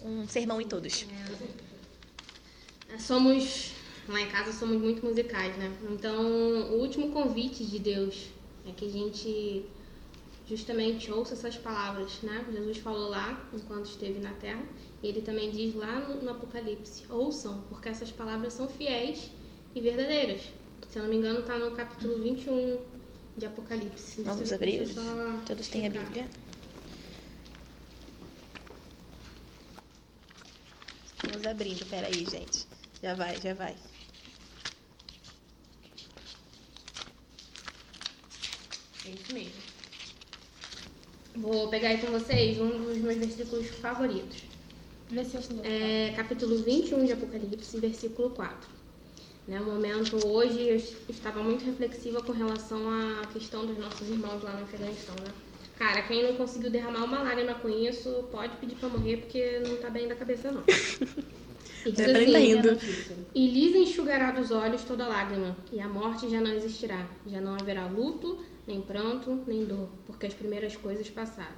um 0.04 0.28
sermão 0.28 0.60
em 0.60 0.66
todos. 0.68 1.06
Somos, 2.98 3.72
lá 4.08 4.20
em 4.20 4.28
casa, 4.28 4.52
somos 4.52 4.76
muito 4.80 5.04
musicais, 5.04 5.56
né? 5.56 5.72
Então, 5.90 6.20
o 6.22 6.80
último 6.80 7.10
convite 7.10 7.64
de 7.64 7.78
Deus 7.78 8.26
é 8.68 8.72
que 8.72 8.86
a 8.86 8.90
gente 8.90 9.64
justamente 10.46 11.10
ouça 11.10 11.34
essas 11.34 11.56
palavras, 11.56 12.20
né? 12.22 12.44
Jesus 12.52 12.78
falou 12.78 13.08
lá, 13.08 13.48
enquanto 13.52 13.86
esteve 13.86 14.18
na 14.20 14.32
terra, 14.34 14.62
e 15.02 15.06
ele 15.08 15.22
também 15.22 15.50
diz 15.50 15.74
lá 15.74 16.00
no, 16.00 16.22
no 16.22 16.30
Apocalipse: 16.30 17.04
ouçam, 17.08 17.62
porque 17.68 17.88
essas 17.88 18.10
palavras 18.10 18.52
são 18.52 18.68
fiéis 18.68 19.30
e 19.74 19.80
verdadeiras. 19.80 20.42
Se 20.88 20.98
eu 20.98 21.04
não 21.04 21.10
me 21.10 21.16
engano, 21.16 21.40
está 21.40 21.58
no 21.58 21.70
capítulo 21.72 22.22
21 22.22 22.78
de 23.36 23.46
Apocalipse. 23.46 24.22
Vamos 24.22 24.50
eu- 24.50 24.56
abrir? 24.56 24.86
só 24.86 25.00
Todos 25.46 25.68
têm 25.68 25.86
a. 25.86 25.90
Bíblia. 25.90 26.28
Vamos 31.30 31.46
abrindo, 31.46 31.86
peraí, 31.86 32.26
gente. 32.26 32.66
Já 33.02 33.14
vai, 33.14 33.40
já 33.40 33.54
vai. 33.54 33.74
É 39.04 39.10
isso 39.10 39.32
mesmo. 39.32 39.71
Vou 41.34 41.68
pegar 41.68 41.88
aí 41.88 41.98
com 41.98 42.08
vocês 42.08 42.58
um 42.60 42.68
dos 42.84 42.98
meus 42.98 43.16
versículos 43.16 43.66
favoritos. 43.68 44.42
É, 45.62 46.12
capítulo 46.16 46.56
21 46.58 47.04
de 47.04 47.12
Apocalipse, 47.12 47.78
versículo 47.78 48.30
4. 48.30 48.82
Né, 49.48 49.60
um 49.60 49.64
momento 49.64 50.24
hoje 50.26 50.68
eu 50.68 50.76
estava 51.08 51.42
muito 51.42 51.64
reflexiva 51.64 52.22
com 52.22 52.30
relação 52.32 52.78
à 52.88 53.26
questão 53.26 53.66
dos 53.66 53.76
nossos 53.76 54.08
irmãos 54.08 54.40
lá 54.42 54.52
no 54.52 54.62
Afeganistão, 54.62 55.16
né? 55.16 55.32
Cara, 55.76 56.02
quem 56.02 56.22
não 56.22 56.34
conseguiu 56.36 56.70
derramar 56.70 57.04
uma 57.04 57.22
lágrima 57.22 57.54
com 57.54 57.68
isso, 57.68 58.08
pode 58.30 58.56
pedir 58.58 58.76
pra 58.76 58.88
morrer 58.88 59.16
porque 59.16 59.58
não 59.66 59.76
tá 59.78 59.90
bem 59.90 60.06
da 60.06 60.14
cabeça 60.14 60.52
não. 60.52 60.62
E 61.84 61.90
diz 61.90 62.06
Tá 62.06 62.12
assim, 62.12 62.52
indo. 62.52 62.78
e 63.34 63.48
lhes 63.48 63.74
enxugará 63.74 64.30
dos 64.30 64.52
olhos 64.52 64.84
toda 64.84 65.08
lágrima, 65.08 65.56
e 65.72 65.80
a 65.80 65.88
morte 65.88 66.30
já 66.30 66.40
não 66.40 66.52
existirá. 66.52 67.04
Já 67.26 67.40
não 67.40 67.54
haverá 67.56 67.86
luto, 67.86 68.38
nem 68.66 68.80
pranto, 68.80 69.42
nem 69.46 69.64
dor, 69.64 69.88
porque 70.06 70.26
as 70.26 70.34
primeiras 70.34 70.76
coisas 70.76 71.08
passaram. 71.10 71.56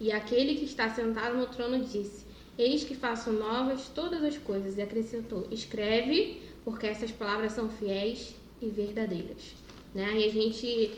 E 0.00 0.12
aquele 0.12 0.56
que 0.56 0.64
está 0.64 0.88
sentado 0.90 1.36
no 1.36 1.46
trono 1.46 1.84
disse: 1.84 2.24
Eis 2.58 2.84
que 2.84 2.94
faço 2.94 3.30
novas 3.32 3.88
todas 3.88 4.22
as 4.22 4.36
coisas. 4.38 4.76
E 4.76 4.82
acrescentou: 4.82 5.46
Escreve, 5.50 6.42
porque 6.64 6.86
essas 6.86 7.10
palavras 7.10 7.52
são 7.52 7.68
fiéis 7.68 8.34
e 8.60 8.68
verdadeiras. 8.68 9.54
Né? 9.94 10.20
E 10.20 10.24
a 10.24 10.32
gente 10.32 10.92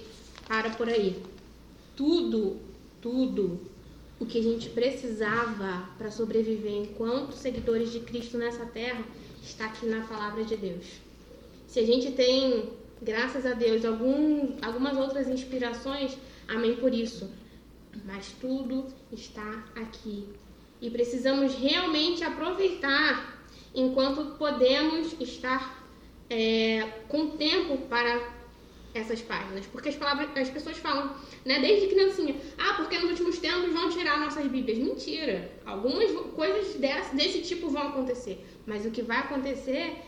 para 0.47 0.71
por 0.71 0.89
aí. 0.89 1.23
Tudo, 1.95 2.59
tudo 3.01 3.61
o 4.19 4.25
que 4.25 4.39
a 4.39 4.43
gente 4.43 4.71
precisava 4.71 5.89
para 5.99 6.11
sobreviver 6.11 6.73
enquanto 6.73 7.33
seguidores 7.33 7.93
de 7.93 8.01
Cristo 8.01 8.39
nessa 8.39 8.65
terra 8.65 9.05
está 9.43 9.67
aqui 9.67 9.87
na 9.87 10.07
palavra 10.07 10.45
de 10.45 10.57
Deus. 10.57 10.87
Se 11.67 11.81
a 11.81 11.87
gente 11.87 12.13
tem, 12.13 12.71
graças 13.01 13.47
a 13.47 13.53
Deus, 13.53 13.85
algum, 13.85 14.57
algumas 14.63 14.97
outras 14.97 15.29
inspirações, 15.29 16.17
amém 16.49 16.77
por 16.77 16.93
isso. 16.93 17.31
Mas 18.05 18.33
tudo 18.41 18.87
está 19.13 19.65
aqui. 19.75 20.29
E 20.81 20.91
precisamos 20.91 21.55
realmente 21.55 22.23
aproveitar 22.23 23.43
enquanto 23.75 24.37
podemos 24.37 25.19
estar 25.21 25.85
é, 26.29 26.83
com 27.09 27.31
tempo 27.31 27.79
para 27.89 28.37
essas 28.95 29.21
páginas. 29.23 29.67
Porque 29.67 29.89
as, 29.89 29.95
palavras, 29.95 30.29
as 30.37 30.51
pessoas 30.51 30.77
falam, 30.79 31.15
né, 31.45 31.61
desde 31.61 31.89
criancinha, 31.89 32.37
ah, 32.59 32.75
porque 32.75 32.99
nos 32.99 33.11
últimos 33.11 33.39
tempos 33.39 33.73
vão 33.73 33.91
tirar 33.91 34.19
nossas 34.19 34.47
Bíblias. 34.47 34.79
Mentira! 34.79 35.51
Algumas 35.65 36.11
coisas 36.35 36.75
desse, 36.75 37.15
desse 37.15 37.43
tipo 37.43 37.69
vão 37.69 37.89
acontecer. 37.89 38.45
Mas 38.67 38.85
o 38.85 38.91
que 38.91 39.03
vai 39.03 39.19
acontecer 39.19 40.03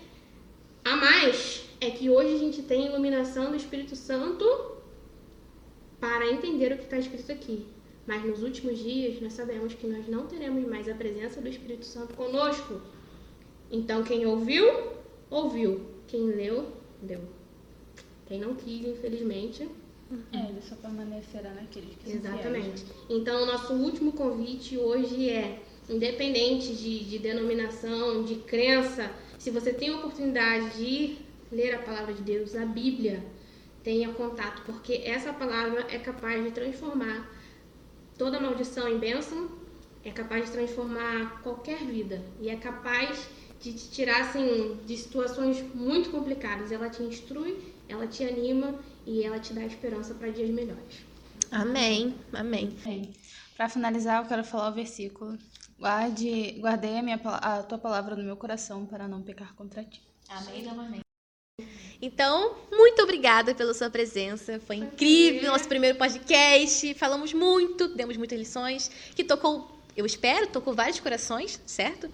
a 0.85 0.97
mais 0.97 1.68
é 1.81 1.91
que 1.91 2.11
hoje 2.11 2.35
a 2.35 2.39
gente 2.39 2.63
tem 2.63 2.87
iluminação 2.87 3.51
do 3.51 3.57
Espírito 3.57 3.95
Santo 3.97 4.45
para 6.01 6.27
entender 6.31 6.73
o 6.73 6.77
que 6.77 6.85
está 6.85 6.99
escrito 6.99 7.31
aqui. 7.33 7.67
Mas 8.07 8.25
nos 8.25 8.43
últimos 8.43 8.79
dias 8.79 9.21
nós 9.21 9.35
sabemos 9.35 9.75
que 9.75 9.87
nós 9.87 10.09
não 10.09 10.27
teremos 10.27 10.67
mais 10.67 10.89
a 10.89 10.95
presença 10.95 11.41
do 11.41 11.49
Espírito 11.49 11.85
Santo 11.85 12.15
conosco. 12.15 12.81
Então 13.71 14.03
quem 14.03 14.27
ouviu, 14.27 14.67
ouviu. 15.31 15.81
Quem 16.07 16.23
leu, 16.27 16.73
leu. 17.03 17.21
Quem 18.27 18.41
não 18.41 18.55
quis, 18.55 18.87
infelizmente, 18.87 19.69
É, 20.33 20.39
ele 20.39 20.63
só 20.63 20.75
permanecerá 20.77 21.51
naqueles 21.53 21.91
que 22.03 22.13
Exatamente. 22.13 22.85
né? 22.85 22.91
Então, 23.11 23.43
o 23.43 23.47
nosso 23.47 23.75
último 23.75 24.13
convite 24.13 24.79
hoje 24.79 25.29
é, 25.29 25.61
independente 25.89 26.75
de, 26.75 27.05
de 27.05 27.19
denominação, 27.19 28.25
de 28.25 28.37
crença, 28.37 29.11
se 29.39 29.51
você 29.51 29.71
tem 29.73 29.91
a 29.91 29.97
oportunidade 29.99 30.79
de 30.79 31.19
ler 31.51 31.75
a 31.75 31.83
palavra 31.83 32.13
de 32.13 32.23
Deus, 32.23 32.55
a 32.55 32.65
Bíblia, 32.65 33.25
tenha 33.83 34.13
contato, 34.13 34.63
porque 34.67 35.03
essa 35.05 35.33
palavra 35.33 35.87
é 35.89 35.99
capaz 35.99 36.43
de 36.45 36.51
transformar 36.51 37.29
toda 38.17 38.41
maldição 38.41 38.89
em 38.89 38.99
bênção, 38.99 39.51
é 40.05 40.11
capaz 40.11 40.47
de 40.47 40.53
transformar 40.53 41.43
qualquer 41.43 41.79
vida 41.79 42.23
e 42.41 42.49
é 42.49 42.57
capaz 42.57 43.29
de 43.61 43.73
te 43.73 43.91
tirar 43.91 44.23
assim, 44.23 44.79
de 44.85 44.97
situações 44.97 45.63
muito 45.75 46.11
complicadas. 46.11 46.71
Ela 46.71 46.89
te 46.89 47.03
instrui, 47.03 47.75
ela 47.89 48.07
te 48.07 48.25
anima 48.25 48.79
e 49.07 49.23
ela 49.25 49.39
te 49.39 49.53
dá 49.53 49.65
esperança 49.65 50.15
para 50.15 50.31
dias 50.31 50.51
melhores. 50.51 51.07
Amém, 51.51 52.15
amém. 52.33 52.77
Bem, 52.85 53.13
Pra 53.57 53.69
finalizar, 53.69 54.23
eu 54.23 54.29
quero 54.29 54.45
falar 54.45 54.71
o 54.71 54.75
versículo. 54.75 55.37
Guarde, 55.79 56.61
guardei 56.61 56.99
a, 56.99 57.03
minha, 57.03 57.21
a 57.25 57.63
tua 57.63 57.79
palavra 57.79 58.15
no 58.15 58.23
meu 58.23 58.37
coração 58.37 58.87
para 58.87 59.09
não 59.09 59.23
pecar 59.23 59.55
contra 59.55 59.83
ti. 59.85 60.01
Amém, 60.29 60.69
amém. 60.69 61.08
Então, 62.01 62.55
muito 62.73 63.03
obrigada 63.03 63.55
pela 63.55 63.75
sua 63.75 63.91
presença. 63.91 64.61
Foi 64.67 64.77
incrível 64.77 65.51
nosso 65.51 65.67
primeiro 65.67 65.99
podcast. 65.99 66.95
Falamos 66.95 67.33
muito, 67.33 67.89
demos 67.89 68.17
muitas 68.17 68.39
lições, 68.39 68.89
que 69.17 69.25
tocou, 69.25 69.69
eu 69.97 70.07
espero, 70.07 70.47
tocou 70.47 70.75
vários 70.75 71.01
corações, 71.01 71.61
certo? 71.67 72.09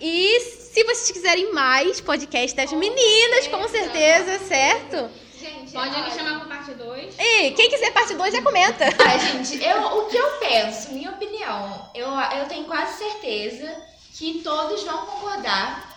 E 0.00 0.40
se 0.40 0.82
vocês 0.84 1.10
quiserem 1.10 1.52
mais 1.52 2.00
podcast 2.00 2.56
das 2.56 2.72
meninas, 2.72 3.48
com 3.48 3.68
certeza, 3.68 4.38
certo? 4.46 5.10
Gente, 5.38 5.72
Pode 5.72 5.94
olha, 5.94 6.04
me 6.04 6.10
chamar 6.12 6.38
para 6.38 6.56
parte 6.56 6.72
2. 6.72 7.14
E 7.18 7.50
quem 7.50 7.68
quiser 7.68 7.92
parte 7.92 8.14
2 8.14 8.32
já 8.32 8.40
comenta. 8.40 8.84
Ai, 9.04 9.18
gente, 9.18 9.62
eu, 9.62 9.98
o 9.98 10.06
que 10.06 10.16
eu 10.16 10.30
penso, 10.38 10.92
minha 10.92 11.10
opinião, 11.10 11.90
eu, 11.94 12.08
eu 12.08 12.46
tenho 12.48 12.64
quase 12.64 12.96
certeza 12.96 13.76
que 14.14 14.40
todos 14.42 14.82
vão 14.84 15.04
concordar 15.04 15.91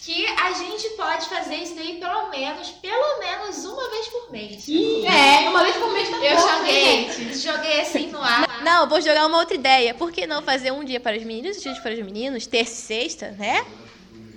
que 0.00 0.26
a 0.26 0.52
gente 0.52 0.88
pode 0.90 1.28
fazer 1.28 1.56
isso 1.56 1.74
daí 1.74 1.98
pelo 1.98 2.30
menos, 2.30 2.70
pelo 2.70 3.18
menos 3.18 3.64
uma 3.64 3.90
vez 3.90 4.06
por 4.08 4.30
mês. 4.30 4.66
É, 4.68 5.48
uma 5.48 5.62
vez 5.62 5.76
por 5.76 5.92
mês 5.92 6.08
tá 6.08 6.16
Eu 6.16 6.36
bom, 6.36 6.48
joguei, 6.48 7.10
gente. 7.12 7.38
joguei 7.38 7.80
assim 7.80 8.06
no 8.08 8.22
ar. 8.22 8.62
Não, 8.62 8.88
vou 8.88 9.00
jogar 9.00 9.26
uma 9.26 9.38
outra 9.38 9.54
ideia. 9.54 9.94
Por 9.94 10.12
que 10.12 10.26
não 10.26 10.42
fazer 10.42 10.70
um 10.72 10.84
dia 10.84 11.00
para 11.00 11.16
os 11.16 11.24
meninos, 11.24 11.58
um 11.58 11.72
dia 11.72 11.82
para 11.82 11.92
os 11.92 11.98
meninos, 12.00 12.46
terça 12.46 12.72
e 12.72 12.76
sexta, 12.76 13.30
né? 13.38 13.66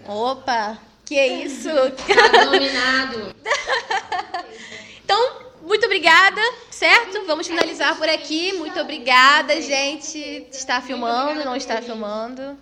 Opa, 0.07 0.77
que 1.05 1.15
isso? 1.25 1.69
Tá 1.69 2.43
dominado. 2.45 3.35
Então, 5.03 5.41
muito 5.63 5.85
obrigada, 5.85 6.41
certo? 6.69 7.25
Vamos 7.27 7.45
finalizar 7.45 7.97
por 7.97 8.07
aqui. 8.07 8.53
Muito 8.53 8.79
obrigada, 8.79 9.61
gente. 9.61 10.47
Está 10.49 10.79
filmando, 10.81 11.43
não 11.43 11.53
está 11.53 11.81
filmando. 11.81 12.57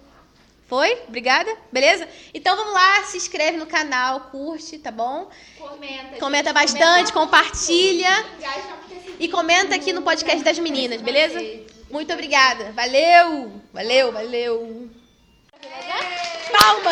Foi? 0.70 1.01
Obrigada? 1.07 1.51
Beleza? 1.72 2.07
Então 2.32 2.55
vamos 2.55 2.74
lá, 2.74 3.03
se 3.03 3.17
inscreve 3.17 3.57
no 3.57 3.65
canal, 3.65 4.30
curte, 4.32 4.78
tá 4.78 4.91
bom? 4.91 5.28
Comenta, 5.57 6.17
Comenta 6.20 6.53
bastante, 6.53 7.11
comenta 7.11 7.13
compartilha 7.13 8.26
e 9.20 9.28
comenta 9.28 9.74
aqui 9.74 9.91
no 9.91 10.03
podcast 10.03 10.43
das 10.43 10.59
meninas, 10.59 11.01
beleza? 11.01 11.41
Muito 11.89 12.13
obrigada. 12.13 12.72
Valeu! 12.74 13.59
Valeu, 13.74 14.11
valeu. 14.11 14.89
Palma! 16.51 16.91